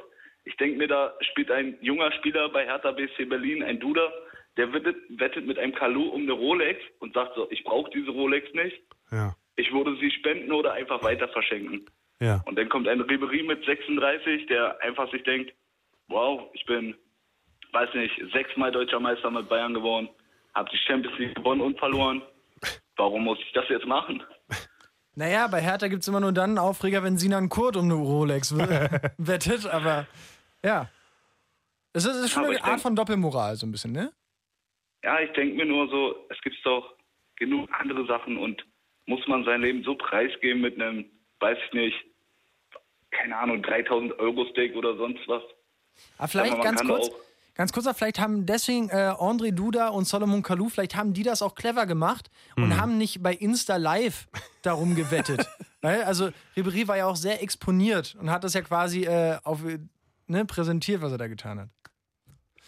[0.49, 4.11] Ich denke mir, da spielt ein junger Spieler bei Hertha BSC Berlin, ein Duda,
[4.57, 8.09] der wettet, wettet mit einem Kalu um eine Rolex und sagt so, ich brauche diese
[8.09, 8.81] Rolex nicht.
[9.11, 11.85] Ja, Ich würde sie spenden oder einfach weiter verschenken.
[12.19, 12.41] ja.
[12.47, 15.53] Und dann kommt ein Ribery mit 36, der einfach sich denkt,
[16.07, 16.95] wow, ich bin,
[17.71, 20.09] weiß nicht, sechsmal deutscher Meister mit Bayern geworden,
[20.55, 22.23] habe die Champions League gewonnen und verloren.
[22.97, 24.23] Warum muss ich das jetzt machen?
[25.15, 27.93] Naja, bei Hertha gibt es immer nur dann einen Aufreger, wenn Sinan Kurt um eine
[27.93, 28.57] Rolex
[29.17, 30.07] wettet, aber
[30.63, 30.89] ja.
[31.93, 34.11] Es ist, schon Aber eine Art denk- von Doppelmoral, so ein bisschen, ne?
[35.03, 36.93] Ja, ich denke mir nur so, es gibt doch
[37.37, 38.63] genug andere Sachen und
[39.05, 41.05] muss man sein Leben so preisgeben mit einem,
[41.39, 41.97] weiß ich nicht,
[43.11, 45.41] keine Ahnung, 3000 Euro Steak oder sonst was.
[46.17, 47.09] Aber vielleicht man ganz kurz,
[47.55, 51.41] ganz kurz, vielleicht haben deswegen äh, André Duda und Solomon Kalou, vielleicht haben die das
[51.41, 54.27] auch clever gemacht und haben nicht bei Insta Live
[54.61, 55.45] darum gewettet.
[55.81, 59.61] Also Ribery war ja auch sehr exponiert und hat das ja quasi äh, auf,
[60.29, 61.69] ne, präsentiert, was er da getan hat.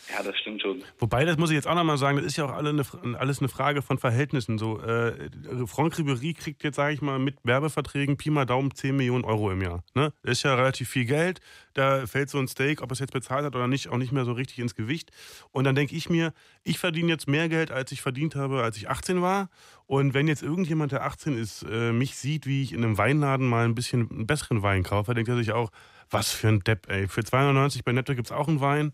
[0.09, 0.84] Ja, das stimmt schon.
[0.97, 2.84] Wobei, das muss ich jetzt auch nochmal sagen, das ist ja auch alle eine,
[3.20, 4.57] alles eine Frage von Verhältnissen.
[4.57, 5.30] So, äh,
[5.68, 9.51] Franck Ribéry kriegt jetzt, sage ich mal, mit Werbeverträgen Pi mal Daumen 10 Millionen Euro
[9.51, 9.84] im Jahr.
[9.93, 10.12] Ne?
[10.24, 11.39] Das ist ja relativ viel Geld.
[11.74, 14.26] Da fällt so ein Steak, ob es jetzt bezahlt hat oder nicht, auch nicht mehr
[14.26, 15.12] so richtig ins Gewicht.
[15.51, 16.34] Und dann denke ich mir,
[16.64, 19.49] ich verdiene jetzt mehr Geld, als ich verdient habe, als ich 18 war.
[19.86, 23.47] Und wenn jetzt irgendjemand, der 18 ist, äh, mich sieht, wie ich in einem Weinladen
[23.47, 25.70] mal ein bisschen einen besseren Wein kaufe, denkt er sich auch,
[26.12, 27.07] was für ein Depp, ey.
[27.07, 28.91] Für 2,99 bei Netto gibt es auch einen Wein.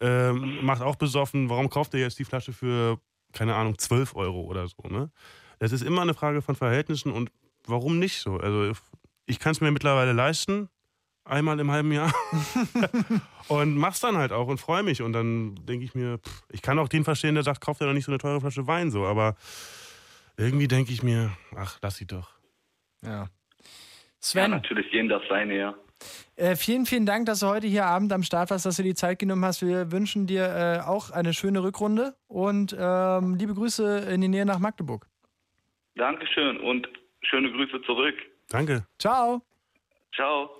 [0.00, 1.50] Ähm, macht auch besoffen.
[1.50, 2.98] Warum kauft er jetzt die Flasche für,
[3.32, 5.10] keine Ahnung, 12 Euro oder so, ne?
[5.58, 7.30] Das ist immer eine Frage von Verhältnissen und
[7.66, 8.38] warum nicht so?
[8.38, 8.72] Also
[9.26, 10.70] ich kann es mir mittlerweile leisten,
[11.24, 12.14] einmal im halben Jahr.
[13.48, 15.02] und mach's dann halt auch und freue mich.
[15.02, 17.88] Und dann denke ich mir, pff, ich kann auch den verstehen, der sagt, kauft er
[17.88, 19.36] doch nicht so eine teure Flasche Wein so, aber
[20.38, 22.30] irgendwie denke ich mir, ach, lass sie doch.
[23.02, 23.10] Ja.
[23.20, 23.28] Ja,
[24.18, 25.74] Sven, natürlich jeden das seine, ja.
[26.36, 28.94] Äh, vielen, vielen Dank, dass du heute hier Abend am Start warst, dass du die
[28.94, 29.62] Zeit genommen hast.
[29.62, 34.46] Wir wünschen dir äh, auch eine schöne Rückrunde und ähm, liebe Grüße in die Nähe
[34.46, 35.06] nach Magdeburg.
[35.96, 36.88] Dankeschön und
[37.22, 38.14] schöne Grüße zurück.
[38.48, 38.86] Danke.
[38.98, 39.42] Ciao.
[40.14, 40.50] Ciao.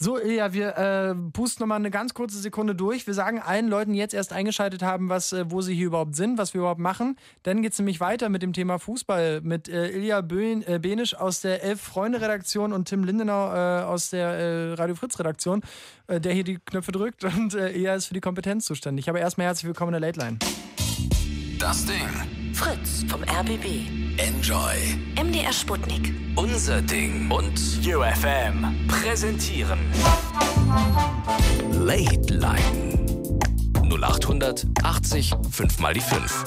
[0.00, 3.08] So, ja, wir äh, pusten nochmal eine ganz kurze Sekunde durch.
[3.08, 6.14] Wir sagen allen Leuten, die jetzt erst eingeschaltet haben, was, äh, wo sie hier überhaupt
[6.14, 7.16] sind, was wir überhaupt machen.
[7.42, 11.16] Dann geht es nämlich weiter mit dem Thema Fußball mit äh, Ilja Böhn, äh, Benisch
[11.16, 15.62] aus der Elf-Freunde-Redaktion und Tim Lindenau äh, aus der äh, Radio Fritz-Redaktion,
[16.06, 19.08] äh, der hier die Knöpfe drückt und äh, Ilja ist für die Kompetenz zuständig.
[19.08, 20.38] Aber erstmal herzlich willkommen in der Late Line.
[21.58, 22.47] Das Ding.
[22.58, 23.86] Fritz vom RBB.
[24.16, 24.74] Enjoy.
[25.14, 26.12] MDR Sputnik.
[26.34, 27.30] Unser Ding.
[27.30, 27.56] Und
[27.86, 29.78] UFM präsentieren.
[31.72, 33.06] Late Line.
[33.88, 36.44] 0800 80 5 mal die 5.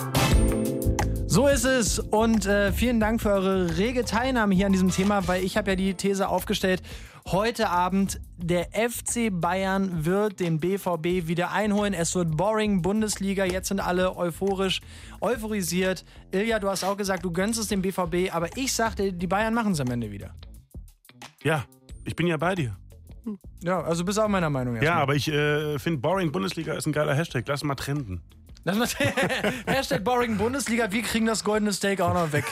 [1.32, 5.30] So ist es und äh, vielen Dank für eure rege Teilnahme hier an diesem Thema,
[5.30, 6.84] weil ich habe ja die These aufgestellt,
[7.26, 11.94] heute Abend der FC Bayern wird den BVB wieder einholen.
[11.94, 14.82] Es wird boring Bundesliga, jetzt sind alle euphorisch,
[15.22, 16.04] euphorisiert.
[16.32, 19.54] Ilja, du hast auch gesagt, du gönnst es dem BVB, aber ich sagte, die Bayern
[19.54, 20.36] machen es am Ende wieder.
[21.44, 21.64] Ja,
[22.04, 22.76] ich bin ja bei dir.
[23.64, 25.02] Ja, also bist auch meiner Meinung Ja, erstmal.
[25.04, 27.46] aber ich äh, finde, Boring Bundesliga ist ein geiler Hashtag.
[27.48, 28.22] Lass mal trenden.
[29.66, 32.46] Hashtag Boring Bundesliga, wir kriegen das goldene Steak auch noch weg.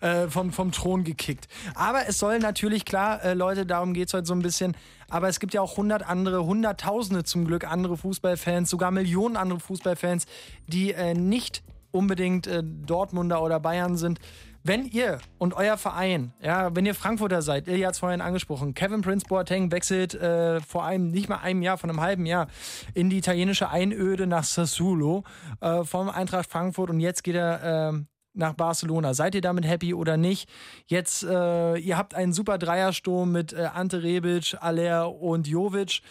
[0.00, 1.46] Äh, vom, vom Thron gekickt.
[1.74, 4.76] Aber es soll natürlich, klar, äh, Leute, darum geht es heute so ein bisschen.
[5.08, 9.60] Aber es gibt ja auch hundert andere, hunderttausende zum Glück andere Fußballfans, sogar Millionen andere
[9.60, 10.26] Fußballfans,
[10.66, 14.18] die äh, nicht unbedingt äh, Dortmunder oder Bayern sind.
[14.64, 18.74] Wenn ihr und euer Verein, ja, wenn ihr Frankfurter seid, Ilja hat es vorhin angesprochen,
[18.74, 22.46] Kevin Prince Boateng wechselt äh, vor einem, nicht mal einem Jahr, von einem halben Jahr
[22.94, 25.24] in die italienische Einöde nach Sassuolo
[25.60, 27.98] äh, vom Eintracht Frankfurt und jetzt geht er äh,
[28.34, 29.14] nach Barcelona.
[29.14, 30.48] Seid ihr damit happy oder nicht?
[30.86, 36.02] Jetzt, äh, ihr habt einen super Dreiersturm mit äh, Ante Rebic, Aller und Jovic.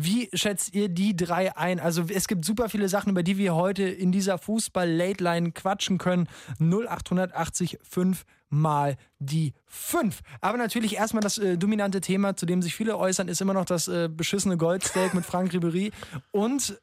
[0.00, 1.80] Wie schätzt ihr die drei ein?
[1.80, 6.28] Also es gibt super viele Sachen, über die wir heute in dieser Fußball-Late-Line quatschen können.
[6.60, 10.20] 0880 5 mal die 5.
[10.40, 13.64] Aber natürlich erstmal das äh, dominante Thema, zu dem sich viele äußern, ist immer noch
[13.64, 15.90] das äh, beschissene Goldsteak mit Frank Ribery
[16.30, 16.80] und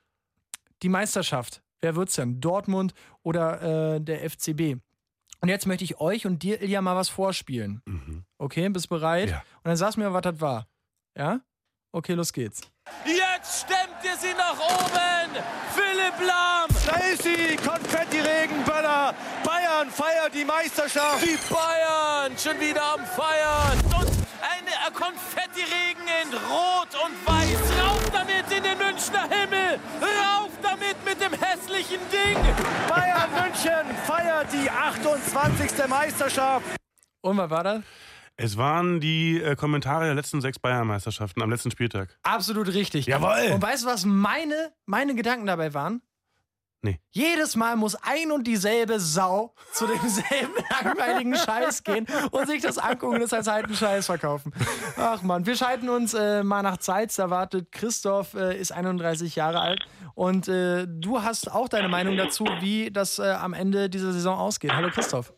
[0.84, 1.64] die Meisterschaft.
[1.80, 2.42] Wer wird's denn?
[2.42, 2.94] Dortmund
[3.24, 4.82] oder äh, der FCB?
[5.40, 7.82] Und jetzt möchte ich euch und dir, Ilja, mal was vorspielen.
[8.38, 9.30] Okay, bist bereit?
[9.30, 9.38] Ja.
[9.38, 10.68] Und dann sagst du mir, was das war.
[11.16, 11.40] Ja?
[11.92, 12.62] Okay, los geht's.
[13.06, 15.30] Jetzt stemmt ihr sie nach oben.
[15.76, 16.68] Philipp Lahm.
[16.88, 19.14] Da ist sie, Konfetti-Regenböller.
[19.44, 21.24] Bayern feiert die Meisterschaft.
[21.24, 23.80] Die Bayern schon wieder am Feiern.
[24.00, 24.10] Und
[24.42, 27.60] ein äh, Konfettiregen in Rot und Weiß.
[27.84, 29.80] Rauf damit in den Münchner Himmel.
[30.02, 32.38] Rauf damit mit dem hässlichen Ding.
[32.90, 35.88] Bayern München feiert die 28.
[35.88, 36.66] Meisterschaft.
[37.22, 37.82] Und was war das?
[38.38, 42.18] Es waren die äh, Kommentare der letzten sechs Bayern-Meisterschaften am letzten Spieltag.
[42.24, 43.06] Absolut richtig.
[43.06, 43.54] Jawohl.
[43.54, 46.02] Und weißt du, was meine, meine Gedanken dabei waren?
[46.82, 47.00] Nee.
[47.10, 52.78] Jedes Mal muss ein und dieselbe Sau zu demselben langweiligen Scheiß gehen und sich das
[52.78, 54.54] angucken und es als alten Scheiß verkaufen.
[54.98, 57.16] Ach man, wir schalten uns äh, mal nach Zeitz.
[57.16, 59.88] Da wartet Christoph, äh, ist 31 Jahre alt.
[60.14, 64.38] Und äh, du hast auch deine Meinung dazu, wie das äh, am Ende dieser Saison
[64.38, 64.74] ausgeht.
[64.74, 65.34] Hallo Christoph.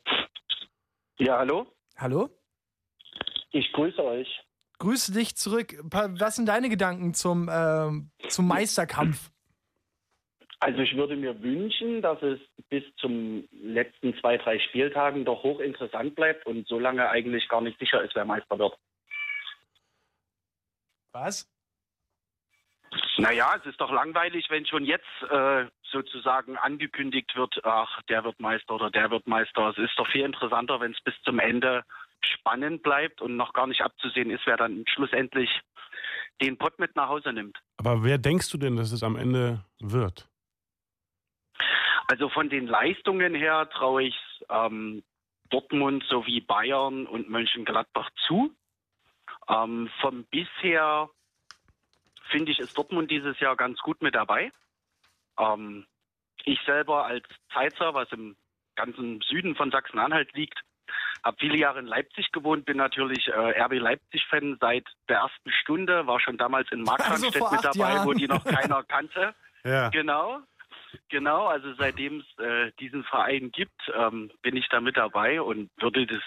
[1.19, 1.67] Ja, hallo?
[1.95, 2.29] Hallo?
[3.51, 4.27] Ich grüße euch.
[4.79, 5.75] Grüße dich zurück.
[5.83, 9.31] Was sind deine Gedanken zum, ähm, zum Meisterkampf?
[10.59, 12.39] Also ich würde mir wünschen, dass es
[12.69, 17.77] bis zum letzten zwei, drei Spieltagen doch hochinteressant bleibt und so lange eigentlich gar nicht
[17.79, 18.73] sicher ist, wer Meister wird.
[21.11, 21.47] Was?
[23.17, 28.39] Naja, es ist doch langweilig, wenn schon jetzt äh, sozusagen angekündigt wird, ach, der wird
[28.39, 29.69] Meister oder der wird Meister.
[29.69, 31.83] Es ist doch viel interessanter, wenn es bis zum Ende
[32.23, 35.49] spannend bleibt und noch gar nicht abzusehen ist, wer dann schlussendlich
[36.41, 37.57] den Pott mit nach Hause nimmt.
[37.77, 40.27] Aber wer denkst du denn, dass es am Ende wird?
[42.07, 44.15] Also von den Leistungen her traue ich
[44.49, 45.03] ähm,
[45.49, 48.55] Dortmund sowie Bayern und Mönchengladbach zu.
[49.49, 51.09] Ähm, vom bisher
[52.29, 54.51] finde ich, ist Dortmund dieses Jahr ganz gut mit dabei.
[55.39, 55.85] Ähm,
[56.43, 58.35] ich selber als Zeizer, was im
[58.75, 60.61] ganzen Süden von Sachsen-Anhalt liegt,
[61.23, 66.07] habe viele Jahre in Leipzig gewohnt, bin natürlich äh, RB Leipzig-Fan seit der ersten Stunde,
[66.07, 68.17] war schon damals in Markranstädt Also mit dabei, wo Jahren.
[68.17, 69.35] die noch keiner kannte.
[69.63, 69.89] Ja.
[69.89, 70.39] Genau.
[71.09, 75.69] Genau, also seitdem es äh, diesen Verein gibt, ähm, bin ich da mit dabei und
[75.81, 76.21] würde das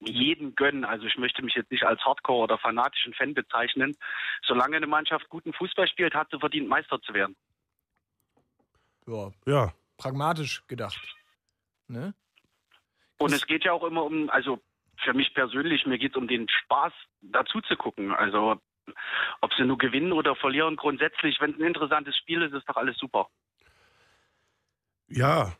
[0.00, 0.84] jeden gönnen.
[0.86, 3.94] Also ich möchte mich jetzt nicht als Hardcore oder fanatischen Fan bezeichnen.
[4.42, 7.36] Solange eine Mannschaft guten Fußball spielt, hat sie verdient, Meister zu werden.
[9.06, 9.72] Ja, Ja.
[9.98, 10.98] pragmatisch gedacht.
[11.88, 12.14] Ne?
[13.20, 14.60] Und es geht ja auch immer um, also
[15.04, 18.12] für mich persönlich, mir geht es um den Spaß, dazu zu gucken.
[18.12, 18.58] Also
[19.42, 22.76] ob sie nur gewinnen oder verlieren, grundsätzlich, wenn es ein interessantes Spiel ist, ist doch
[22.76, 23.28] alles super.
[25.08, 25.52] Ja.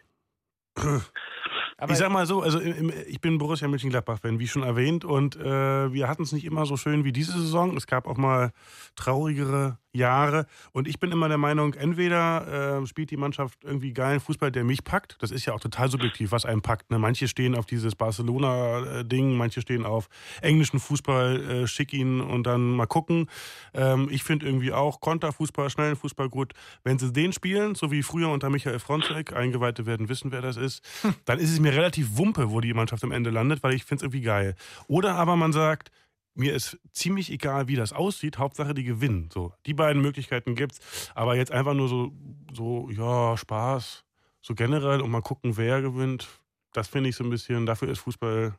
[1.76, 5.92] Aber ich sag mal so, also ich bin Borussia Mönchengladbach-Fan, wie schon erwähnt, und äh,
[5.92, 7.76] wir hatten es nicht immer so schön wie diese Saison.
[7.76, 8.52] Es gab auch mal
[8.96, 10.46] traurigere Jahre.
[10.72, 14.64] Und ich bin immer der Meinung, entweder äh, spielt die Mannschaft irgendwie geilen Fußball, der
[14.64, 15.16] mich packt.
[15.20, 16.90] Das ist ja auch total subjektiv, was einen packt.
[16.90, 16.98] Ne?
[16.98, 20.08] Manche stehen auf dieses Barcelona-Ding, manche stehen auf
[20.42, 23.28] englischen Fußball, äh, schick ihn und dann mal gucken.
[23.74, 26.52] Ähm, ich finde irgendwie auch Konterfußball, schnellen Fußball gut.
[26.84, 30.56] Wenn sie den spielen, so wie früher unter Michael Fronzek, Eingeweihte werden wissen, wer das
[30.56, 30.82] ist,
[31.24, 33.96] dann ist es mir relativ wumpe, wo die Mannschaft am Ende landet, weil ich finde
[33.96, 34.54] es irgendwie geil.
[34.86, 35.90] Oder aber man sagt,
[36.34, 38.38] mir ist ziemlich egal, wie das aussieht.
[38.38, 39.28] Hauptsache, die gewinnen.
[39.32, 41.10] So, die beiden Möglichkeiten gibt's.
[41.14, 42.12] Aber jetzt einfach nur so,
[42.52, 44.04] so ja, Spaß,
[44.40, 46.28] so generell und mal gucken, wer gewinnt.
[46.72, 47.66] Das finde ich so ein bisschen.
[47.66, 48.54] Dafür ist Fußball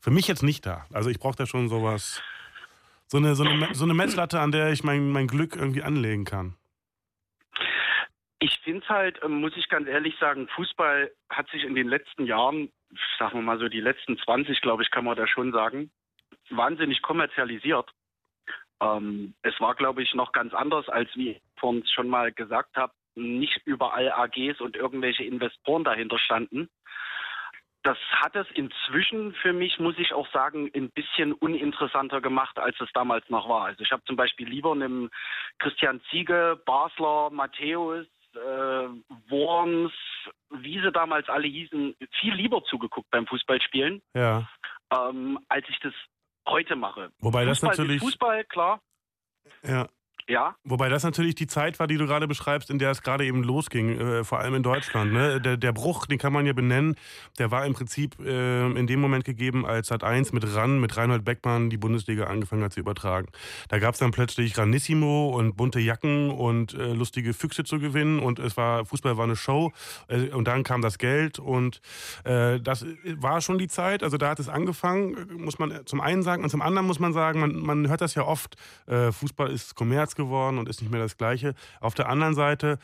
[0.00, 0.86] für mich jetzt nicht da.
[0.92, 2.22] Also ich brauche da schon sowas,
[3.06, 6.24] so eine, so eine, so eine Messlatte, an der ich mein, mein Glück irgendwie anlegen
[6.24, 6.54] kann.
[8.38, 11.88] Ich finde es halt, ähm, muss ich ganz ehrlich sagen, Fußball hat sich in den
[11.88, 12.70] letzten Jahren,
[13.18, 15.90] sagen wir mal so die letzten 20, glaube ich, kann man da schon sagen,
[16.50, 17.90] wahnsinnig kommerzialisiert.
[18.80, 22.76] Ähm, es war, glaube ich, noch ganz anders, als wie ich vorhin schon mal gesagt
[22.76, 26.68] habe, nicht überall AGs und irgendwelche Investoren dahinter standen.
[27.82, 32.78] Das hat es inzwischen für mich, muss ich auch sagen, ein bisschen uninteressanter gemacht, als
[32.80, 33.66] es damals noch war.
[33.66, 35.08] Also ich habe zum Beispiel lieber einem
[35.58, 38.88] Christian Ziege, Basler, Matthäus, äh,
[39.30, 39.92] Worms,
[40.50, 44.48] wie sie damals alle hießen, viel lieber zugeguckt beim Fußballspielen, Ja.
[44.92, 45.94] ähm, als ich das
[46.48, 47.10] heute mache.
[47.20, 48.80] Wobei das Fußball ist natürlich- Fußball, klar.
[49.62, 49.88] Ja.
[50.28, 50.56] Ja.
[50.64, 53.44] Wobei das natürlich die Zeit war, die du gerade beschreibst, in der es gerade eben
[53.44, 55.12] losging, äh, vor allem in Deutschland.
[55.12, 55.40] Ne?
[55.40, 56.96] Der, der Bruch, den kann man ja benennen,
[57.38, 60.96] der war im Prinzip äh, in dem Moment gegeben, als Sat 1 mit RAN, mit
[60.96, 63.28] Reinhold Beckmann die Bundesliga angefangen hat zu übertragen.
[63.68, 68.18] Da gab es dann plötzlich Ranissimo und bunte Jacken und äh, lustige Füchse zu gewinnen
[68.18, 69.72] und es war, Fußball war eine Show
[70.08, 71.80] äh, und dann kam das Geld und
[72.24, 72.84] äh, das
[73.20, 76.50] war schon die Zeit, also da hat es angefangen, muss man zum einen sagen und
[76.50, 80.15] zum anderen muss man sagen, man, man hört das ja oft, äh, Fußball ist Kommerz
[80.16, 81.54] geworden und ist nicht mehr das Gleiche.
[81.80, 82.78] Auf der anderen Seite,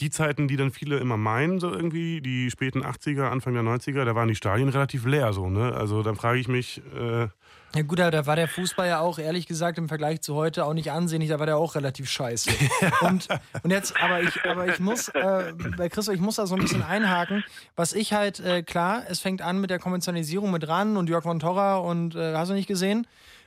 [0.00, 4.04] die Zeiten, die dann viele immer meinen, so irgendwie, die späten 80er, Anfang der 90er,
[4.04, 5.74] da waren die Stadien relativ leer so, ne?
[5.74, 7.28] Also dann frage ich mich, äh,
[7.74, 10.64] Ja gut, aber da war der Fußball ja auch, ehrlich gesagt, im Vergleich zu heute
[10.64, 12.50] auch nicht ansehnlich, da war der auch relativ scheiße.
[13.02, 13.28] und,
[13.62, 16.62] und jetzt, aber ich, aber ich muss, äh, bei Christoph, ich muss da so ein
[16.62, 17.44] bisschen einhaken.
[17.76, 21.22] Was ich halt, äh, klar, es fängt an mit der Konventionalisierung mit Ran und Jörg
[21.22, 23.06] von Torra und äh, hast du nicht gesehen.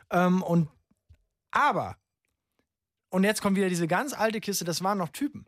[0.09, 0.69] Ähm, und
[1.51, 1.95] aber,
[3.15, 5.45] und jetzt kommt wieder diese ganz alte Kiste, das waren noch Typen.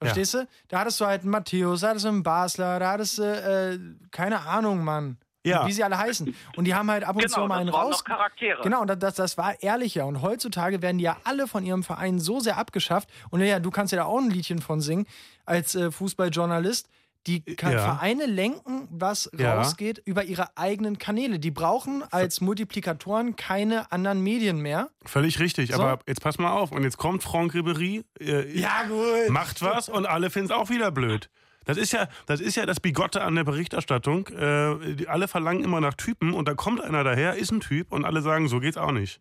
[0.00, 0.48] Verstehst du?
[0.68, 3.78] Da hattest du halt einen Matthäus, da hattest du einen Basler, da hattest du, äh,
[4.10, 5.18] keine Ahnung, Mann.
[5.46, 5.66] Ja.
[5.66, 6.34] Wie sie alle heißen.
[6.56, 7.98] Und die haben halt ab und Genau, zu mal das einen waren raus.
[7.98, 8.62] noch Charaktere.
[8.62, 10.06] Genau, und das, das war ehrlicher.
[10.06, 13.10] Und heutzutage werden die ja alle von ihrem Verein so sehr abgeschafft.
[13.28, 15.06] Und ja, du kannst ja da auch ein Liedchen von singen
[15.44, 16.88] als äh, Fußballjournalist.
[17.26, 17.70] Die Ja.
[17.70, 19.54] Vereine lenken, was Ja.
[19.56, 21.38] rausgeht, über ihre eigenen Kanäle.
[21.38, 24.90] Die brauchen als Multiplikatoren keine anderen Medien mehr.
[25.06, 25.72] völlig richtig.
[25.72, 25.82] So.
[25.82, 26.72] Aber jetzt pass mal auf.
[26.72, 29.30] Und jetzt kommt Franck Ribéry, äh, Ja, gut.
[29.30, 31.30] macht was und alle finden es auch wieder blöd.
[31.66, 34.28] Das ist ja, das ist ja das Bigotte an der Berichterstattung.
[34.28, 38.04] Äh, alle verlangen immer nach Typen und da kommt einer daher, ist ein Typ und
[38.04, 39.20] alle sagen, so geht's auch nicht.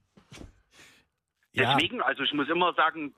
[1.55, 3.13] Deswegen, also ich muss immer sagen,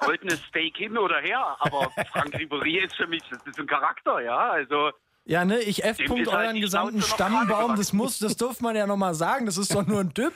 [0.00, 4.20] goldenes Steak hin oder her, aber Frank Ribéry ist für mich, das ist ein Charakter,
[4.20, 4.90] ja, also
[5.24, 5.98] Ja, ne, ich F.
[5.98, 9.72] -Punkt halt euren gesamten Stammbaum, das muss, das durfte man ja nochmal sagen, das ist
[9.74, 10.32] doch nur ein Typ.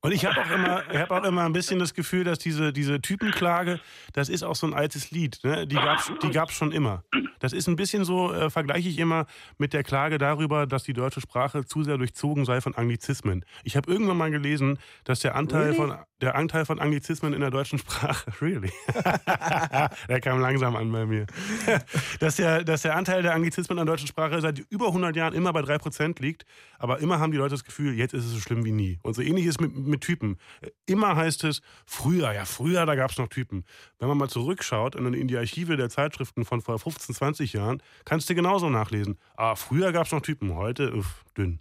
[0.00, 2.72] Und ich habe auch immer, ich habe auch immer ein bisschen das Gefühl, dass diese,
[2.72, 3.80] diese Typenklage,
[4.12, 5.40] das ist auch so ein altes Lied.
[5.42, 5.66] Ne?
[5.66, 7.02] Die gab's, die gab's schon immer.
[7.40, 9.26] Das ist ein bisschen so, äh, vergleiche ich immer
[9.58, 13.44] mit der Klage darüber, dass die deutsche Sprache zu sehr durchzogen sei von Anglizismen.
[13.64, 15.76] Ich habe irgendwann mal gelesen, dass der Anteil Really?
[15.76, 18.72] von der Anteil von Anglizismen in der deutschen Sprache, really,
[20.08, 21.26] der kam langsam an bei mir,
[22.20, 25.34] dass der, dass der Anteil der Anglizismen in der deutschen Sprache seit über 100 Jahren
[25.34, 26.44] immer bei 3% liegt,
[26.78, 28.98] aber immer haben die Leute das Gefühl, jetzt ist es so schlimm wie nie.
[29.02, 30.38] Und so ähnlich ist mit, mit Typen.
[30.86, 33.64] Immer heißt es, früher, ja früher, da gab es noch Typen.
[33.98, 37.82] Wenn man mal zurückschaut in, in die Archive der Zeitschriften von vor 15, 20 Jahren,
[38.04, 39.18] kannst du genauso nachlesen.
[39.36, 41.60] Ah, früher gab es noch Typen, heute, uff, dünn.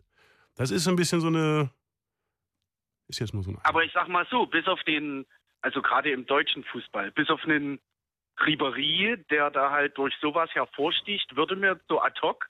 [0.55, 1.69] Das ist so ein bisschen so eine,
[3.07, 5.25] ist jetzt nur so eine Aber ich sag mal so, bis auf den,
[5.61, 7.79] also gerade im deutschen Fußball, bis auf einen
[8.39, 12.49] Ribéry, der da halt durch sowas hervorsticht, würde mir so ad hoc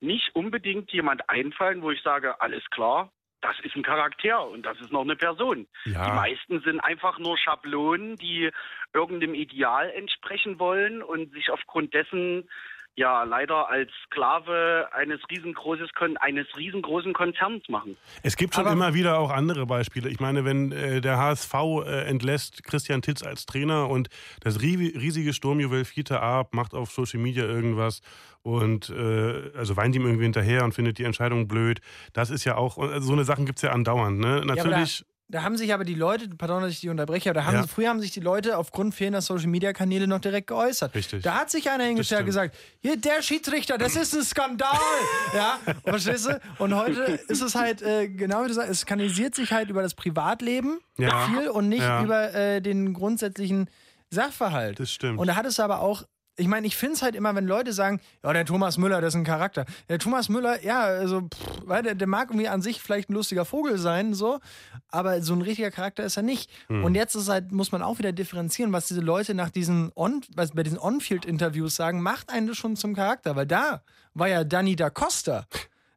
[0.00, 3.10] nicht unbedingt jemand einfallen, wo ich sage, alles klar,
[3.40, 5.66] das ist ein Charakter und das ist noch eine Person.
[5.84, 6.06] Ja.
[6.06, 8.50] Die meisten sind einfach nur Schablonen, die
[8.92, 12.48] irgendeinem Ideal entsprechen wollen und sich aufgrund dessen
[12.96, 17.96] ja leider als Sklave eines riesengroßes Kon eines riesengroßen Konzerns machen.
[18.22, 20.08] Es gibt schon immer wieder auch andere Beispiele.
[20.08, 24.08] Ich meine, wenn äh, der HSV äh, entlässt Christian Titz als Trainer und
[24.40, 28.00] das rie- riesige Sturmjuwel Fiete Ab macht auf Social Media irgendwas
[28.42, 31.80] und äh, also weint ihm irgendwie hinterher und findet die Entscheidung blöd.
[32.12, 34.18] Das ist ja auch, also so eine Sachen gibt es ja andauernd.
[34.20, 34.26] Ne?
[34.28, 34.98] Ja, aber Natürlich.
[35.00, 37.56] da, da haben sich aber die Leute, pardon, dass ich die unterbreche, aber da haben,
[37.56, 37.66] Ja.
[37.66, 40.94] früher haben sich die Leute aufgrund fehlender Social-Media-Kanäle noch direkt geäußert.
[40.94, 41.22] Richtig.
[41.22, 44.68] Da hat sich einer hingestellt und gesagt, hier, der Schiedsrichter, das ist ein Skandal.
[45.34, 46.40] ja, verstehst du?
[46.58, 49.82] Und heute ist es halt, äh, genau wie du sagst, es kanalisiert sich halt über
[49.82, 51.26] das Privatleben Ja.
[51.26, 52.02] viel und nicht Ja.
[52.04, 53.68] über äh, den grundsätzlichen
[54.10, 54.78] Sachverhalt.
[54.78, 55.18] Das stimmt.
[55.18, 56.04] Und da hat es aber auch
[56.36, 59.14] ich meine, ich finde es halt immer, wenn Leute sagen, ja, der Thomas Müller, das
[59.14, 59.64] ist ein Charakter.
[59.88, 63.14] Der Thomas Müller, ja, also, pff, weil der, der mag irgendwie an sich vielleicht ein
[63.14, 64.40] lustiger Vogel sein, so,
[64.88, 66.50] aber so ein richtiger Charakter ist er nicht.
[66.68, 66.84] Hm.
[66.84, 70.22] Und jetzt ist halt, muss man auch wieder differenzieren, was diese Leute nach diesen On,
[70.34, 73.82] was bei diesen On-Field-Interviews sagen, macht einen das schon zum Charakter, weil da
[74.14, 75.46] war ja Danny da Costa.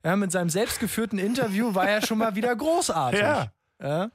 [0.03, 3.19] Ja, mit seinem selbstgeführten Interview war er schon mal wieder großartig.
[3.19, 3.51] Ja.
[3.81, 4.09] ja.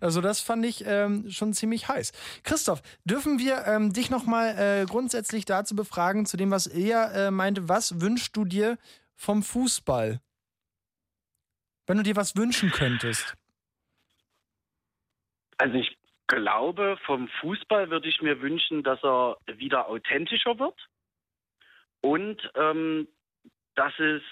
[0.00, 2.12] Also das fand ich ähm, schon ziemlich heiß.
[2.42, 7.30] Christoph, dürfen wir ähm, dich nochmal äh, grundsätzlich dazu befragen, zu dem, was Ilja äh,
[7.30, 8.78] meinte, was wünschst du dir
[9.16, 10.20] vom Fußball?
[11.86, 13.34] Wenn du dir was wünschen könntest.
[15.58, 15.98] Also ich
[16.28, 20.88] glaube, vom Fußball würde ich mir wünschen, dass er wieder authentischer wird
[22.00, 23.08] und ähm,
[23.74, 24.22] dass es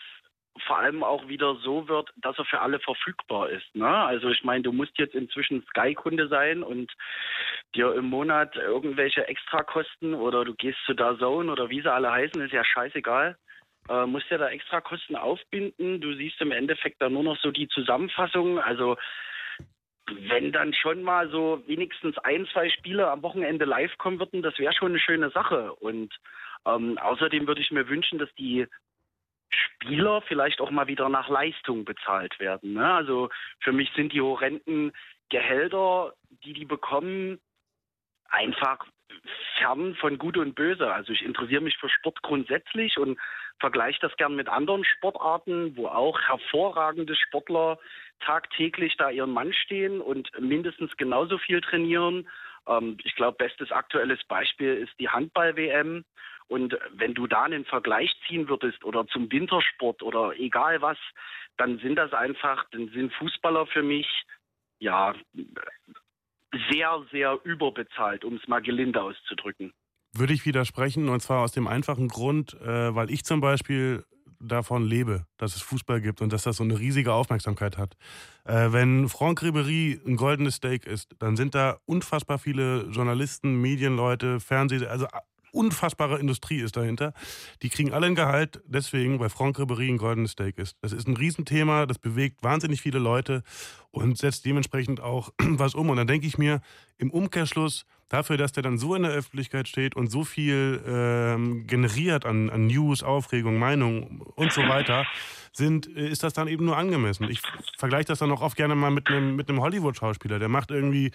[0.66, 3.74] vor allem auch wieder so wird, dass er für alle verfügbar ist.
[3.74, 3.88] Ne?
[3.88, 6.92] Also ich meine, du musst jetzt inzwischen Sky-Kunde sein und
[7.74, 12.40] dir im Monat irgendwelche Extrakosten oder du gehst zu DAZN oder wie sie alle heißen,
[12.40, 13.36] ist ja scheißegal.
[13.88, 16.00] Äh, musst ja da Extrakosten aufbinden.
[16.00, 18.58] Du siehst im Endeffekt dann nur noch so die Zusammenfassung.
[18.58, 18.96] Also
[20.28, 24.58] wenn dann schon mal so wenigstens ein, zwei Spiele am Wochenende live kommen würden, das
[24.58, 25.74] wäre schon eine schöne Sache.
[25.74, 26.14] Und
[26.66, 28.66] ähm, außerdem würde ich mir wünschen, dass die
[29.74, 32.74] Spieler vielleicht auch mal wieder nach Leistung bezahlt werden.
[32.74, 32.92] Ne?
[32.92, 33.28] Also
[33.60, 34.92] für mich sind die horrenden
[35.28, 36.14] Gehälter,
[36.44, 37.40] die die bekommen,
[38.30, 38.84] einfach
[39.58, 40.92] fern von Gut und Böse.
[40.92, 43.18] Also ich interessiere mich für Sport grundsätzlich und
[43.58, 47.78] vergleiche das gern mit anderen Sportarten, wo auch hervorragende Sportler
[48.20, 52.28] tagtäglich da ihren Mann stehen und mindestens genauso viel trainieren.
[52.66, 56.04] Ähm, ich glaube, bestes aktuelles Beispiel ist die Handball-WM.
[56.48, 60.98] Und wenn du da einen Vergleich ziehen würdest oder zum Wintersport oder egal was,
[61.58, 64.06] dann sind das einfach, dann sind Fußballer für mich
[64.78, 65.14] ja
[66.70, 69.72] sehr, sehr überbezahlt, um es mal gelinde auszudrücken.
[70.14, 74.04] Würde ich widersprechen und zwar aus dem einfachen Grund, äh, weil ich zum Beispiel
[74.40, 77.96] davon lebe, dass es Fußball gibt und dass das so eine riesige Aufmerksamkeit hat.
[78.44, 84.40] Äh, wenn Franck Ribéry ein goldenes Steak ist, dann sind da unfassbar viele Journalisten, Medienleute,
[84.40, 85.06] Fernseh, also
[85.52, 87.12] unfassbare Industrie ist dahinter.
[87.62, 90.76] Die kriegen alle ein Gehalt, deswegen, weil Franck Ribéry ein goldenes Steak ist.
[90.80, 93.42] Das ist ein Riesenthema, das bewegt wahnsinnig viele Leute
[93.90, 95.90] und setzt dementsprechend auch was um.
[95.90, 96.60] Und dann denke ich mir,
[96.96, 101.66] im Umkehrschluss, dafür, dass der dann so in der Öffentlichkeit steht und so viel ähm,
[101.66, 105.06] generiert an, an News, Aufregung, Meinung und so weiter,
[105.52, 107.28] sind, äh, ist das dann eben nur angemessen.
[107.30, 107.40] Ich
[107.76, 110.38] vergleiche das dann auch oft gerne mal mit einem, mit einem Hollywood-Schauspieler.
[110.38, 111.10] Der macht irgendwie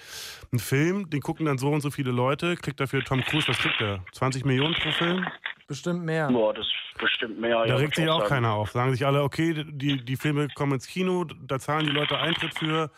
[0.51, 3.57] einen Film, den gucken dann so und so viele Leute, kriegt dafür Tom Cruise, was
[3.57, 4.03] kriegt er?
[4.11, 5.25] 20 Millionen pro Film?
[5.67, 6.27] Bestimmt mehr.
[6.27, 7.57] Boah, das ist bestimmt mehr.
[7.59, 8.29] Da ja, regt sich auch sagen.
[8.29, 8.71] keiner auf.
[8.71, 12.53] Sagen sich alle, okay, die, die Filme kommen ins Kino, da zahlen die Leute Eintritt
[12.53, 12.91] für,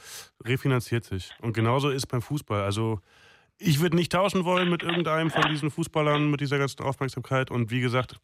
[0.43, 1.31] refinanziert sich.
[1.41, 2.61] Und genauso ist beim Fußball.
[2.61, 2.99] Also
[3.57, 7.51] ich würde nicht tauschen wollen mit irgendeinem von diesen Fußballern, mit dieser ganzen Aufmerksamkeit.
[7.51, 8.15] Und wie gesagt,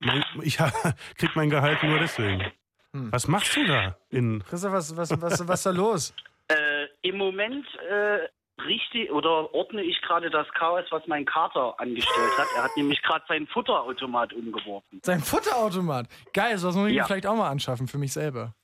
[0.00, 0.56] mein, ich
[1.18, 2.44] krieg mein Gehalt nur deswegen.
[2.92, 3.96] Was machst du da?
[4.10, 6.14] In Christoph, was, was, was, was ist da los?
[6.48, 8.28] Äh, Im Moment äh,
[8.62, 12.46] richtig oder ordne ich gerade das Chaos, was mein Kater angestellt hat.
[12.56, 15.00] Er hat nämlich gerade seinen Futterautomat umgeworfen.
[15.04, 16.06] Sein Futterautomat.
[16.34, 17.02] Geil, sowas muss ich Ja.
[17.02, 18.54] mir vielleicht auch mal anschaffen für mich selber.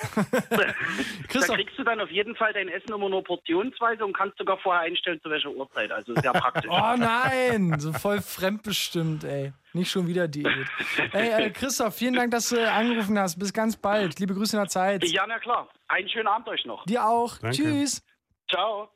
[1.32, 4.58] Da kriegst du dann auf jeden Fall dein Essen immer nur portionsweise und kannst sogar
[4.58, 5.90] vorher einstellen, zu welcher Uhrzeit.
[5.92, 6.70] Also sehr praktisch.
[6.70, 9.52] Oh nein, so voll fremdbestimmt, ey.
[9.72, 10.48] Nicht schon wieder Diät.
[11.12, 13.38] Ey, äh, Christoph, vielen Dank, dass du angerufen hast.
[13.38, 14.18] Bis ganz bald.
[14.18, 15.04] Liebe Grüße in der Zeit.
[15.04, 15.68] Ja, na klar.
[15.88, 16.84] Einen schönen Abend euch noch.
[16.86, 17.38] Dir auch.
[17.38, 17.56] Danke.
[17.56, 18.02] Tschüss.
[18.48, 18.88] Ciao.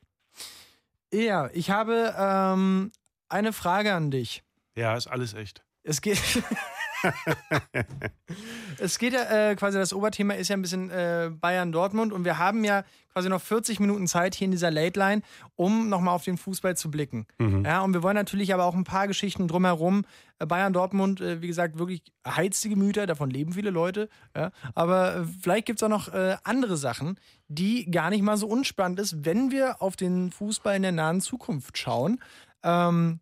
[1.13, 2.91] Ja, ich habe ähm,
[3.29, 4.43] eine Frage an dich.
[4.75, 5.63] ja, ist alles echt.
[5.83, 6.19] Es geht.
[8.79, 12.37] es geht ja äh, quasi, das Oberthema ist ja ein bisschen äh, Bayern-Dortmund und wir
[12.37, 12.83] haben ja
[13.13, 15.21] quasi noch 40 Minuten Zeit hier in dieser Late Line,
[15.55, 17.25] um nochmal auf den Fußball zu blicken.
[17.37, 17.63] Mhm.
[17.63, 20.03] Ja, und wir wollen natürlich aber auch ein paar Geschichten drumherum.
[20.39, 24.09] Äh, Bayern-Dortmund, äh, wie gesagt, wirklich heizt die Gemüter, davon leben viele Leute.
[24.35, 27.17] Ja, aber äh, vielleicht gibt es auch noch äh, andere Sachen,
[27.47, 31.21] die gar nicht mal so unspannend ist, wenn wir auf den Fußball in der nahen
[31.21, 32.19] Zukunft schauen.
[32.63, 33.19] Ähm,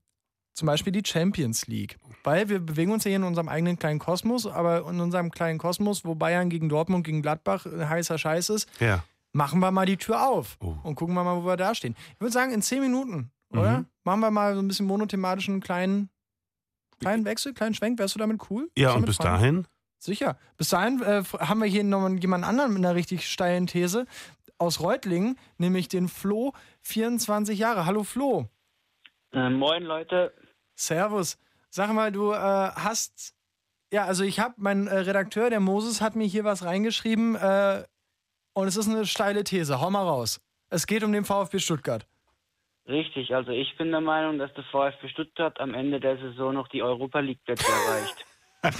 [0.54, 1.98] zum Beispiel die Champions League.
[2.24, 5.58] Weil wir bewegen uns ja hier in unserem eigenen kleinen Kosmos, aber in unserem kleinen
[5.60, 9.04] Kosmos, wo Bayern gegen Dortmund, gegen Gladbach ein heißer Scheiß ist, Ja.
[9.34, 10.76] machen wir mal die Tür auf Oh.
[10.84, 11.96] und gucken wir mal, wo wir da stehen.
[12.16, 13.80] Ich würde sagen, in zehn Minuten, oder?
[13.80, 13.86] Mhm.
[14.04, 16.10] Machen wir mal so ein bisschen monothematischen kleinen,
[17.00, 18.00] kleinen Wechsel, kleinen Schwenk.
[18.00, 18.70] Wärst du damit cool?
[18.78, 19.26] Ja, und bis fein?
[19.28, 19.68] dahin?
[20.00, 20.38] Sicher.
[20.58, 24.06] Bis dahin äh, haben wir hier noch jemand anderen mit einer richtig steilen These
[24.58, 27.86] aus Reutlingen, nämlich den Flo, 24 Jahre.
[27.86, 28.50] Hallo Flo.
[29.32, 30.34] Äh, moin Leute.
[30.76, 31.38] Servus.
[31.70, 33.36] Sag mal, du äh, hast.
[33.92, 37.84] Ja, also ich habe, mein äh, Redakteur, der Moses, hat mir hier was reingeschrieben äh,
[38.54, 39.80] und es ist eine steile These.
[39.80, 40.42] Hau mal raus.
[40.70, 42.08] Es geht um den VfB Stuttgart.
[42.88, 46.68] Richtig, also ich bin der Meinung, dass der VfB Stuttgart am Ende der Saison noch
[46.68, 48.26] die Europa League Plätze erreicht.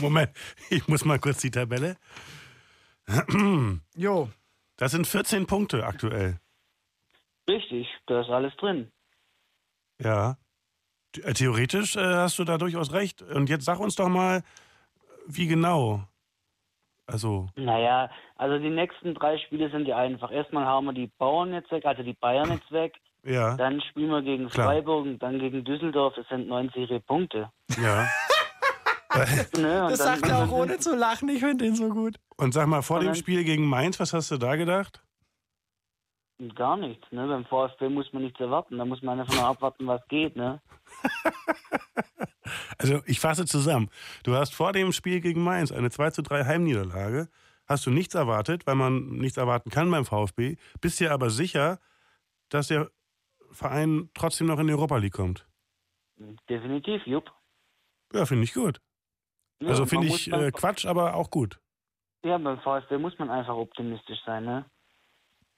[0.02, 0.32] Moment,
[0.70, 1.98] ich muss mal kurz die Tabelle.
[3.96, 4.30] Jo.
[4.78, 6.40] Das sind 14 Punkte aktuell.
[7.48, 8.92] Richtig, da ist alles drin.
[10.02, 10.38] Ja.
[11.20, 13.22] Äh, Theoretisch äh, hast du da durchaus recht.
[13.22, 14.44] Und jetzt sag uns doch mal,
[15.28, 16.02] wie genau.
[17.06, 20.32] Also, Naja, also die nächsten drei Spiele sind ja einfach.
[20.32, 22.94] Erstmal hauen wir die Bauern jetzt weg, also die Bayern jetzt weg.
[23.24, 24.68] ja, Dann spielen wir gegen Klar.
[24.68, 26.14] Freiburg und dann gegen Düsseldorf.
[26.16, 27.52] Das sind 90 Punkte.
[27.82, 28.08] ja.
[29.56, 29.86] Ne?
[29.92, 31.30] Das sagt er auch ohne zu lachen.
[31.30, 32.16] Ich finde den so gut.
[32.36, 35.04] Und sag mal, vor dem Spiel gegen Mainz, was hast du da gedacht?
[36.56, 37.28] Gar nichts, ne?
[37.28, 38.78] Beim VfB muss man nichts erwarten.
[38.78, 40.62] Da muss man einfach nur abwarten, was geht, ne?
[42.78, 43.90] Also ich fasse zusammen.
[44.24, 47.30] Du hast vor dem Spiel gegen Mainz eine 2 zu 3 Heimniederlage.
[47.66, 50.58] Hast du nichts erwartet, weil man nichts erwarten kann beim VfB.
[50.82, 51.80] Bist dir aber sicher,
[52.50, 52.92] dass der
[53.52, 55.48] Verein trotzdem noch in die Europa League kommt.
[56.50, 57.32] Definitiv, jupp.
[58.14, 58.82] Ja, finde ich gut.
[59.60, 61.60] Ja, also finde ich äh, Quatsch, aber auch gut.
[62.24, 64.66] Ja, beim VfB muss man einfach optimistisch sein, ne?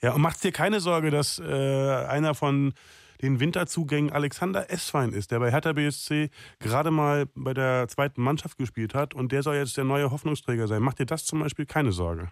[0.02, 2.74] Ja, und macht dir keine Sorge, dass äh, einer von
[3.22, 8.58] den Winterzugängen Alexander Esswein ist, der bei Hertha BSC gerade mal bei der zweiten Mannschaft
[8.58, 10.82] gespielt hat und der soll jetzt der neue Hoffnungsträger sein.
[10.82, 12.30] Macht dir das zum Beispiel keine Sorge?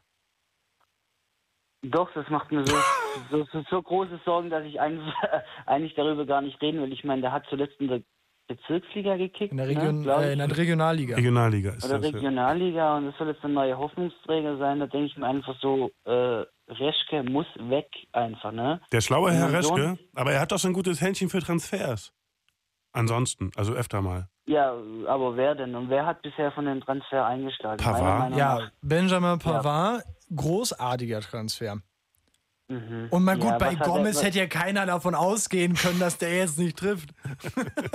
[1.85, 2.75] Doch, das macht mir so,
[3.29, 6.93] so, so, so große Sorgen, dass ich eigentlich darüber gar nicht reden will.
[6.93, 8.01] Ich meine, der hat zuletzt in der
[8.47, 9.51] Bezirksliga gekickt.
[9.51, 10.07] In der, ne, Region, ich.
[10.07, 11.15] äh, in der Regionalliga.
[11.15, 12.11] Regionalliga ist Oder das.
[12.11, 12.17] Ja.
[12.17, 14.79] Regionalliga und das soll jetzt ein neuer Hoffnungsträger sein.
[14.79, 18.81] Da denke ich mir einfach so, äh, Reschke muss weg einfach, ne?
[18.91, 22.13] Der schlaue Herr Reschke, aber er hat doch so ein gutes Händchen für Transfers.
[22.91, 24.27] Ansonsten, also öfter mal.
[24.45, 24.73] Ja,
[25.07, 25.73] aber wer denn?
[25.75, 27.77] Und wer hat bisher von dem Transfer eingeschlagen?
[27.77, 28.01] Pavard?
[28.01, 30.03] Meiner Meinung Ja, Benjamin Pavard,
[30.35, 31.77] großartiger Transfer.
[32.67, 33.07] Mhm.
[33.11, 36.35] Und mal gut, Ja, bei er- Gomez hätte ja keiner davon ausgehen können, dass der
[36.35, 37.09] jetzt nicht trifft.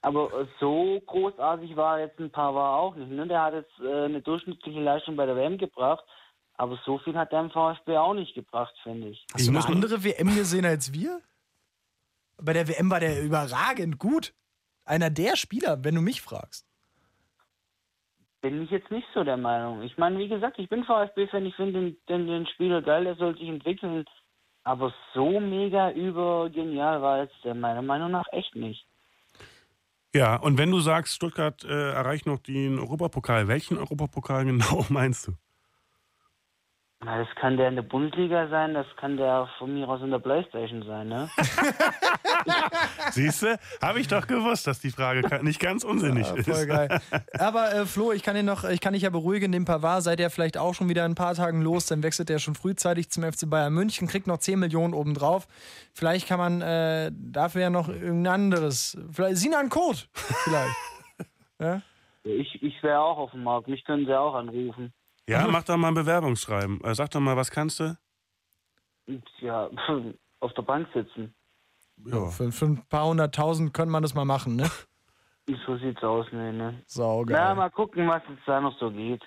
[0.00, 3.10] Aber so großartig war jetzt ein Pavard auch nicht.
[3.10, 3.26] Ne?
[3.28, 6.02] Der hat jetzt äh, eine durchschnittliche Leistung bei der WM gebracht,
[6.54, 9.24] aber so viel hat der im VfB auch nicht gebracht, finde ich.
[9.32, 11.20] Hast du eine andere WM gesehen als wir?
[12.36, 14.34] Bei der WM war der überragend gut.
[14.84, 16.66] Einer der Spieler, wenn du mich fragst.
[18.42, 19.82] Bin ich jetzt nicht so der Meinung.
[19.82, 23.14] Ich meine, wie gesagt, ich bin VfB-Fan, ich finde den, den, den Spieler geil, der
[23.14, 24.04] soll sich entwickeln.
[24.64, 28.84] Aber so mega übergenial war der meiner Meinung nach echt nicht.
[30.14, 35.28] Ja, und wenn du sagst, Stuttgart äh, erreicht noch den Europapokal, welchen Europapokal genau meinst
[35.28, 35.32] du?
[37.04, 40.12] Na, das kann der in der Bundesliga sein, das kann der von mir aus in
[40.12, 41.28] der Playstation sein, ne?
[43.10, 43.58] Siehst du?
[43.82, 46.48] Habe ich doch gewusst, dass die Frage nicht ganz unsinnig Ja, ist.
[46.48, 47.00] voll geil.
[47.40, 50.20] Aber äh, Flo, ich kann, ihn noch, ich kann dich ja beruhigen, den Pavard seid
[50.20, 53.10] ihr vielleicht auch schon wieder in ein paar Tagen los, dann wechselt er schon frühzeitig
[53.10, 55.48] zum FC Bayern München, kriegt noch 10 Millionen obendrauf.
[55.92, 60.76] Vielleicht kann man äh, dafür ja noch irgendein anderes, vielleicht Sinan Kurt, vielleicht.
[61.58, 61.82] ja?
[62.22, 64.92] Ich, ich wäre auch auf dem Markt, mich können sie auch anrufen.
[65.28, 66.82] Ja, mach doch mal ein Bewerbungsschreiben.
[66.82, 67.96] Äh, Sag doch mal, was kannst du?
[69.40, 69.70] Ja,
[70.40, 71.34] auf der Bank sitzen.
[72.04, 72.26] Ja.
[72.26, 74.68] Für, für ein paar hunderttausend könnte man das mal machen, ne?
[75.66, 76.82] So sieht's aus, ne, ne?
[76.86, 77.36] Saugeil.
[77.36, 79.22] Na, mal gucken, was jetzt da noch so geht.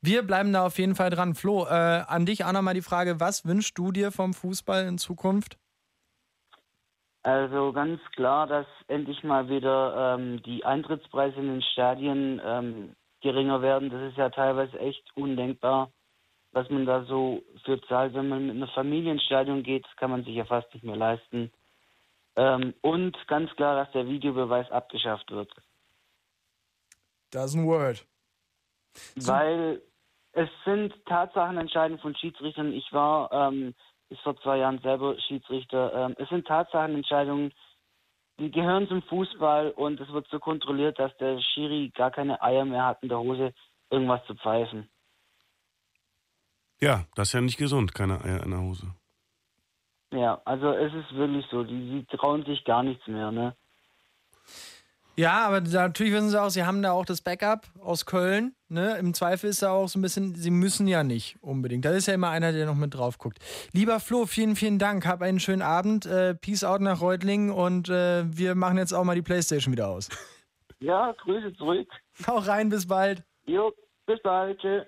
[0.00, 1.34] Wir bleiben da auf jeden Fall dran.
[1.34, 4.96] Flo, äh, an dich auch nochmal die Frage, was wünschst du dir vom Fußball in
[4.96, 5.58] Zukunft?
[7.22, 13.62] Also ganz klar, dass endlich mal wieder ähm, die Eintrittspreise in den Stadien ähm, geringer
[13.62, 13.90] werden.
[13.90, 15.90] Das ist ja teilweise echt undenkbar,
[16.52, 18.14] was man da so für zahlt.
[18.14, 20.84] Wenn man mit einer Familie ins Stadion geht, das kann man sich ja fast nicht
[20.84, 21.50] mehr leisten.
[22.36, 25.50] Ähm, und ganz klar, dass der Videobeweis abgeschafft wird.
[27.32, 28.04] Doesn't word.
[29.16, 29.80] Weil
[30.32, 32.72] es sind Tatsachenentscheidungen von Schiedsrichtern.
[32.72, 33.74] Ich war ähm,
[34.08, 35.92] bis vor zwei Jahren selber Schiedsrichter.
[35.94, 37.52] Ähm, es sind Tatsachenentscheidungen,
[38.38, 42.64] die gehören zum Fußball und es wird so kontrolliert, dass der Schiri gar keine Eier
[42.64, 43.54] mehr hat in der Hose,
[43.90, 44.88] irgendwas zu pfeifen.
[46.80, 48.94] Ja, das ist ja nicht gesund, keine Eier in der Hose.
[50.12, 53.56] Ja, also es ist wirklich so, die, die trauen sich gar nichts mehr, ne?
[55.16, 58.54] Ja, aber natürlich wissen sie auch, sie haben da auch das Backup aus Köln.
[58.68, 58.96] Ne?
[58.98, 61.84] Im Zweifel ist da auch so ein bisschen, sie müssen ja nicht unbedingt.
[61.84, 63.38] Da ist ja immer einer, der noch mit drauf guckt.
[63.72, 65.06] Lieber Flo, vielen, vielen Dank.
[65.06, 66.06] Hab einen schönen Abend.
[66.06, 69.88] Äh, Peace out nach Reutlingen und äh, wir machen jetzt auch mal die Playstation wieder
[69.88, 70.08] aus.
[70.80, 71.88] Ja, Grüße zurück.
[72.26, 73.22] Hau rein, bis bald.
[73.46, 73.72] Jo,
[74.06, 74.60] bis bald.
[74.60, 74.82] Tschö.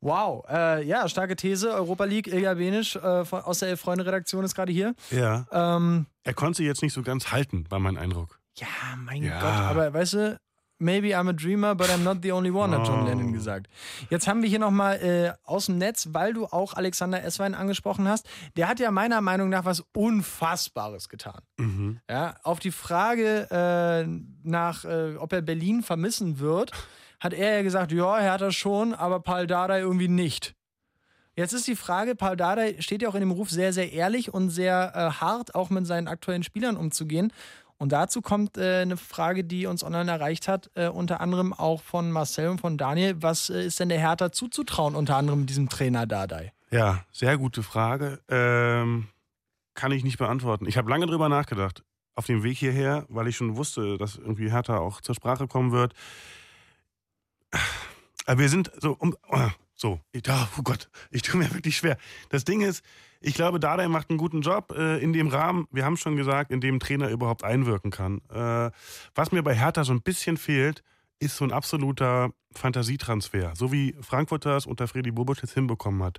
[0.00, 1.72] Wow, äh, ja, starke These.
[1.72, 4.94] Europa League, Ilja Benisch äh, von, aus der Elf-Freunde-Redaktion ist gerade hier.
[5.10, 5.46] Ja.
[5.50, 8.37] Ähm, er konnte sie jetzt nicht so ganz halten, war mein Eindruck.
[8.60, 8.66] Ja,
[8.96, 9.40] mein Ja.
[9.40, 10.40] Gott, aber weißt du,
[10.80, 13.06] maybe I'm a dreamer, but I'm not the only one, hat John Oh.
[13.06, 13.68] Lennon gesagt.
[14.10, 18.06] Jetzt haben wir hier nochmal äh, aus dem Netz, weil du auch Alexander Esswein angesprochen
[18.08, 18.28] hast.
[18.56, 21.40] Der hat ja meiner Meinung nach was Unfassbares getan.
[21.58, 22.00] Mhm.
[22.08, 24.06] Ja, auf die Frage äh,
[24.44, 26.70] nach, äh, ob er Berlin vermissen wird,
[27.20, 30.54] hat er ja gesagt, ja, er hat das schon, aber Paul Dardai irgendwie nicht.
[31.34, 34.34] Jetzt ist die Frage, Paul Dardai steht ja auch in dem Ruf, sehr, sehr ehrlich
[34.34, 37.32] und sehr äh, hart auch mit seinen aktuellen Spielern umzugehen.
[37.78, 41.80] Und dazu kommt äh, eine Frage, die uns online erreicht hat, äh, unter anderem auch
[41.80, 43.22] von Marcel und von Daniel.
[43.22, 46.52] Was äh, ist denn der Hertha zuzutrauen, unter anderem diesem Trainer Dardai?
[46.70, 48.20] Ja, sehr gute Frage.
[48.28, 49.08] Ähm,
[49.74, 50.66] kann ich nicht beantworten.
[50.66, 51.84] Ich habe lange drüber nachgedacht.
[52.16, 55.70] Auf dem Weg hierher, weil ich schon wusste, dass irgendwie Hertha auch zur Sprache kommen
[55.70, 55.94] wird.
[58.26, 59.16] Aber wir sind so, um,
[59.80, 61.96] So, ich, oh Gott, ich tue mir wirklich schwer.
[62.30, 62.84] Das Ding ist,
[63.20, 66.50] ich glaube, Dardai macht einen guten Job äh, in dem Rahmen, wir haben schon gesagt,
[66.52, 68.20] in dem Trainer überhaupt einwirken kann.
[68.30, 68.70] Äh,
[69.14, 70.82] was mir bei Hertha so ein bisschen fehlt,
[71.20, 73.52] ist so ein absoluter Fantasietransfer.
[73.54, 76.18] So wie Frankfurt das unter Freddy Bobic jetzt hinbekommen hat.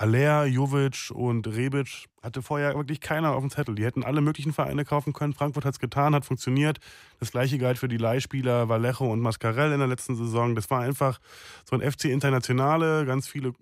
[0.00, 3.74] Aller, Jovic und Rebic hatte vorher wirklich keiner auf dem Zettel.
[3.74, 5.34] Die hätten alle möglichen Vereine kaufen können.
[5.34, 6.78] Frankfurt hat es getan, hat funktioniert.
[7.18, 10.54] Das gleiche galt für die Leihspieler Vallejo und Mascarell in der letzten Saison.
[10.54, 11.20] Das war einfach
[11.68, 13.52] so ein FC Internationale, ganz viele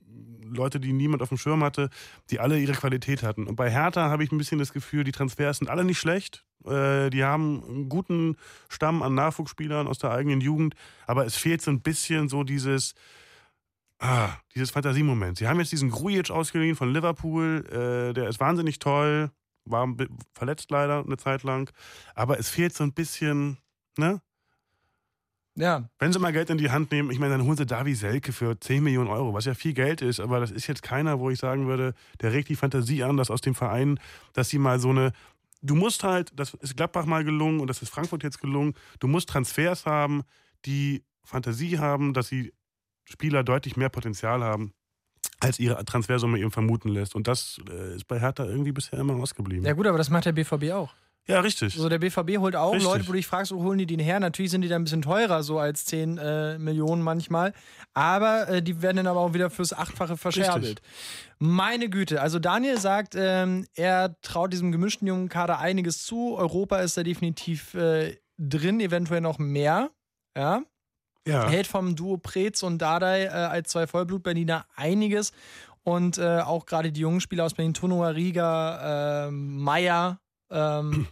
[0.44, 1.90] Leute, die niemand auf dem Schirm hatte,
[2.30, 3.48] die alle ihre Qualität hatten.
[3.48, 6.44] Und bei Hertha habe ich ein bisschen das Gefühl, die Transfers sind alle nicht schlecht.
[6.64, 8.36] Äh, die haben einen guten
[8.68, 10.76] Stamm an Nachwuchsspielern aus der eigenen Jugend,
[11.08, 12.94] aber es fehlt so ein bisschen so dieses,
[13.98, 15.38] ah, dieses Fantasiemoment.
[15.38, 19.30] Sie haben jetzt diesen Grujic ausgeliehen von Liverpool, äh, der ist wahnsinnig toll,
[19.64, 19.86] war
[20.32, 21.70] verletzt leider eine Zeit lang,
[22.14, 23.58] aber es fehlt so ein bisschen,
[23.96, 24.20] ne?
[25.58, 25.90] Ja.
[25.98, 28.32] Wenn sie mal Geld in die Hand nehmen, ich meine, dann holen sie Davi Selke
[28.32, 31.30] für 10 Millionen Euro, was ja viel Geld ist, aber das ist jetzt keiner, wo
[31.30, 33.98] ich sagen würde, der regt die Fantasie an, dass aus dem Verein,
[34.34, 35.12] dass sie mal so eine.
[35.60, 39.08] Du musst halt, das ist Gladbach mal gelungen und das ist Frankfurt jetzt gelungen, du
[39.08, 40.22] musst Transfers haben,
[40.64, 42.52] die Fantasie haben, dass sie
[43.10, 44.72] Spieler deutlich mehr Potenzial haben,
[45.40, 47.14] als ihre Transfersumme eben vermuten lässt.
[47.14, 49.64] Und das äh, ist bei Hertha irgendwie bisher immer ausgeblieben.
[49.64, 50.94] Ja, gut, aber das macht der BVB auch.
[51.28, 51.74] Ja, richtig.
[51.74, 52.90] Also der BVB holt auch Richtig.
[52.90, 54.18] Leute, wo du dich fragst, wo holen die den her?
[54.18, 57.52] Natürlich sind die dann ein bisschen teurer, so als 10 äh, Millionen manchmal.
[57.92, 60.80] Aber äh, die werden dann aber auch wieder fürs Achtfache verscherbelt.
[61.38, 62.22] Meine Güte.
[62.22, 66.34] Also Daniel sagt, ähm, er traut diesem gemischten jungen Kader einiges zu.
[66.34, 69.90] Europa ist da definitiv äh, drin, eventuell noch mehr.
[70.34, 70.62] Ja.
[71.28, 71.48] Ja.
[71.48, 75.32] Hält vom Duo Preetz und Dardai äh, als zwei Vollblut-Berliner einiges.
[75.84, 80.18] Und äh, auch gerade die jungen Spieler aus Berlin, Tonoa Riga, äh, Meier.
[80.50, 81.06] Ähm,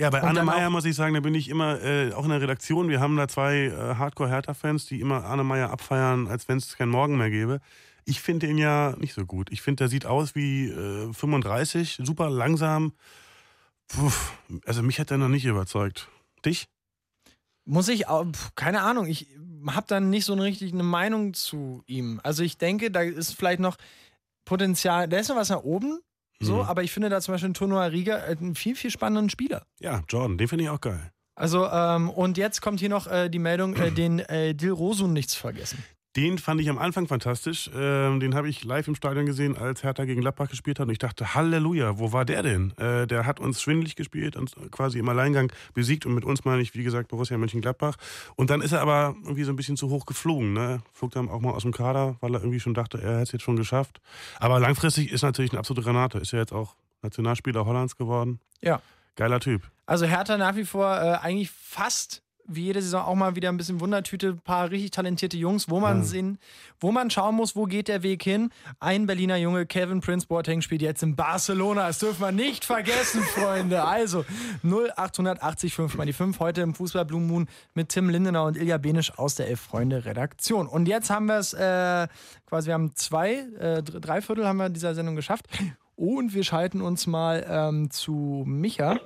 [0.00, 2.40] Ja, bei Meyer auch- muss ich sagen, da bin ich immer, äh, auch in der
[2.40, 6.76] Redaktion, wir haben da zwei äh, Hardcore-Hertha-Fans, die immer Arne Meyer abfeiern, als wenn es
[6.76, 7.60] keinen Morgen mehr gäbe.
[8.06, 9.48] Ich finde ihn ja nicht so gut.
[9.52, 12.92] Ich finde, der sieht aus wie äh, 35, super langsam.
[13.88, 14.10] Puh,
[14.66, 16.08] also mich hat er noch nicht überzeugt.
[16.46, 16.66] Dich?
[17.70, 18.26] Muss ich, auch-
[18.56, 19.28] keine Ahnung, ich
[19.68, 22.20] habe dann nicht so eine richtig eine Meinung zu ihm.
[22.24, 23.76] Also ich denke, da ist vielleicht noch
[24.44, 26.00] Potenzial, da ist noch was nach oben,
[26.40, 26.60] so, Mhm.
[26.62, 29.66] aber ich finde da zum Beispiel Tonoa Riga einen viel, viel spannenden Spieler.
[29.78, 31.12] Ja, Jordan, den finde ich auch geil.
[31.36, 35.12] Also, ähm, und jetzt kommt hier noch äh, die Meldung, äh, den äh, Dil Rosun
[35.12, 35.82] nichts vergessen.
[36.16, 37.70] Den fand ich am Anfang fantastisch.
[37.72, 40.86] Ähm, den habe ich live im Stadion gesehen, als Hertha gegen Gladbach gespielt hat.
[40.86, 42.76] Und ich dachte, Halleluja, wo war der denn?
[42.78, 46.06] Äh, der hat uns schwindelig gespielt und quasi im Alleingang besiegt.
[46.06, 47.94] Und mit uns meine ich, wie gesagt, Borussia Mönchengladbach.
[48.34, 50.52] Und dann ist er aber irgendwie so ein bisschen zu hoch geflogen.
[50.52, 50.82] Ne?
[50.92, 53.32] Flog dann auch mal aus dem Kader, weil er irgendwie schon dachte, er hätte es
[53.32, 54.00] jetzt schon geschafft.
[54.40, 56.18] Aber langfristig ist natürlich eine absolute Granate.
[56.18, 58.40] Ist ja jetzt auch Nationalspieler Hollands geworden.
[58.60, 58.82] Ja.
[59.14, 59.62] Geiler Typ.
[59.86, 62.22] Also Hertha nach wie vor äh, eigentlich fast
[62.54, 65.80] wie jede Saison auch mal wieder ein bisschen Wundertüte, ein paar richtig talentierte Jungs, wo
[65.80, 66.04] man Ja.
[66.04, 66.38] sehen,
[66.80, 68.50] wo man schauen muss, wo geht der Weg hin.
[68.80, 71.86] Ein Berliner Junge, Kevin Prince Boateng, spielt jetzt in Barcelona.
[71.86, 73.84] Das dürfen wir nicht vergessen, Freunde.
[73.84, 74.24] Also
[74.64, 78.78] 0880 5 mal die 5 heute im Fußball Blue Moon mit Tim Lindenau und Ilja
[78.78, 80.66] Benisch aus der Elf Freunde Redaktion.
[80.66, 82.08] Und jetzt haben wir es äh,
[82.46, 85.46] quasi, wir haben zwei, äh, dr- drei Viertel haben wir dieser Sendung geschafft.
[85.96, 88.98] Und wir schalten uns mal ähm, zu Micha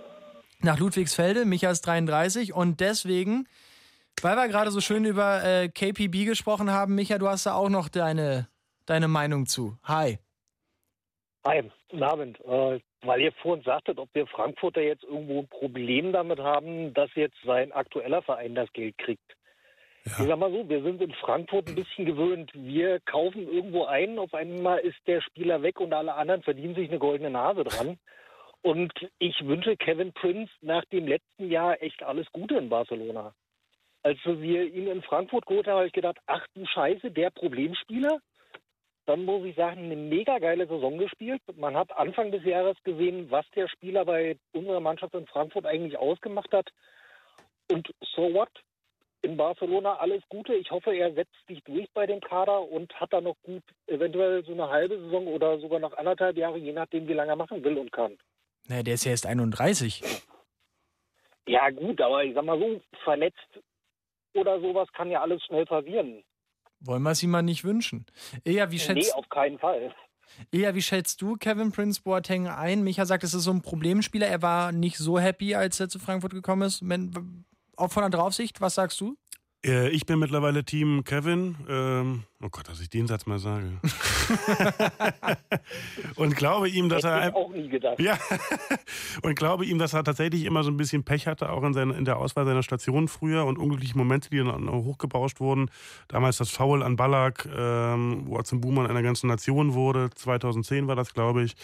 [0.64, 1.44] nach Ludwigsfelde.
[1.44, 3.46] Micha ist 33 und deswegen,
[4.22, 7.68] weil wir gerade so schön über äh, KPB gesprochen haben, Micha, du hast da auch
[7.68, 8.48] noch deine,
[8.86, 9.76] deine Meinung zu.
[9.84, 10.18] Hi.
[11.46, 12.40] Hi, guten Abend.
[12.40, 17.10] Äh, weil ihr vorhin sagtet, ob wir Frankfurter jetzt irgendwo ein Problem damit haben, dass
[17.14, 19.36] jetzt sein aktueller Verein das Geld kriegt.
[20.06, 22.50] Ich sag mal so, wir sind in Frankfurt ein bisschen gewöhnt.
[22.52, 26.90] Wir kaufen irgendwo ein, auf einmal ist der Spieler weg und alle anderen verdienen sich
[26.90, 27.98] eine goldene Nase dran.
[28.64, 33.34] Und ich wünsche Kevin Prince nach dem letzten Jahr echt alles Gute in Barcelona.
[34.02, 38.20] Als wir ihn in Frankfurt geholt haben, habe ich gedacht, ach du Scheiße, der Problemspieler?
[39.04, 41.42] Dann muss ich sagen, eine mega geile Saison gespielt.
[41.56, 45.98] Man hat Anfang des Jahres gesehen, was der Spieler bei unserer Mannschaft in Frankfurt eigentlich
[45.98, 46.70] ausgemacht hat.
[47.70, 48.48] Und so what?
[49.20, 50.54] In Barcelona alles Gute.
[50.54, 54.42] Ich hoffe, er setzt sich durch bei dem Kader und hat da noch gut, eventuell
[54.42, 57.62] so eine halbe Saison oder sogar noch anderthalb Jahre, je nachdem, wie lange er machen
[57.62, 58.16] will und kann.
[58.68, 60.02] Naja, der ist ja erst 31.
[61.46, 63.60] Ja, gut, aber ich sag mal so, verletzt
[64.34, 66.24] oder sowas kann ja alles schnell passieren.
[66.80, 68.06] Wollen wir es ihm mal nicht wünschen.
[68.44, 69.94] Ilja, wie Nee, schätzt, auf keinen Fall.
[70.50, 72.82] Ilja, wie schätzt du Kevin Prince Boateng ein?
[72.82, 74.26] Micha sagt, es ist so ein Problemspieler.
[74.26, 76.82] Er war nicht so happy, als er zu Frankfurt gekommen ist.
[77.76, 79.16] Auch von der Draufsicht, was sagst du?
[79.64, 81.56] Äh, Ich bin mittlerweile Team Kevin.
[81.68, 83.72] Ähm, oh Gott, dass ich den Satz mal sage.
[86.16, 87.28] und glaube ihm, dass Hätte er.
[87.28, 88.00] ich auch nie gedacht.
[88.00, 88.18] Ja,
[89.22, 91.96] und glaube ihm, dass er tatsächlich immer so ein bisschen Pech hatte, auch in, seiner,
[91.96, 95.70] in der Auswahl seiner Station früher und unglückliche Momente, die dann hochgebauscht wurden.
[96.08, 100.10] Damals das Foul an Ballack, ähm, wo er zum Boomer einer ganzen Nation wurde.
[100.14, 101.54] 2010 war das, glaube ich.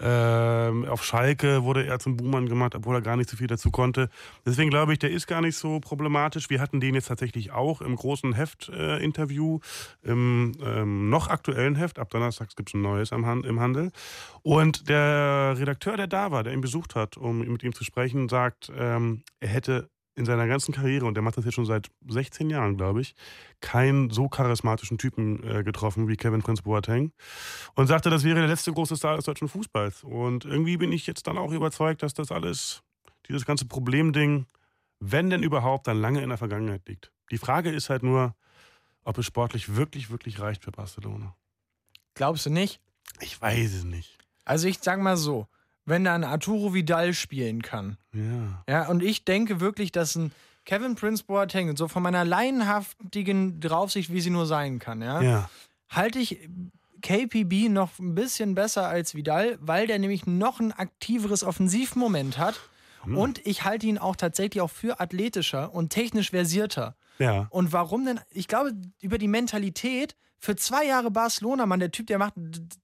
[0.00, 3.70] Ähm, auf Schalke wurde er zum Boomer gemacht, obwohl er gar nicht so viel dazu
[3.70, 4.08] konnte.
[4.46, 6.48] Deswegen glaube ich, der ist gar nicht so problematisch.
[6.50, 9.58] Wir hatten den jetzt tatsächlich auch im großen Heft-Interview,
[10.02, 11.98] im ähm, noch aktuellen Heft.
[11.98, 13.90] Ab Donnerstags gibt es ein neues am Han im Handel.
[14.42, 18.28] Und der Redakteur, der da war, der ihn besucht hat, um mit ihm zu sprechen,
[18.28, 21.88] sagt, ähm, er hätte in seiner ganzen Karriere, und der macht das jetzt schon seit
[22.06, 23.14] 16 Jahren, glaube ich,
[23.60, 27.12] keinen so charismatischen Typen äh, getroffen wie Kevin Prince Boateng.
[27.74, 30.04] Und sagte, das wäre der letzte große Star des deutschen Fußballs.
[30.04, 32.82] Und irgendwie bin ich jetzt dann auch überzeugt, dass das alles,
[33.28, 34.46] dieses ganze Problemding,
[35.04, 37.10] wenn denn überhaupt, dann lange in der Vergangenheit liegt.
[37.32, 38.34] Die Frage ist halt nur,
[39.02, 41.34] ob es sportlich wirklich, wirklich reicht für Barcelona.
[42.14, 42.80] Glaubst du nicht?
[43.20, 44.16] Ich weiß es nicht.
[44.44, 45.48] Also ich sag mal so,
[45.84, 47.96] wenn da ein Arturo Vidal spielen kann.
[48.12, 48.62] Ja.
[48.68, 50.30] Ja, und ich denke wirklich, dass ein
[50.64, 55.50] Kevin Prince Boateng, so von meiner laienhaftigen Draufsicht, wie sie nur sein kann, ja, Ja.
[55.88, 56.48] halte ich
[57.02, 62.60] KPB noch ein bisschen besser als Vidal, weil der nämlich noch ein aktiveres Offensivmoment hat.
[63.02, 63.16] Hm.
[63.16, 66.96] Und ich halte ihn auch tatsächlich auch für athletischer und technisch versierter.
[67.18, 67.46] Ja.
[67.50, 68.20] Und warum denn?
[68.30, 72.34] Ich glaube, über die Mentalität für zwei Jahre Barcelona, Mann, der Typ, der macht,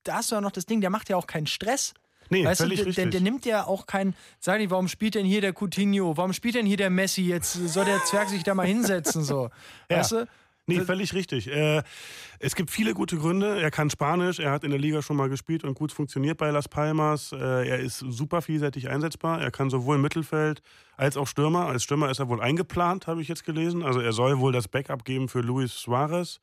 [0.05, 1.95] da hast du ja noch das Ding, der macht ja auch keinen Stress.
[2.31, 3.11] Nee, weißt völlig du, der, richtig.
[3.11, 6.55] der nimmt ja auch keinen, sag nicht, warum spielt denn hier der Coutinho, warum spielt
[6.55, 9.51] denn hier der Messi, jetzt soll der Zwerg sich da mal hinsetzen, so.
[9.91, 9.99] Ja.
[9.99, 10.29] Weißt du?
[10.69, 11.49] Nee, völlig richtig.
[11.49, 11.83] Äh,
[12.39, 13.61] es gibt viele gute Gründe.
[13.61, 16.51] Er kann Spanisch, er hat in der Liga schon mal gespielt und gut funktioniert bei
[16.51, 17.33] Las Palmas.
[17.33, 17.37] Äh,
[17.69, 19.41] er ist super vielseitig einsetzbar.
[19.41, 20.63] Er kann sowohl Mittelfeld
[20.97, 21.67] als auch Stürmer.
[21.67, 23.83] Als Stürmer ist er wohl eingeplant, habe ich jetzt gelesen.
[23.83, 26.41] Also er soll wohl das Backup geben für Luis Suarez,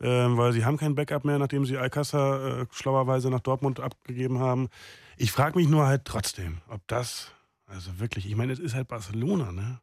[0.00, 4.38] äh, weil sie haben kein Backup mehr, nachdem sie Alcázar äh, schlauerweise nach Dortmund abgegeben
[4.38, 4.68] haben.
[5.16, 7.32] Ich frage mich nur halt trotzdem, ob das,
[7.66, 9.80] also wirklich, ich meine, es ist halt Barcelona, ne?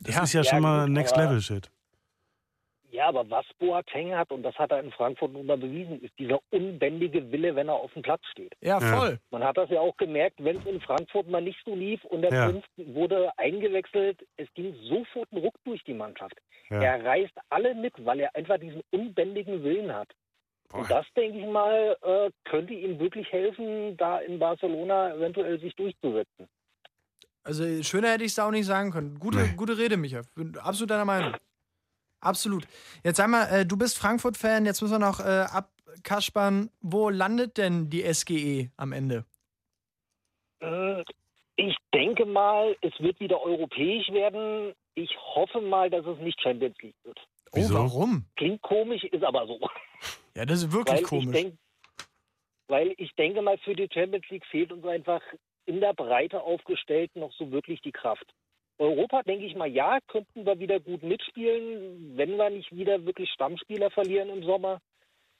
[0.00, 0.22] Das Ja.
[0.24, 1.70] ist ja, Ja, schon mal gut, Next Level Shit.
[2.92, 6.12] Ja, aber was Boateng hat, und das hat er in Frankfurt nun mal bewiesen, ist
[6.18, 8.52] dieser unbändige Wille, wenn er auf dem Platz steht.
[8.60, 8.96] Ja, Ja.
[8.98, 9.18] voll.
[9.30, 12.20] Man hat das ja auch gemerkt, wenn es in Frankfurt mal nicht so lief und
[12.20, 12.50] der Ja.
[12.50, 16.34] Prinz wurde eingewechselt, es ging sofort ein Ruck durch die Mannschaft.
[16.68, 16.82] Ja.
[16.82, 20.08] Er reißt alle mit, weil er einfach diesen unbändigen Willen hat.
[20.74, 25.74] Und das, denke ich mal, äh, könnte ihm wirklich helfen, da in Barcelona eventuell sich
[25.76, 26.46] durchzusetzen.
[27.44, 29.18] Also schöner hätte ich es auch nicht sagen können.
[29.18, 29.54] Gute, Nee.
[29.56, 30.22] gute Rede, Micha.
[30.34, 31.32] Bin absolut deiner Meinung.
[32.22, 32.66] Absolut.
[33.04, 36.70] Jetzt sag mal, äh, du bist Frankfurt-Fan, jetzt müssen wir noch äh, abkaspern.
[36.80, 39.24] Wo landet denn die SGE am Ende?
[40.60, 41.02] Äh,
[41.56, 44.72] Ich denke mal, es wird wieder europäisch werden.
[44.94, 47.18] Ich hoffe mal, dass es nicht Champions League wird.
[47.52, 47.74] Wieso?
[47.74, 48.24] Oh, warum?
[48.36, 49.60] Klingt komisch, ist aber so.
[50.34, 51.26] Ja, das ist wirklich weil komisch.
[51.26, 51.58] Ich denk,
[52.68, 55.20] weil ich denke mal, für die Champions League fehlt uns einfach
[55.66, 58.32] in der Breite aufgestellt noch so wirklich die Kraft.
[58.82, 63.30] Europa, denke ich mal, ja, könnten wir wieder gut mitspielen, wenn wir nicht wieder wirklich
[63.30, 64.80] Stammspieler verlieren im Sommer.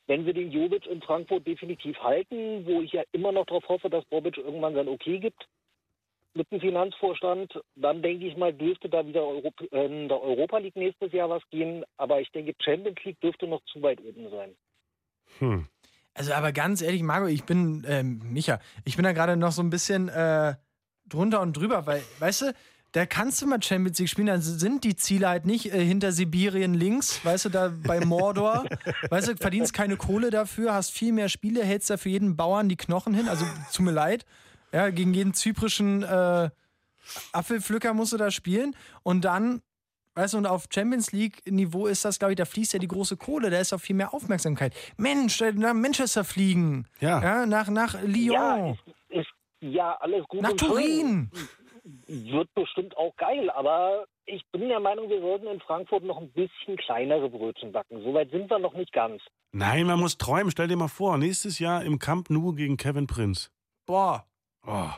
[0.06, 3.90] Wenn wir den Jovic in Frankfurt definitiv halten, wo ich ja immer noch darauf hoffe,
[3.90, 5.46] dass Bobic irgendwann sein Okay gibt
[6.34, 10.58] mit dem Finanzvorstand, dann denke ich mal, dürfte da wieder Europ äh, in der Europa
[10.58, 11.84] League nächstes Jahr was gehen.
[11.98, 14.54] Aber ich denke, Champions League dürfte noch zu weit oben sein.
[15.38, 15.66] Hm.
[16.14, 19.62] Also, aber ganz ehrlich, Marco, ich bin, ähm, Micha, ich bin da gerade noch so
[19.62, 20.54] ein bisschen äh,
[21.06, 22.54] drunter und drüber, weil, weißt du,
[22.92, 26.12] da kannst du mal Champions League spielen, dann sind die Ziele halt nicht äh, hinter
[26.12, 28.66] Sibirien links, weißt du, da bei Mordor,
[29.10, 32.68] weißt du, verdienst keine Kohle dafür, hast viel mehr Spiele, hältst da für jeden Bauern
[32.68, 34.26] die Knochen hin, also tut mir leid,
[34.72, 36.50] ja, gegen jeden zyprischen äh,
[37.32, 39.62] Apfelpflücker musst du da spielen und dann
[40.14, 43.16] Weißt du, und auf Champions League-Niveau ist das, glaube ich, da fließt ja die große
[43.16, 44.74] Kohle, da ist auch viel mehr Aufmerksamkeit.
[44.98, 46.86] Mensch, äh, nach Manchester fliegen.
[47.00, 47.46] Ja.
[47.46, 48.34] nach, nach Lyon.
[48.34, 51.30] Ja, ist, ist ja alles gut nach und Turin.
[51.32, 51.48] schön.
[51.84, 56.30] Wird bestimmt auch geil, aber ich bin der Meinung, wir sollten in Frankfurt noch ein
[56.30, 58.02] bisschen kleinere Brötchen backen.
[58.02, 59.20] Soweit sind wir noch nicht ganz.
[59.52, 60.50] Nein, man muss träumen.
[60.50, 63.50] Stell dir mal vor, nächstes Jahr im Camp Nou gegen Kevin Prinz.
[63.86, 64.24] Boah.
[64.64, 64.90] Oh.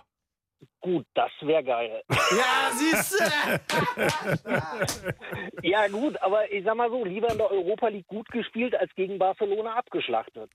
[0.80, 2.02] Gut, das wäre geil.
[2.10, 3.20] Ja, siehst
[5.62, 8.94] ja, gut, aber ich sag mal so, lieber in der Europa League gut gespielt, als
[8.94, 10.50] gegen Barcelona abgeschlachtet.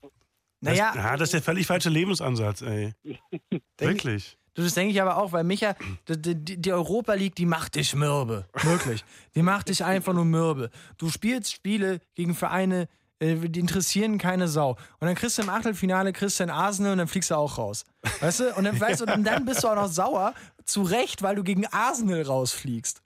[0.60, 2.92] Naja, Das, ja, das ist der völlig falsche Lebensansatz, ey.
[3.78, 4.36] Wirklich.
[4.64, 5.74] Das denke ich aber auch, weil Micha,
[6.08, 8.46] die, die, Europa League, die macht dich mürbe.
[8.62, 9.04] Wirklich.
[9.34, 10.70] Die macht dich einfach nur mürbe.
[10.98, 12.88] Du spielst Spiele gegen Vereine,
[13.20, 14.70] äh, die interessieren keine Sau.
[14.98, 17.84] Und dann kriegst du im Achtelfinale ein Arsenal und dann fliegst du auch raus.
[18.20, 18.54] Weißt du?
[18.54, 20.34] Und dann, weißt du, und dann bist du auch noch sauer,
[20.64, 23.02] zu Recht, weil du gegen Arsenal rausfliegst.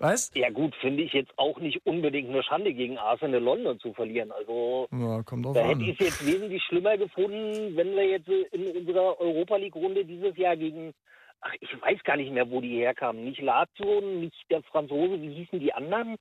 [0.00, 0.34] Weißt?
[0.34, 4.32] Ja gut, finde ich jetzt auch nicht unbedingt eine Schande gegen Arsenal London zu verlieren.
[4.32, 8.28] Also Ja, kommt drauf da hätte ich es jetzt wesentlich schlimmer gefunden, wenn wir jetzt
[8.28, 10.94] in unserer Europa League Runde dieses Jahr gegen,
[11.42, 13.24] ach ich weiß gar nicht mehr, wo die herkamen.
[13.24, 16.16] Nicht Lazio, nicht der Franzose, wie hießen die anderen?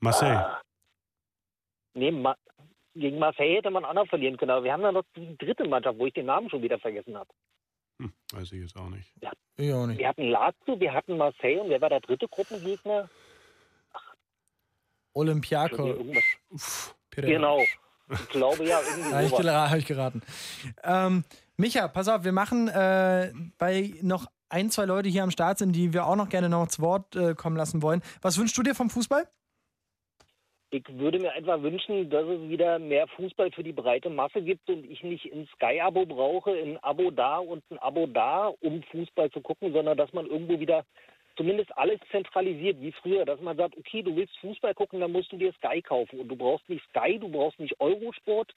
[0.00, 0.38] Marseille.
[0.38, 0.62] Ah,
[1.92, 2.34] nee, Ma
[2.94, 4.52] gegen Marseille hätte man auch noch verlieren können.
[4.52, 7.14] Aber wir haben da noch die dritte Mannschaft, wo ich den Namen schon wieder vergessen
[7.14, 7.28] habe.
[7.98, 9.12] Hm, weiß ich jetzt auch nicht.
[9.56, 9.98] Ich auch nicht.
[9.98, 13.08] Wir hatten Lazio, wir hatten Marseille und wer war der dritte Gruppengegner?
[17.10, 17.26] Peter.
[17.26, 17.60] Genau.
[18.08, 19.44] Ich glaube ja, irgendwie Habe ich, sowas.
[19.44, 20.22] gera- hab ich geraten.
[20.84, 21.24] Ähm,
[21.56, 25.72] Micha, pass auf, wir machen, äh, weil noch ein, zwei Leute hier am Start sind,
[25.72, 28.02] die wir auch noch gerne noch zu Wort äh, kommen lassen wollen.
[28.22, 29.26] Was wünschst du dir vom Fußball?
[30.76, 34.68] Ich würde mir einfach wünschen, dass es wieder mehr Fußball für die breite Masse gibt
[34.68, 39.30] und ich nicht ein Sky-Abo brauche, ein Abo da und ein Abo da, um Fußball
[39.30, 40.84] zu gucken, sondern dass man irgendwo wieder
[41.34, 45.32] zumindest alles zentralisiert, wie früher, dass man sagt, okay, du willst Fußball gucken, dann musst
[45.32, 46.20] du dir Sky kaufen.
[46.20, 48.52] Und du brauchst nicht Sky, du brauchst nicht Eurosport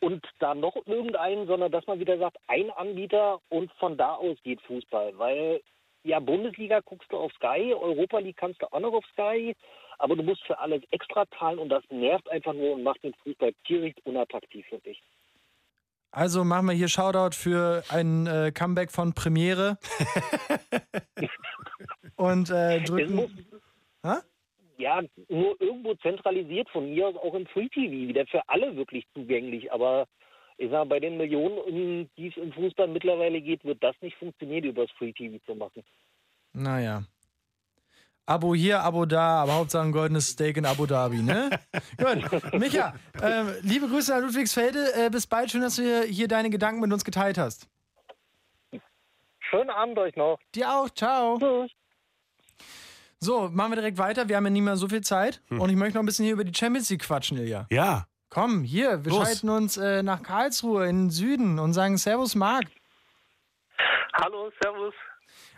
[0.00, 4.38] und dann noch irgendeinen, sondern dass man wieder sagt, ein Anbieter und von da aus
[4.42, 5.60] geht Fußball, weil
[6.04, 9.54] ja, Bundesliga guckst du auf Sky, Europa League kannst du auch noch auf Sky,
[10.00, 13.14] aber du musst für alles extra zahlen und das nervt einfach nur und macht den
[13.22, 15.02] Fußball tierisch unattraktiv für dich.
[16.12, 19.78] Also machen wir hier Shoutout für ein äh, Comeback von Premiere.
[22.16, 23.46] Und äh, muss, drücken.
[24.02, 24.16] Hä?
[24.80, 29.04] ja, nur irgendwo zentralisiert von mir aus auch im Free TV wieder für alle wirklich
[29.14, 30.06] zugänglich, aber
[30.56, 34.64] ich sag, bei den Millionen, die es im Fußball mittlerweile geht, wird das nicht funktionieren,
[34.64, 35.82] übers Free TV zu machen.
[36.52, 37.04] Naja.
[38.30, 41.50] Abo hier, Abo da, aber Hauptsache ein goldenes Steak in Abu Dhabi, ne?
[41.98, 42.54] Gut.
[42.54, 44.94] Micha, äh, liebe Grüße nach Ludwigsfelde.
[44.94, 45.50] Äh, bis bald.
[45.50, 47.66] Schön, dass du hier, hier deine Gedanken mit uns geteilt hast.
[49.40, 50.38] Schönen Abend euch noch.
[50.54, 50.88] Dir auch.
[50.90, 51.66] Ciao.
[53.18, 54.28] So, machen wir direkt weiter.
[54.28, 55.42] Wir haben ja nie mehr so viel Zeit.
[55.48, 55.60] Hm.
[55.60, 57.66] Und ich möchte noch ein bisschen hier über die Champions League quatschen, Ilja.
[57.68, 58.06] Ja.
[58.28, 59.24] Komm, hier, wir Los.
[59.24, 62.66] schalten uns äh, nach Karlsruhe in den Süden und sagen Servus, Marc.
[64.12, 64.94] Hallo, Servus.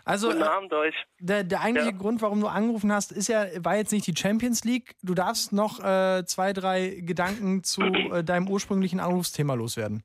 [0.05, 0.95] Also, Guten äh, Abend euch.
[1.19, 1.97] Der, der eigentliche Ja.
[1.97, 4.95] Grund, warum du angerufen hast, ist ja, war jetzt nicht die Champions League.
[5.01, 10.03] Du darfst noch äh, zwei, drei Gedanken zu äh, deinem ursprünglichen Anrufsthema loswerden.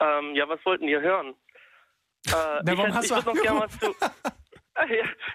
[0.00, 1.34] Ähm, ja, was wollten ihr hören?
[2.26, 2.30] Äh,
[2.64, 3.94] Na, ich hätte- ich würde noch gerne was zu.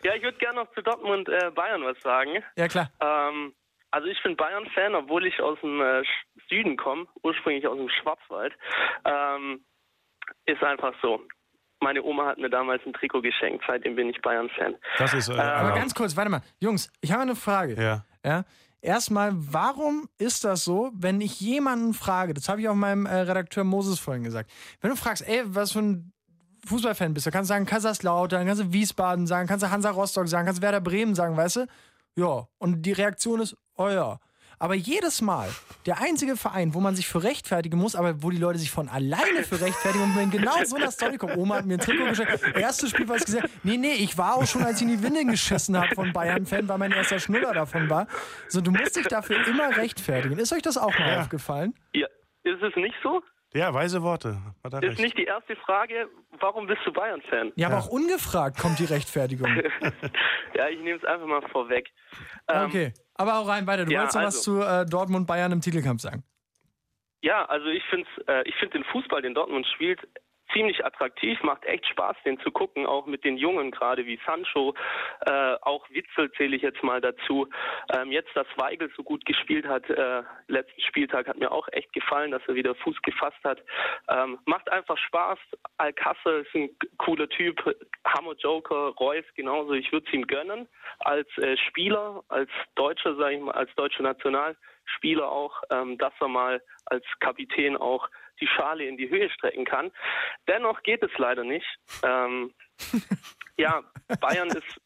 [0.03, 2.43] Ja, ich würde gerne noch zu Dortmund äh, Bayern was sagen.
[2.57, 2.91] Ja, klar.
[2.99, 3.55] Ähm,
[3.89, 6.03] also ich bin Bayern-Fan, obwohl ich aus dem äh,
[6.49, 8.53] Süden komme, ursprünglich aus dem Schwarzwald.
[9.05, 9.63] Ähm,
[10.45, 11.21] ist einfach so.
[11.81, 14.75] Meine Oma hat mir damals ein Trikot geschenkt, seitdem bin ich Bayern-Fan.
[14.97, 15.29] Das ist.
[15.29, 15.75] Äh, Aber erlaubt.
[15.75, 16.41] ganz kurz, warte mal.
[16.59, 17.81] Jungs, ich habe eine Frage.
[17.81, 18.05] Ja.
[18.25, 18.43] Ja.
[18.81, 23.13] Erstmal, warum ist das so, wenn ich jemanden frage, das habe ich auch meinem äh,
[23.13, 24.49] Redakteur Moses vorhin gesagt,
[24.81, 26.13] wenn du fragst, ey, was für ein
[26.65, 30.27] Fußballfan bist du, kannst du sagen Kaiserslautern, kannst du Wiesbaden sagen, kannst du Hansa Rostock
[30.27, 31.65] sagen, kannst du Werder Bremen sagen, weißt du?
[32.15, 32.47] Ja.
[32.57, 34.19] Und die Reaktion ist, oh ja.
[34.61, 35.47] Aber jedes Mal,
[35.85, 38.89] der einzige Verein, wo man sich für rechtfertigen muss, aber wo die Leute sich von
[38.89, 42.05] alleine für rechtfertigen und wenn genau so einer Story kommt, Oma hat mir ein Trikot
[42.09, 44.97] geschenkt, erstes Spiel, was ich gesagt nee, nee, ich war auch schon, als ich in
[44.97, 48.07] die Winde geschissen habe von Bayern-Fan, weil mein erster Schnuller davon war.
[48.49, 50.37] So, du musst dich dafür immer rechtfertigen.
[50.37, 51.73] Ist euch das auch mal aufgefallen?
[51.93, 52.07] Ja,
[52.43, 53.21] ist es nicht so?
[53.53, 54.37] Ja, weise Worte.
[54.63, 54.99] Hat er Ist recht.
[55.01, 56.07] nicht die erste Frage,
[56.39, 57.53] warum bist du Bayern-Fan?
[57.55, 59.47] Ja, aber auch ungefragt kommt die Rechtfertigung.
[60.53, 61.87] ja, ich nehme es einfach mal vorweg.
[62.47, 63.85] Ähm, Okay, aber auch rein weiter.
[63.85, 66.23] Du ja, wolltest noch was also- zu äh, Dortmund Bayern im Titelkampf sagen.
[67.21, 69.99] Ja, also ich finde äh, ich find den Fußball, den Dortmund spielt,
[70.53, 74.73] ziemlich attraktiv, macht echt Spaß, den zu gucken, auch mit den Jungen gerade wie Sancho,
[75.25, 77.47] äh, auch Witzel zähle ich jetzt mal dazu.
[77.93, 81.91] Ähm, jetzt, dass Weigel so gut gespielt hat, äh, letzten Spieltag hat mir auch echt
[81.93, 83.61] gefallen, dass er wieder Fuß gefasst hat.
[84.09, 85.39] Ähm, macht einfach Spaß.
[85.77, 87.63] Alcacer ist ein cooler Typ,
[88.05, 89.73] Hammer Joker, Reus genauso.
[89.73, 90.67] Ich würde es ihm gönnen
[90.99, 94.03] als äh, Spieler, als Deutscher, sage ich mal, als deutscher
[94.89, 98.07] Nationalspieler auch, ähm, dass er mal als Kapitän auch
[98.41, 99.91] die Schale in die Höhe strecken kann.
[100.47, 101.67] Dennoch geht es leider nicht.
[102.03, 102.53] Ähm,
[103.57, 103.83] ja,
[104.19, 104.81] Bayern ist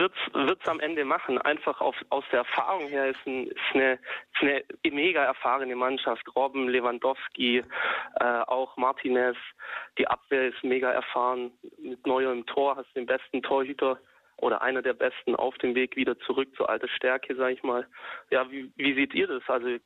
[0.00, 1.38] wird es am Ende machen.
[1.38, 6.24] Einfach auf, aus der Erfahrung her ist, ein, ist, eine, ist eine mega erfahrene Mannschaft.
[6.36, 7.64] Robben, Lewandowski,
[8.20, 9.36] äh, auch Martinez.
[9.98, 11.50] Die Abwehr ist mega erfahren.
[11.78, 13.98] Mit Neuer im Tor hast du den besten Torhüter
[14.38, 17.86] oder einer der besten auf dem Weg wieder zurück zur alter Stärke, sag ich mal.
[18.30, 19.42] Ja, wie, wie seht ihr das?
[19.48, 19.78] Also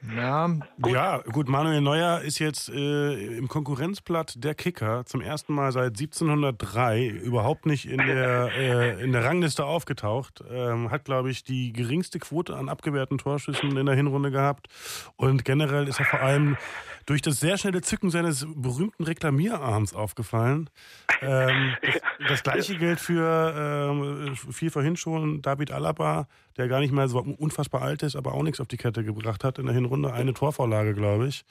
[0.00, 0.48] Ja,
[0.86, 5.98] ja, gut, Manuel Neuer ist jetzt äh, im Konkurrenzblatt der Kicker zum ersten Mal seit
[5.98, 10.44] 1703 überhaupt nicht in der, äh, in der Rangliste aufgetaucht.
[10.48, 14.68] Ähm, hat, glaube ich, die geringste Quote an abgewehrten Torschüssen in der Hinrunde gehabt.
[15.16, 16.56] Und generell ist er vor allem
[17.06, 20.70] durch das sehr schnelle Zücken seines berühmten Reklamierarms aufgefallen.
[21.22, 26.92] Ähm, das, das gleiche gilt für, ähm, viel vorhin schon, David Alaba, der gar nicht
[26.92, 29.74] mal so unfassbar alt ist, aber auch nichts auf die Kette gebracht hat in der
[29.74, 30.12] Hinrunde.
[30.12, 31.44] Eine Torvorlage, glaube ich.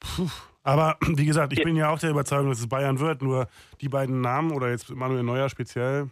[0.00, 0.28] Puh.
[0.62, 3.22] Aber wie gesagt, ich bin ja auch der Überzeugung, dass es Bayern wird.
[3.22, 3.48] Nur
[3.80, 6.10] die beiden Namen oder jetzt Manuel Neuer speziell.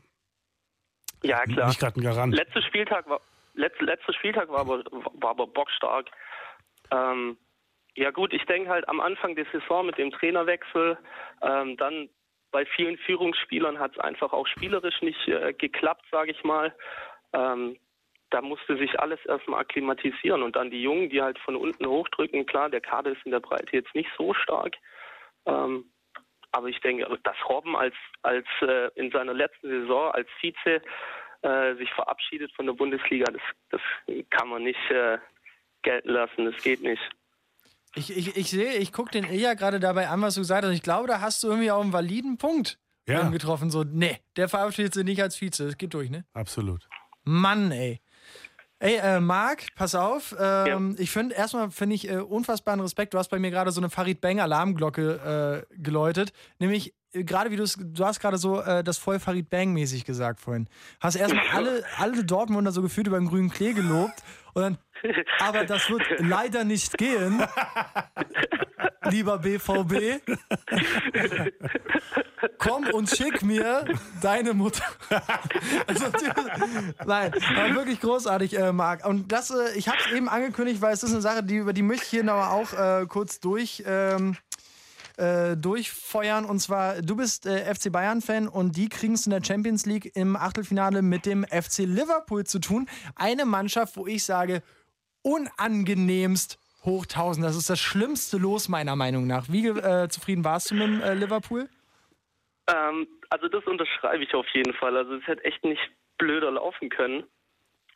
[1.22, 1.68] Ja, klar.
[1.68, 2.34] Nicht gerade ein Garant.
[2.34, 3.20] Letzter Spieltag war,
[3.54, 4.84] letzter, letzter Spieltag war aber,
[5.20, 6.10] war aber bockstark.
[6.90, 7.38] Ähm,
[7.94, 10.98] ja gut, ich denke halt am Anfang der Saison mit dem Trainerwechsel,
[11.42, 12.08] ähm, dann
[12.50, 16.74] bei vielen Führungsspielern hat es einfach auch spielerisch nicht äh, geklappt, sage ich mal.
[17.32, 17.78] Ähm,
[18.32, 22.46] da musste sich alles erstmal akklimatisieren und dann die Jungen, die halt von unten hochdrücken.
[22.46, 24.74] Klar, der Kader ist in der Breite jetzt nicht so stark.
[25.46, 25.84] Ähm,
[26.50, 30.82] aber ich denke, dass Robben als, als äh, in seiner letzten Saison als Vize
[31.42, 33.80] äh, sich verabschiedet von der Bundesliga, das, das
[34.30, 35.18] kann man nicht äh,
[35.82, 36.44] gelten lassen.
[36.44, 37.02] Das geht nicht.
[37.94, 40.72] Ich, ich, ich sehe, ich gucke den Ilja gerade dabei an, was du gesagt hast.
[40.72, 43.28] Ich glaube, da hast du irgendwie auch einen validen Punkt Ja.
[43.28, 43.70] getroffen.
[43.70, 45.66] So, nee, der verabschiedet sich nicht als Vize.
[45.66, 46.24] Das geht durch, ne?
[46.32, 46.88] Absolut.
[47.24, 48.00] Mann, ey.
[48.82, 50.34] Ey, äh, Marc, pass auf.
[50.40, 53.14] Ähm, Ich finde, erstmal finde ich äh, unfassbaren Respekt.
[53.14, 56.32] Du hast bei mir gerade so eine Farid Bang Alarmglocke äh, geläutet.
[56.58, 59.72] Nämlich, äh, gerade wie du es, du hast gerade so äh, das voll Farid Bang
[59.72, 60.66] mäßig gesagt vorhin.
[60.98, 64.20] Hast erstmal alle, alle Dortmunder so gefühlt über den grünen Klee gelobt.
[64.52, 64.78] Und dann,
[65.40, 67.42] aber das wird leider nicht gehen,
[69.10, 70.22] lieber BVB.
[72.58, 73.84] Komm und schick mir
[74.20, 74.84] deine Mutter.
[75.86, 76.06] also,
[77.06, 79.06] nein, war wirklich großartig, äh, Marc.
[79.06, 81.72] Und das, äh, ich habe es eben angekündigt, weil es ist eine Sache, die, über
[81.72, 83.82] die möchte ich hier noch auch äh, kurz durch.
[83.86, 84.36] Ähm,
[85.18, 86.44] äh, durchfeuern.
[86.44, 90.10] Und zwar, du bist äh, FC Bayern-Fan und die kriegen es in der Champions League
[90.14, 92.88] im Achtelfinale mit dem FC Liverpool zu tun.
[93.14, 94.62] Eine Mannschaft, wo ich sage,
[95.22, 97.46] unangenehmst hoch 1000.
[97.46, 99.46] Das ist das schlimmste Los meiner Meinung nach.
[99.48, 101.68] Wie äh, zufrieden warst du mit äh, Liverpool?
[102.68, 104.96] Ähm, also das unterschreibe ich auf jeden Fall.
[104.96, 105.82] Also es hätte echt nicht
[106.18, 107.24] blöder laufen können.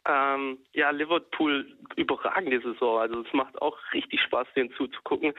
[0.08, 3.00] Ähm, ja, Liverpool überragende Saison.
[3.00, 5.34] Also es macht auch richtig Spaß, denen zuzugucken.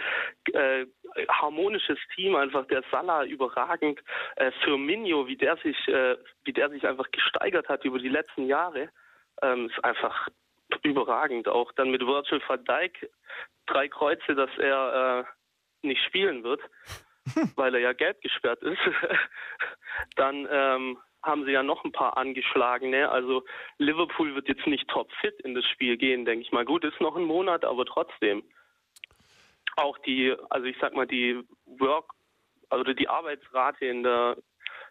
[0.52, 0.86] Äh,
[1.30, 4.02] harmonisches Team, einfach der Salah überragend.
[4.36, 8.46] Äh, Firmino, wie der sich, äh, wie der sich einfach gesteigert hat über die letzten
[8.48, 8.90] Jahre,
[9.42, 10.28] ähm, ist einfach
[10.84, 11.48] überragend.
[11.48, 13.10] Auch dann mit Virgil van Dijk
[13.66, 15.26] drei Kreuze, dass er
[15.84, 16.62] äh, nicht spielen wird,
[17.56, 18.80] weil er ja gelb gesperrt ist.
[20.16, 23.10] dann ähm, haben sie ja noch ein paar angeschlagene.
[23.10, 23.44] Also
[23.78, 26.66] Liverpool wird jetzt nicht topfit in das Spiel gehen, denke ich mal.
[26.66, 28.44] Gut, ist noch ein Monat, aber trotzdem.
[29.76, 32.12] Auch die, also ich sag mal, die Work,
[32.70, 34.38] also die Arbeitsrate in der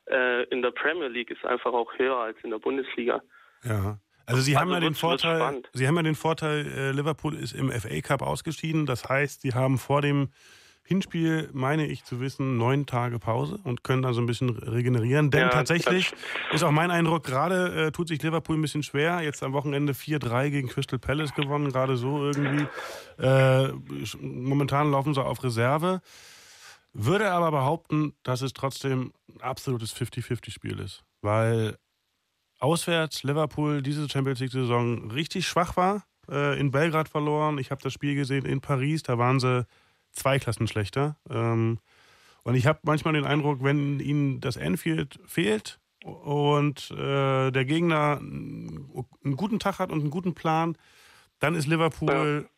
[0.09, 3.23] äh, in der Premier League ist einfach auch höher als in der Bundesliga.
[3.65, 3.99] Ja.
[4.27, 5.71] Also sie haben Also ja den Vorteil, spannend.
[5.73, 8.85] sie haben ja den Vorteil, äh, Liverpool ist im FA Cup ausgeschieden.
[8.87, 10.29] Das heißt, sie haben vor dem
[10.83, 15.33] Hinspiel, meine ich zu wissen, neun Tage Pause und können da so ein bisschen regenerieren.
[15.33, 16.13] Denn Ja, tatsächlich
[16.53, 19.21] ist auch mein Eindruck, gerade äh, tut sich Liverpool ein bisschen schwer.
[19.21, 22.67] Jetzt am Wochenende 4-3 gegen Crystal Palace gewonnen, gerade so irgendwie.
[23.19, 23.73] Äh,
[24.21, 26.01] momentan laufen sie auf Reserve.
[26.93, 31.03] Würde aber behaupten, dass es trotzdem ein absolutes 50-50-Spiel ist.
[31.21, 31.77] Weil
[32.59, 37.59] auswärts Liverpool diese Champions League-Saison richtig schwach war, äh, in Belgrad verloren.
[37.59, 39.67] Ich habe das Spiel gesehen in Paris, da waren sie
[40.13, 41.17] zwei Klassen schlechter.
[41.29, 41.79] Ähm,
[42.43, 48.19] und ich habe manchmal den Eindruck, wenn ihnen das Anfield fehlt und äh, der Gegner
[48.21, 50.77] einen guten Tag hat und einen guten Plan,
[51.41, 52.49] dann ist Liverpool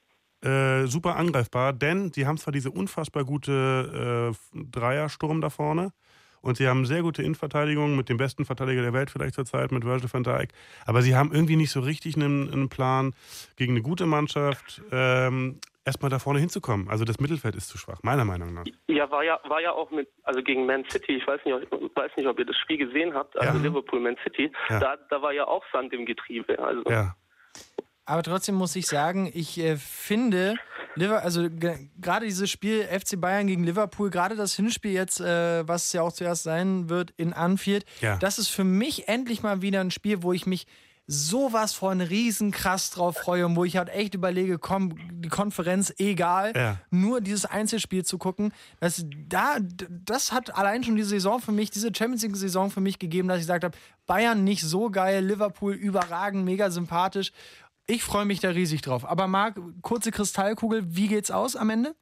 [0.44, 5.92] äh, super angreifbar, denn sie haben zwar diese unfassbar gute äh, Dreiersturm da vorne
[6.40, 9.84] und sie haben sehr gute Innenverteidigung mit dem besten Verteidiger der Welt vielleicht zurzeit, mit
[9.84, 10.50] Virgil van Dijk,
[10.86, 13.14] aber sie haben irgendwie nicht so richtig einen, einen Plan
[13.56, 16.88] gegen eine gute Mannschaft, ähm, erstmal da vorne hinzukommen.
[16.90, 18.64] Also das Mittelfeld ist zu schwach, meiner Meinung nach.
[18.88, 21.96] Ja, war ja, war ja auch mit, also gegen Man City, ich weiß nicht, ob-
[21.96, 23.62] weiß nicht, ob ihr das Spiel gesehen habt, also Ja.
[23.64, 24.80] Liverpool Man City, Ja.
[24.80, 26.58] da, da war ja auch Sand im Getriebe.
[26.58, 27.14] Also Ja.
[28.08, 30.54] Aber trotzdem muss ich sagen, ich äh, finde,
[30.98, 35.92] also ge- gerade dieses Spiel FC Bayern gegen Liverpool, gerade das Hinspiel jetzt, äh, was
[35.92, 38.16] ja auch zuerst sein wird in Anfield, Ja.
[38.16, 40.66] das ist für mich endlich mal wieder ein Spiel, wo ich mich
[41.10, 46.52] sowas von riesenkrass drauf freue und wo ich halt echt überlege, komm, die Konferenz egal,
[46.54, 46.78] Ja.
[46.90, 49.56] nur dieses Einzelspiel zu gucken, das, da,
[49.88, 53.28] das hat allein schon diese Saison für mich, diese Champions League Saison für mich gegeben,
[53.28, 53.76] dass ich gesagt habe,
[54.06, 57.32] Bayern nicht so geil, Liverpool überragend, mega sympathisch
[57.90, 59.06] Ich freue mich da riesig drauf.
[59.08, 61.94] Aber Marc, kurze Kristallkugel, wie geht's aus am Ende?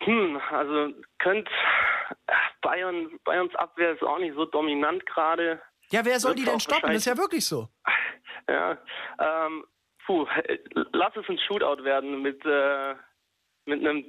[0.00, 1.48] Hm, also könnt
[2.60, 5.60] Bayern, Bayerns Abwehr ist auch nicht so dominant gerade.
[5.90, 6.88] Ja, wer soll Wird's die denn stoppen?
[6.88, 7.68] Das ist ja wirklich so.
[8.50, 8.78] Ja,
[9.18, 9.66] ähm,
[10.06, 10.56] puh, äh,
[10.92, 12.94] lass es ein Shootout werden mit, äh,
[13.66, 14.06] mit einem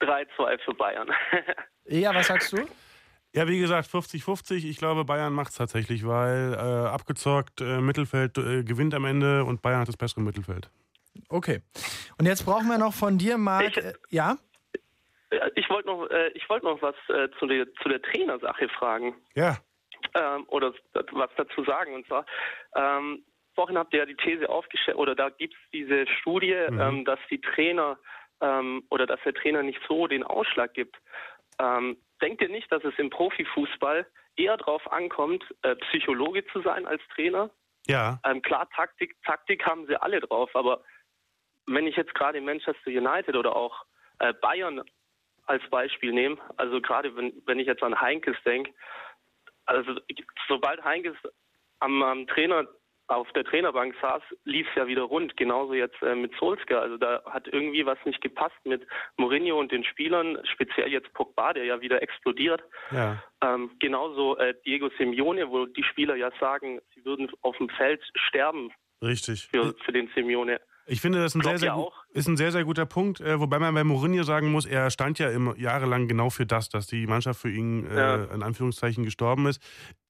[0.00, 1.10] 3-2 für Bayern.
[1.88, 2.66] Ja, was sagst du?
[3.36, 4.64] Ja, wie gesagt, 50-50.
[4.68, 9.44] Ich glaube, Bayern macht es tatsächlich, weil äh, abgezockt, äh, Mittelfeld äh, gewinnt am Ende
[9.44, 10.70] und Bayern hat das bessere Mittelfeld.
[11.28, 11.60] Okay.
[12.18, 13.76] Und jetzt brauchen wir noch von dir, Marc.
[13.76, 14.38] äh, ja?
[15.30, 18.68] Äh, Ich wollte noch, äh, ich wollte noch was äh, zu der, zu der Trainersache
[18.70, 19.14] fragen.
[19.34, 19.58] Ja.
[20.14, 20.72] ähm, oder
[21.12, 21.94] was dazu sagen.
[21.94, 22.24] Und zwar,
[22.74, 23.22] ähm,
[23.54, 26.80] vorhin habt ihr ja die These aufgestellt, oder da gibt es diese Studie, Mhm.
[26.80, 27.98] ähm, dass die Trainer
[28.40, 30.96] ähm, oder dass der Trainer nicht so den Ausschlag gibt.
[31.58, 34.06] Ähm, denkt ihr nicht, dass es im Profifußball
[34.36, 37.50] eher darauf ankommt, äh, Psychologe zu sein als Trainer?
[37.86, 38.20] Ja.
[38.24, 40.82] Ähm, klar, Taktik, Taktik haben sie alle drauf, aber
[41.66, 43.84] wenn ich jetzt gerade Manchester United oder auch
[44.18, 44.82] äh, Bayern
[45.46, 48.72] als Beispiel nehme, also gerade wenn, wenn ich jetzt an Heinkes denke,
[49.64, 49.98] also
[50.48, 51.16] sobald Heinkes
[51.80, 52.66] am, am Trainer
[53.08, 55.36] auf der Trainerbank saß, lief es ja wieder rund.
[55.36, 56.82] Genauso jetzt äh, mit Solskjaer.
[56.82, 61.52] Also da hat irgendwie was nicht gepasst mit Mourinho und den Spielern, speziell jetzt Pogba,
[61.52, 62.62] der ja wieder explodiert.
[62.90, 63.22] Ja.
[63.42, 68.02] Ähm, genauso äh, Diego Simeone, wo die Spieler ja sagen, sie würden auf dem Feld
[68.28, 68.72] sterben
[69.02, 69.48] Richtig.
[69.52, 70.60] für, für den Simeone.
[70.88, 72.04] Ich finde, das ein, sehr, Glaubt sehr, gu- auch?
[72.16, 73.20] Ist ein sehr, sehr guter Punkt.
[73.20, 76.68] Äh, wobei man bei Mourinho sagen muss, er stand ja immer jahrelang genau für das,
[76.68, 78.24] dass die Mannschaft für ihn äh, Ja.
[78.24, 79.60] in Anführungszeichen gestorben ist.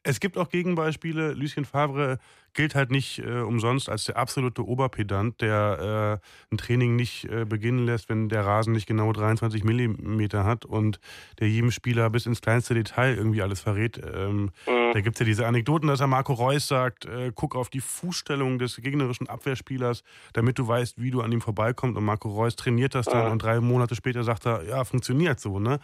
[0.02, 1.32] Es gibt auch Gegenbeispiele.
[1.32, 2.18] Lucien Favre
[2.54, 7.44] gilt halt nicht äh, umsonst als der absolute Oberpedant, der äh, ein Training nicht äh,
[7.44, 11.00] beginnen lässt, wenn der Rasen nicht genau 23 Millimeter hat und
[11.40, 14.00] der jedem Spieler bis ins kleinste Detail irgendwie alles verrät.
[14.14, 14.52] Ähm,
[14.94, 17.80] Da gibt es ja diese Anekdoten, dass er Marco Reus sagt, äh, guck auf die
[17.80, 20.02] Fußstellung des gegnerischen Abwehrspielers,
[20.32, 21.95] damit du weißt, wie du an ihm vorbeikommst.
[21.96, 23.32] Und Marco Reus trainiert das dann Ja.
[23.32, 25.58] und drei Monate später sagt er, ja, funktioniert so.
[25.58, 25.80] Ne?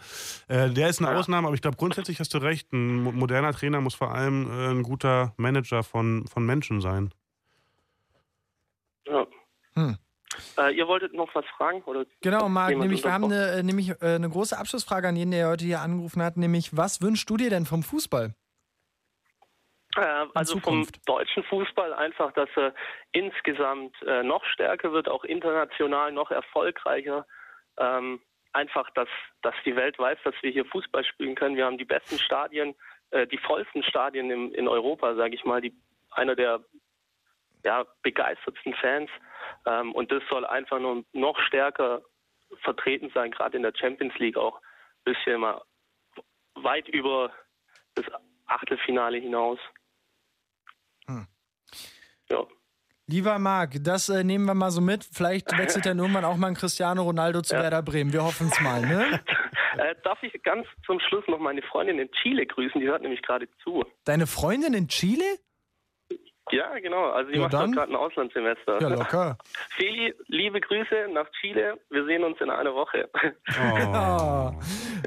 [0.47, 2.71] Äh, der ist eine Ausnahme, aber ich glaube, grundsätzlich hast du recht.
[2.73, 7.11] Ein mo- moderner Trainer muss vor allem äh, ein guter Manager von, von Menschen sein.
[9.07, 9.25] Ja.
[9.75, 9.97] Hm.
[10.57, 11.81] Äh, ihr wolltet noch was fragen?
[11.83, 15.31] Oder Genau, Marc, nämlich, wir haben eine, äh, nämlich, äh, eine große Abschlussfrage an jeden,
[15.31, 18.33] der heute hier angerufen hat, nämlich, was wünschst du dir denn vom Fußball?
[19.95, 22.73] Äh, also vom deutschen Fußball einfach, dass er
[23.11, 27.25] insgesamt äh, noch stärker wird, auch international noch erfolgreicher.
[27.77, 28.21] Ähm,
[28.53, 29.09] einfach, dass,
[29.41, 31.55] dass die Welt weiß, dass wir hier Fußball spielen können.
[31.55, 32.75] Wir haben die besten Stadien,
[33.11, 35.75] äh, die vollsten Stadien im, in Europa, sage ich mal, die,
[36.11, 36.61] einer der
[37.65, 39.09] ja, begeistertsten Fans.
[39.65, 42.01] Ähm, und das soll einfach nur noch stärker
[42.61, 45.61] vertreten sein, gerade in der Champions League auch ein bisschen mal
[46.55, 47.31] weit über
[47.95, 48.05] das
[48.45, 49.59] Achtelfinale hinaus.
[52.29, 52.45] Ja.
[53.07, 55.03] Lieber Marc, das äh, nehmen wir mal so mit.
[55.03, 58.13] Vielleicht wechselt dann irgendwann auch mal ein Cristiano Ronaldo zu Werder Bremen.
[58.13, 59.21] Wir hoffen es mal, ne?
[59.75, 62.79] Äh, darf ich ganz zum Schluss noch meine Freundin in Chile grüßen?
[62.79, 63.83] Die hört nämlich gerade zu.
[64.05, 65.25] Deine Freundin in Chile?
[66.51, 67.09] Ja, genau.
[67.09, 68.79] Also die Ja, macht gerade ein Auslandssemester.
[68.79, 69.37] Ja, locker.
[69.75, 71.79] Feli, liebe Grüße nach Chile.
[71.89, 73.09] Wir sehen uns in einer Woche.
[73.13, 74.51] Oh.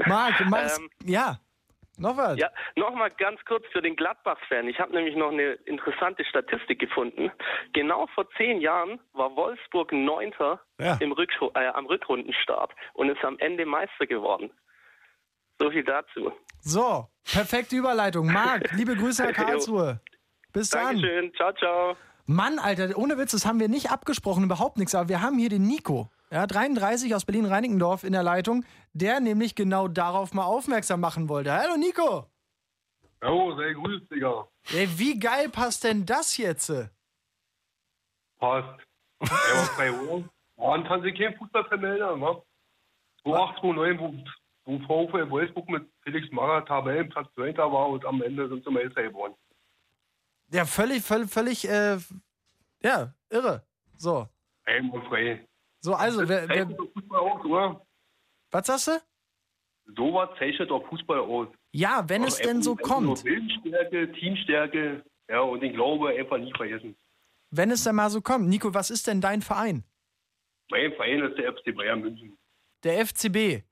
[0.08, 0.78] Marc, mach's.
[0.78, 1.38] Ähm, ja,
[1.98, 2.38] noch was?
[2.38, 4.68] Ja, nochmal ganz kurz für den Gladbach-Fan.
[4.68, 7.30] Ich habe nämlich noch eine interessante Statistik gefunden.
[7.72, 10.96] Genau vor zehn Jahren war Wolfsburg Neunter Ja.
[11.00, 14.50] im Rück äh, am Rückrundenstart und ist am Ende Meister geworden.
[15.58, 16.32] So viel dazu.
[16.60, 18.30] So, perfekte Überleitung.
[18.30, 20.00] Marc, liebe Grüße nach Karlsruhe.
[20.52, 20.96] Bis dann.
[21.00, 21.32] Dankeschön.
[21.34, 21.96] Ciao, ciao.
[22.26, 24.94] Mann, Alter, ohne Witz, das haben wir nicht abgesprochen, überhaupt nichts.
[24.94, 29.54] Aber wir haben hier den Nico, ja, 33 aus Berlin-Reinickendorf in der Leitung, der nämlich
[29.54, 31.52] genau darauf mal aufmerksam machen wollte.
[31.52, 32.26] Hallo Nico.
[33.22, 34.46] Oh, sehr gut, Digga.
[34.72, 36.72] Ey, wie geil passt denn das jetzt?
[38.38, 38.80] Passt.
[39.20, 39.90] Er war bei.
[40.56, 42.42] Und kann sich kein Fußball vermelden, wa?
[43.22, 44.26] 2829,
[44.64, 47.56] wo, wo VfL Wolfsburg mit Felix Magath Tabellenplatz 2.
[47.56, 49.34] war und am Ende sind sie Meister geworden.
[50.52, 51.98] Ja, völlig, völlig, völlig, äh,
[52.82, 53.66] ja, irre.
[53.96, 54.28] So,
[54.64, 55.46] Einwandfrei.
[55.86, 57.86] So, also, wer, wer, Fußball aus, oder?
[58.50, 59.94] was sagst du?
[59.96, 61.46] So was zeichnet doch Fußball aus.
[61.72, 63.22] Ja, wenn es denn so kommt.
[63.22, 66.96] Willensstärke, Teamstärke, ja, und den Glaube einfach nie vergessen.
[67.52, 68.48] Wenn es denn mal so kommt.
[68.48, 69.84] Nico, was ist denn dein Verein?
[70.72, 72.36] Mein Verein ist der FC Bayern München.
[72.82, 73.62] Der FCB.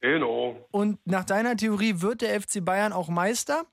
[0.00, 0.66] Genau.
[0.70, 3.66] Und nach deiner Theorie wird der FC Bayern auch Meister?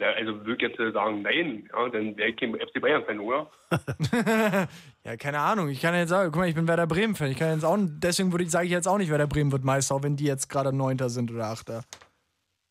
[0.00, 3.50] Ja, also würde ich jetzt sagen, nein, ja, dann wäre ich kein FC Bayern-Fan, oder?
[5.04, 5.70] Ja, keine Ahnung.
[5.70, 7.30] Ich kann jetzt sagen, guck mal, ich bin Werder Bremen-Fan.
[7.30, 9.64] Ich kann jetzt auch, deswegen würde ich, sage ich jetzt auch nicht, Werder Bremen wird
[9.64, 11.82] Meister, auch wenn die jetzt gerade Neunter sind oder Achter.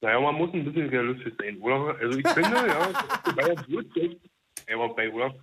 [0.01, 1.97] Naja, man muss ein bisschen realistisch sein, oder?
[1.99, 2.83] Also ich finde, ja,
[3.23, 4.19] FC Bayern wird echt
[4.67, 5.35] Einwandfrei, oder?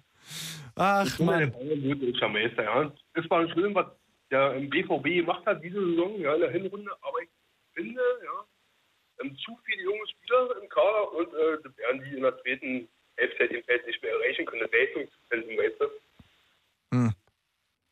[0.77, 1.41] Ach, ich finde, Mann.
[1.41, 2.93] Der Bayern wird deutscher Meister, ja.
[3.15, 3.87] Es war schön, was
[4.31, 7.29] der im BVB gemacht hat diese Saison, ja, in der Hinrunde, aber ich
[7.75, 8.45] finde, ja,
[9.21, 12.89] ähm, zu viele junge Spieler im Kader und äh, das werden die in der zweiten
[13.19, 14.63] Halbzeit im Feld nicht mehr erreichen können.
[14.63, 15.85] Das Leistungspensum, weißt du?
[16.93, 17.15] Hm.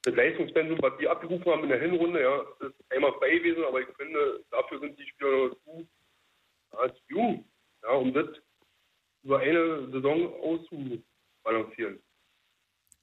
[0.04, 3.80] Das Leistungspensum, was die abgerufen haben in der Hinrunde, ja, ist einmal frei gewesen, aber
[3.80, 5.88] ich finde, dafür sind die Spieler noch zu,
[6.72, 7.44] ja, zu jung,
[7.82, 8.26] ja, um das
[9.22, 12.00] über eine Saison auszubalancieren.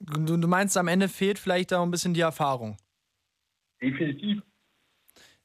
[0.00, 2.76] Du, du meinst, am Ende fehlt vielleicht da ein bisschen die Erfahrung.
[3.82, 4.42] Definitiv.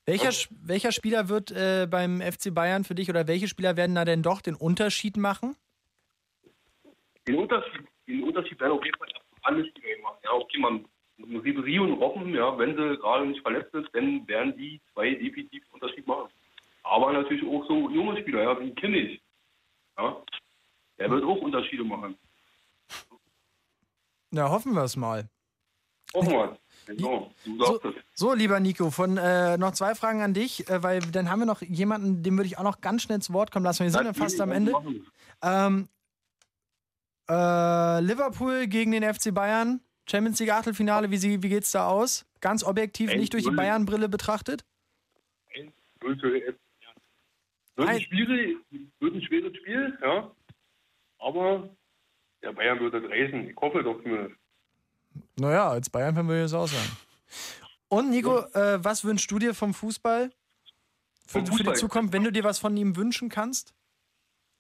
[0.06, 4.06] Welcher, welcher Spieler wird äh, beim FC Bayern für dich oder welche Spieler werden da
[4.06, 5.56] denn doch den Unterschied machen?
[7.28, 9.08] Den Unterschied, den Unterschied werden auf jeden Fall
[9.42, 10.18] alles die machen.
[10.24, 10.86] Ja, okay, man
[11.18, 15.64] Ribery und Robben, ja, wenn sie gerade nicht verletzt sind, dann werden die zwei definitiv
[15.64, 16.30] einen Unterschied machen.
[16.84, 19.22] Aber natürlich auch so junge Spieler, ja, wie Kimmich.
[19.98, 20.22] Ja,
[21.00, 22.18] der wird auch Unterschiede machen.
[24.32, 25.30] Ja, hoffen wir es mal.
[26.14, 26.58] Hoffen wir.
[26.86, 27.94] Genau, es.
[28.14, 31.46] So, lieber Nico, von äh, noch zwei Fragen an dich, äh, weil dann haben wir
[31.46, 33.84] noch jemanden, dem würde ich auch noch ganz schnell ins Wort kommen lassen.
[33.84, 34.74] Wir sind ja fast am Ende.
[35.42, 35.88] Ähm,
[37.28, 42.26] äh, Liverpool gegen den FC Bayern, Champions League Achtelfinale, wie, sie, wie geht's da aus?
[42.40, 43.56] Ganz objektiv, nicht durch die 1-0.
[43.56, 44.64] Bayern-Brille betrachtet?
[46.02, 46.54] Wird, äh,
[47.76, 48.58] wird, ein schwierig,
[49.00, 50.32] wird ein schweres Spiel, ja.
[51.18, 51.70] Aber
[52.44, 53.50] der Bayern wird das reißen.
[53.50, 54.36] Ich hoffe doch zumindest.
[55.38, 56.98] Naja, als Bayern-Fan würde ich es auch sagen.
[57.90, 60.32] Und Nico, äh, was wünschst du dir vom Fußball?
[61.28, 61.76] Für, Vom für die Fußball?
[61.76, 63.74] Zukunft, wenn du dir was von ihm wünschen kannst?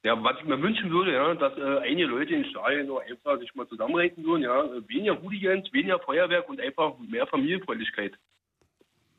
[0.03, 3.39] Ja, was ich mir wünschen würde, ja, dass äh, einige Leute in Stadien nur einfach
[3.39, 8.13] sich mal zusammenrechnen würden, ja, äh, weniger Hooligans, weniger Feuerwerk und einfach mehr Familienfreundlichkeit.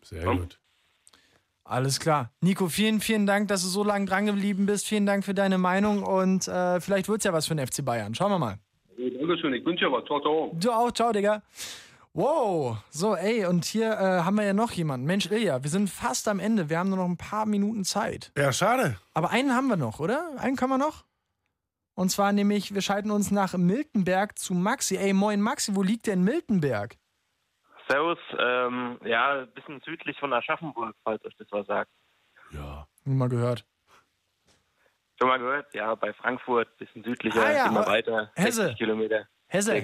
[0.03, 0.61] Sehr gut.
[1.65, 2.31] Alles klar.
[2.41, 4.87] Nico, vielen, vielen Dank, dass du so lange dran geblieben bist.
[4.87, 7.85] Vielen Dank für deine Meinung und äh, vielleicht wird es ja was für den FC
[7.85, 8.15] Bayern.
[8.15, 8.61] Schauen wir mal.
[8.99, 10.05] Äh, Dankeschön, ich wünsche dir was.
[10.05, 10.53] Ciao, ciao.
[10.55, 11.43] Du auch, ciao, Digga.
[12.13, 15.07] Wow, so, ey, und hier äh, haben wir ja noch jemanden.
[15.07, 16.71] Mensch, Ilja, wir sind fast am Ende.
[16.71, 18.33] Wir haben nur noch ein paar Minuten Zeit.
[18.39, 18.97] Ja, schade.
[19.13, 20.31] Aber einen haben wir noch, oder?
[20.39, 21.05] Einen können wir noch?
[21.95, 24.97] Und zwar nämlich, wir schalten uns nach Miltenberg zu Maxi.
[24.97, 26.97] Ey, moin Maxi, wo liegt denn Miltenberg?
[27.89, 31.91] Servus, ähm, ja, ein bisschen südlich von Aschaffenburg, falls euch das was sagt.
[32.51, 32.87] Ja.
[33.05, 33.67] Nur mal gehört.
[35.19, 35.75] Schon mal gehört?
[35.75, 38.63] Ja, bei Frankfurt, bisschen südlicher, Ah ja, immer aber- weiter, Hesse.
[38.65, 39.27] 60 Kilometer.
[39.49, 39.79] Hesse.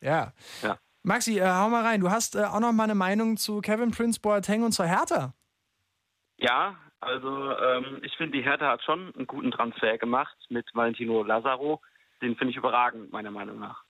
[0.00, 0.32] Ja.
[0.62, 0.78] Ja.
[1.02, 2.00] Maxi, äh, hau mal rein.
[2.00, 5.32] Du hast äh, auch noch mal eine Meinung zu Kevin Prince Boateng und zur Hertha.
[6.38, 11.22] Ja, also ähm, ich finde, die Hertha hat schon einen guten Transfer gemacht mit Valentino
[11.22, 11.80] Lazaro.
[12.20, 13.84] Den finde ich überragend, meiner Meinung nach.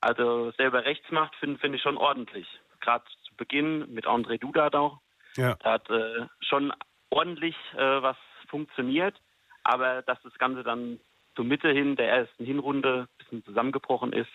[0.00, 2.46] Also selber rechts macht, finde find ich schon ordentlich.
[2.80, 4.98] Gerade zu Beginn mit André Duda da.
[5.36, 5.54] Ja.
[5.62, 6.72] Da hat äh, schon
[7.10, 8.16] ordentlich äh, was
[8.48, 9.20] funktioniert,
[9.64, 11.00] aber dass das Ganze dann
[11.34, 14.30] zur Mitte hin der ersten Hinrunde ein bisschen zusammengebrochen ist.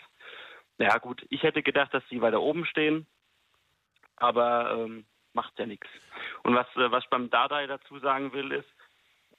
[0.80, 3.08] Ja gut, ich hätte gedacht, dass sie weiter oben stehen,
[4.16, 5.88] aber ähm, macht ja nichts.
[6.44, 8.70] Und was, äh, was ich beim Dardai dazu sagen will, ist,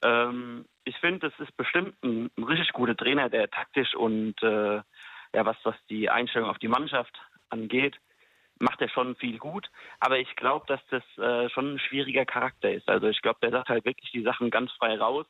[0.01, 4.81] ähm, ich finde, es ist bestimmt ein, ein richtig guter Trainer, der taktisch und äh,
[5.33, 7.15] ja, was, was die Einstellung auf die Mannschaft
[7.49, 7.97] angeht,
[8.59, 9.69] macht er schon viel gut.
[9.99, 12.89] Aber ich glaube, dass das äh, schon ein schwieriger Charakter ist.
[12.89, 15.25] Also ich glaube, der sagt halt wirklich die Sachen ganz frei raus.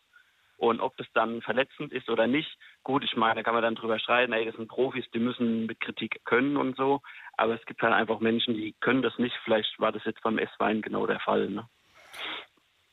[0.60, 3.76] Und ob das dann verletzend ist oder nicht, gut, ich meine, da kann man dann
[3.76, 7.02] drüber streiten, ey, das sind Profis, die müssen mit Kritik können und so.
[7.38, 9.36] Aber es gibt halt einfach Menschen, die können das nicht.
[9.45, 11.49] Vielleicht war das jetzt beim S-Wein genau der Fall.
[11.49, 11.65] Ne?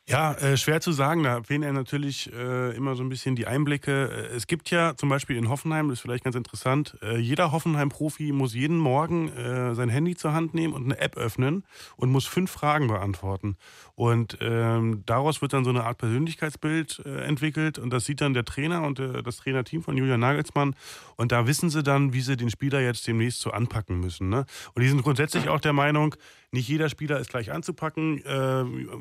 [0.09, 1.25] Ja, äh, schwer zu sagen.
[1.25, 4.29] Da fehlen ja natürlich äh, immer so ein bisschen die Einblicke.
[4.31, 7.51] Äh, Es gibt ja zum Beispiel in Hoffenheim, das ist vielleicht ganz interessant, äh, jeder
[7.51, 11.65] Hoffenheim-Profi muss jeden Morgen äh, sein Handy zur Hand nehmen und eine App öffnen
[11.97, 13.57] und muss fünf Fragen beantworten.
[13.97, 18.33] Und ähm, daraus wird dann so eine Art Persönlichkeitsbild äh, entwickelt und das sieht dann
[18.33, 20.77] der Trainer und das Trainerteam von Julian Nagelsmann.
[21.17, 24.29] Und da wissen sie dann, wie sie den Spieler jetzt demnächst so anpacken müssen.
[24.29, 24.45] Ne?
[24.75, 26.15] Und die sind grundsätzlich auch der Meinung,
[26.53, 28.23] nicht jeder Spieler ist gleich anzupacken,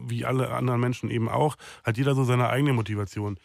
[0.08, 1.56] wie alle anderen Menschen eben auch.
[1.84, 3.38] Hat jeder so seine eigene Motivation.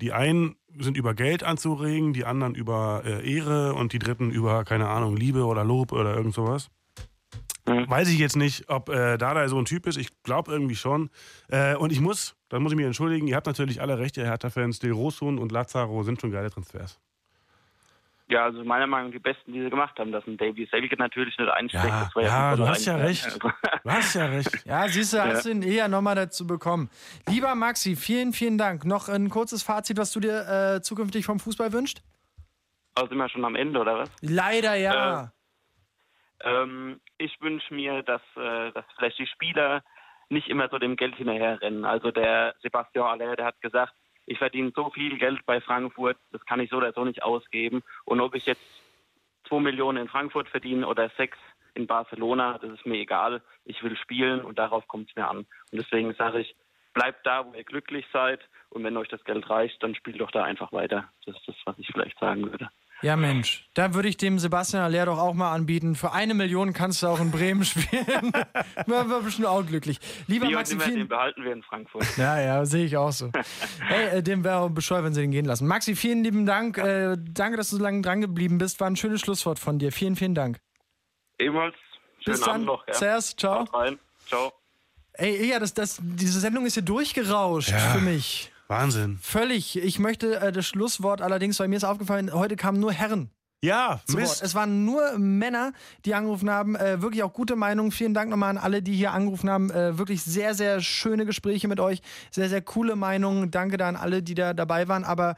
[0.00, 4.64] Die einen sind über Geld anzuregen, die anderen über äh, Ehre und die dritten über,
[4.64, 6.68] keine Ahnung, Liebe oder Lob oder irgend sowas.
[7.66, 9.96] Weiß ich jetzt nicht, ob äh, Dada so ein Typ ist.
[9.96, 11.10] Ich glaube irgendwie schon.
[11.48, 14.24] Äh, und ich muss, da muss ich mich entschuldigen, ihr habt natürlich alle recht, ihr
[14.24, 14.78] Hertha-Fans.
[14.78, 17.00] Del Rosun und Lazaro sind schon geile Transfers.
[18.28, 20.10] Ja, also meiner Meinung nach die besten, die sie gemacht haben.
[20.10, 21.84] Dass ein Davy Selke natürlich nicht einsteckt.
[21.84, 23.24] Ja, das war ja, schon du hast ja recht.
[23.24, 24.50] Also, Du hast ja recht.
[24.66, 25.52] Ja, siehst du, hast Ja.
[25.52, 26.90] du ihn eher nochmal dazu bekommen.
[27.28, 28.84] Lieber Maxi, vielen, vielen Dank.
[28.84, 32.00] Noch ein kurzes Fazit, was du dir äh, zukünftig vom Fußball wünscht?
[32.96, 34.10] also sind wir schon am Ende, oder was?
[34.22, 35.30] Leider ja.
[36.40, 39.82] Ähm, ich wünsche mir, dass, äh, dass vielleicht die Spieler
[40.28, 41.84] nicht immer so dem Geld hinterherrennen.
[41.84, 43.92] Also der Sebastian Aller, der hat gesagt,
[44.26, 47.82] ich verdiene so viel Geld bei Frankfurt, das kann ich so oder so nicht ausgeben.
[48.04, 48.62] Und ob ich jetzt
[49.48, 51.38] 2 Millionen in Frankfurt verdienen oder 6
[51.74, 53.42] in Barcelona, das ist mir egal.
[53.64, 55.38] Ich will spielen und darauf kommt es mir an.
[55.38, 56.56] Und deswegen sage ich,
[56.94, 58.40] bleibt da, wo ihr glücklich seid
[58.70, 61.10] und wenn euch das Geld reicht, dann spielt doch da einfach weiter.
[61.24, 62.68] Das ist das, was ich vielleicht sagen würde.
[63.02, 65.94] Ja, Mensch, da würde ich dem Sebastian Aller doch auch mal anbieten.
[65.94, 68.32] Für eine Million kannst du auch in Bremen spielen.
[68.86, 69.98] War wir bestimmt auch glücklich.
[70.26, 72.04] Lieber Die Maxi, vielen, den behalten wir in Frankfurt.
[72.16, 73.30] Ja, ja, sehe ich auch so.
[73.86, 75.66] Hey, äh, dem wäre auch bescheuert, wenn sie den gehen lassen.
[75.66, 76.78] Maxi, vielen lieben Dank.
[76.78, 78.80] Äh, danke, dass du so lange dran geblieben bist.
[78.80, 79.92] War ein schönes Schlusswort von dir.
[79.92, 80.58] Vielen, vielen Dank.
[81.38, 81.74] Ebenfalls.
[82.20, 82.54] Schönen Bis dann.
[82.54, 82.86] Abend noch.
[82.88, 82.94] Ja.
[82.94, 83.64] Servus, ciao.
[84.26, 84.52] Ciao.
[85.12, 87.78] Ey, ja, das, das, diese Sendung ist hier durchgerauscht Ja.
[87.78, 88.52] für mich.
[88.68, 89.18] Wahnsinn.
[89.20, 89.76] Völlig.
[89.76, 93.30] Ich möchte äh, das Schlusswort allerdings, weil mir ist aufgefallen, heute kamen nur Herren.
[93.62, 94.00] Ja.
[94.08, 94.42] Mist.
[94.42, 95.72] Es waren nur Männer,
[96.04, 96.76] die angerufen haben.
[96.76, 97.90] Äh, wirklich auch gute Meinungen.
[97.90, 99.70] Vielen Dank nochmal an alle, die hier angerufen haben.
[99.70, 102.02] Äh, wirklich sehr, sehr schöne Gespräche mit euch.
[102.30, 103.50] Sehr, sehr coole Meinungen.
[103.50, 105.04] Danke da an alle, die da dabei waren.
[105.04, 105.36] Aber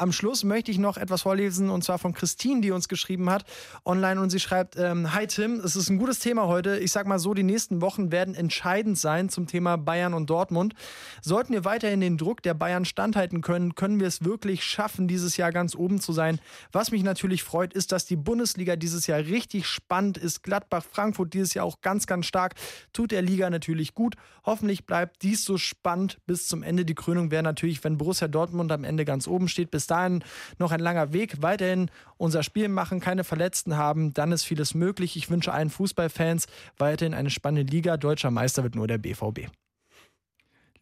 [0.00, 3.44] am Schluss möchte ich noch etwas vorlesen und zwar von Christine, die uns geschrieben hat
[3.84, 6.78] online und sie schreibt: ähm, Hi Tim, es ist ein gutes Thema heute.
[6.78, 10.74] Ich sag mal so, die nächsten Wochen werden entscheidend sein zum Thema Bayern und Dortmund.
[11.20, 15.36] Sollten wir weiterhin den Druck der Bayern standhalten können, können wir es wirklich schaffen, dieses
[15.36, 16.40] Jahr ganz oben zu sein.
[16.72, 20.42] Was mich natürlich freut, ist, dass die Bundesliga dieses Jahr richtig spannend ist.
[20.42, 22.54] Gladbach, Frankfurt dieses Jahr auch ganz, ganz stark.
[22.94, 24.16] Tut der Liga natürlich gut.
[24.44, 26.86] Hoffentlich bleibt dies so spannend bis zum Ende.
[26.86, 29.70] Die Krönung wäre natürlich, wenn Borussia Dortmund am Ende ganz oben steht.
[29.70, 30.24] Bis dahin
[30.58, 31.42] noch ein langer Weg.
[31.42, 34.14] Weiterhin unser Spiel machen, keine Verletzten haben.
[34.14, 35.16] Dann ist vieles möglich.
[35.16, 36.46] Ich wünsche allen Fußballfans
[36.78, 37.96] weiterhin eine spannende Liga.
[37.96, 39.48] Deutscher Meister wird nur der BVB.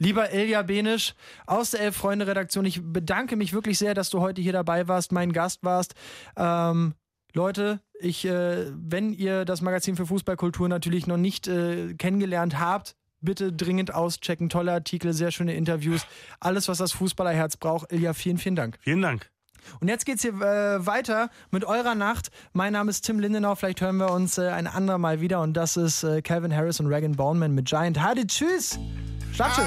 [0.01, 1.15] Lieber Ilja Benisch
[1.47, 5.33] aus der Elf-Freunde-Redaktion, ich bedanke mich wirklich sehr, dass du heute hier dabei warst, mein
[5.33, 5.95] Gast warst.
[6.37, 6.95] Ähm,
[7.35, 12.95] Leute, ich, äh, wenn ihr das Magazin für Fußballkultur natürlich noch nicht äh, kennengelernt habt,
[13.21, 14.49] bitte dringend auschecken.
[14.49, 16.07] Tolle Artikel, sehr schöne Interviews.
[16.41, 17.93] Alles, was das Fußballerherz braucht.
[17.93, 18.79] Ilja, vielen, vielen Dank.
[18.81, 19.31] Vielen Dank.
[19.81, 22.31] Und jetzt geht's hier äh, weiter mit eurer Nacht.
[22.53, 23.55] Mein Name ist Tim Lindenau.
[23.55, 25.41] Vielleicht hören wir uns äh, ein andermal wieder.
[25.41, 28.01] Und das ist äh, Calvin Harris und Regan Bowman mit Giant.
[28.01, 28.79] Hadi, tschüss.
[29.33, 29.67] Schlaf schön.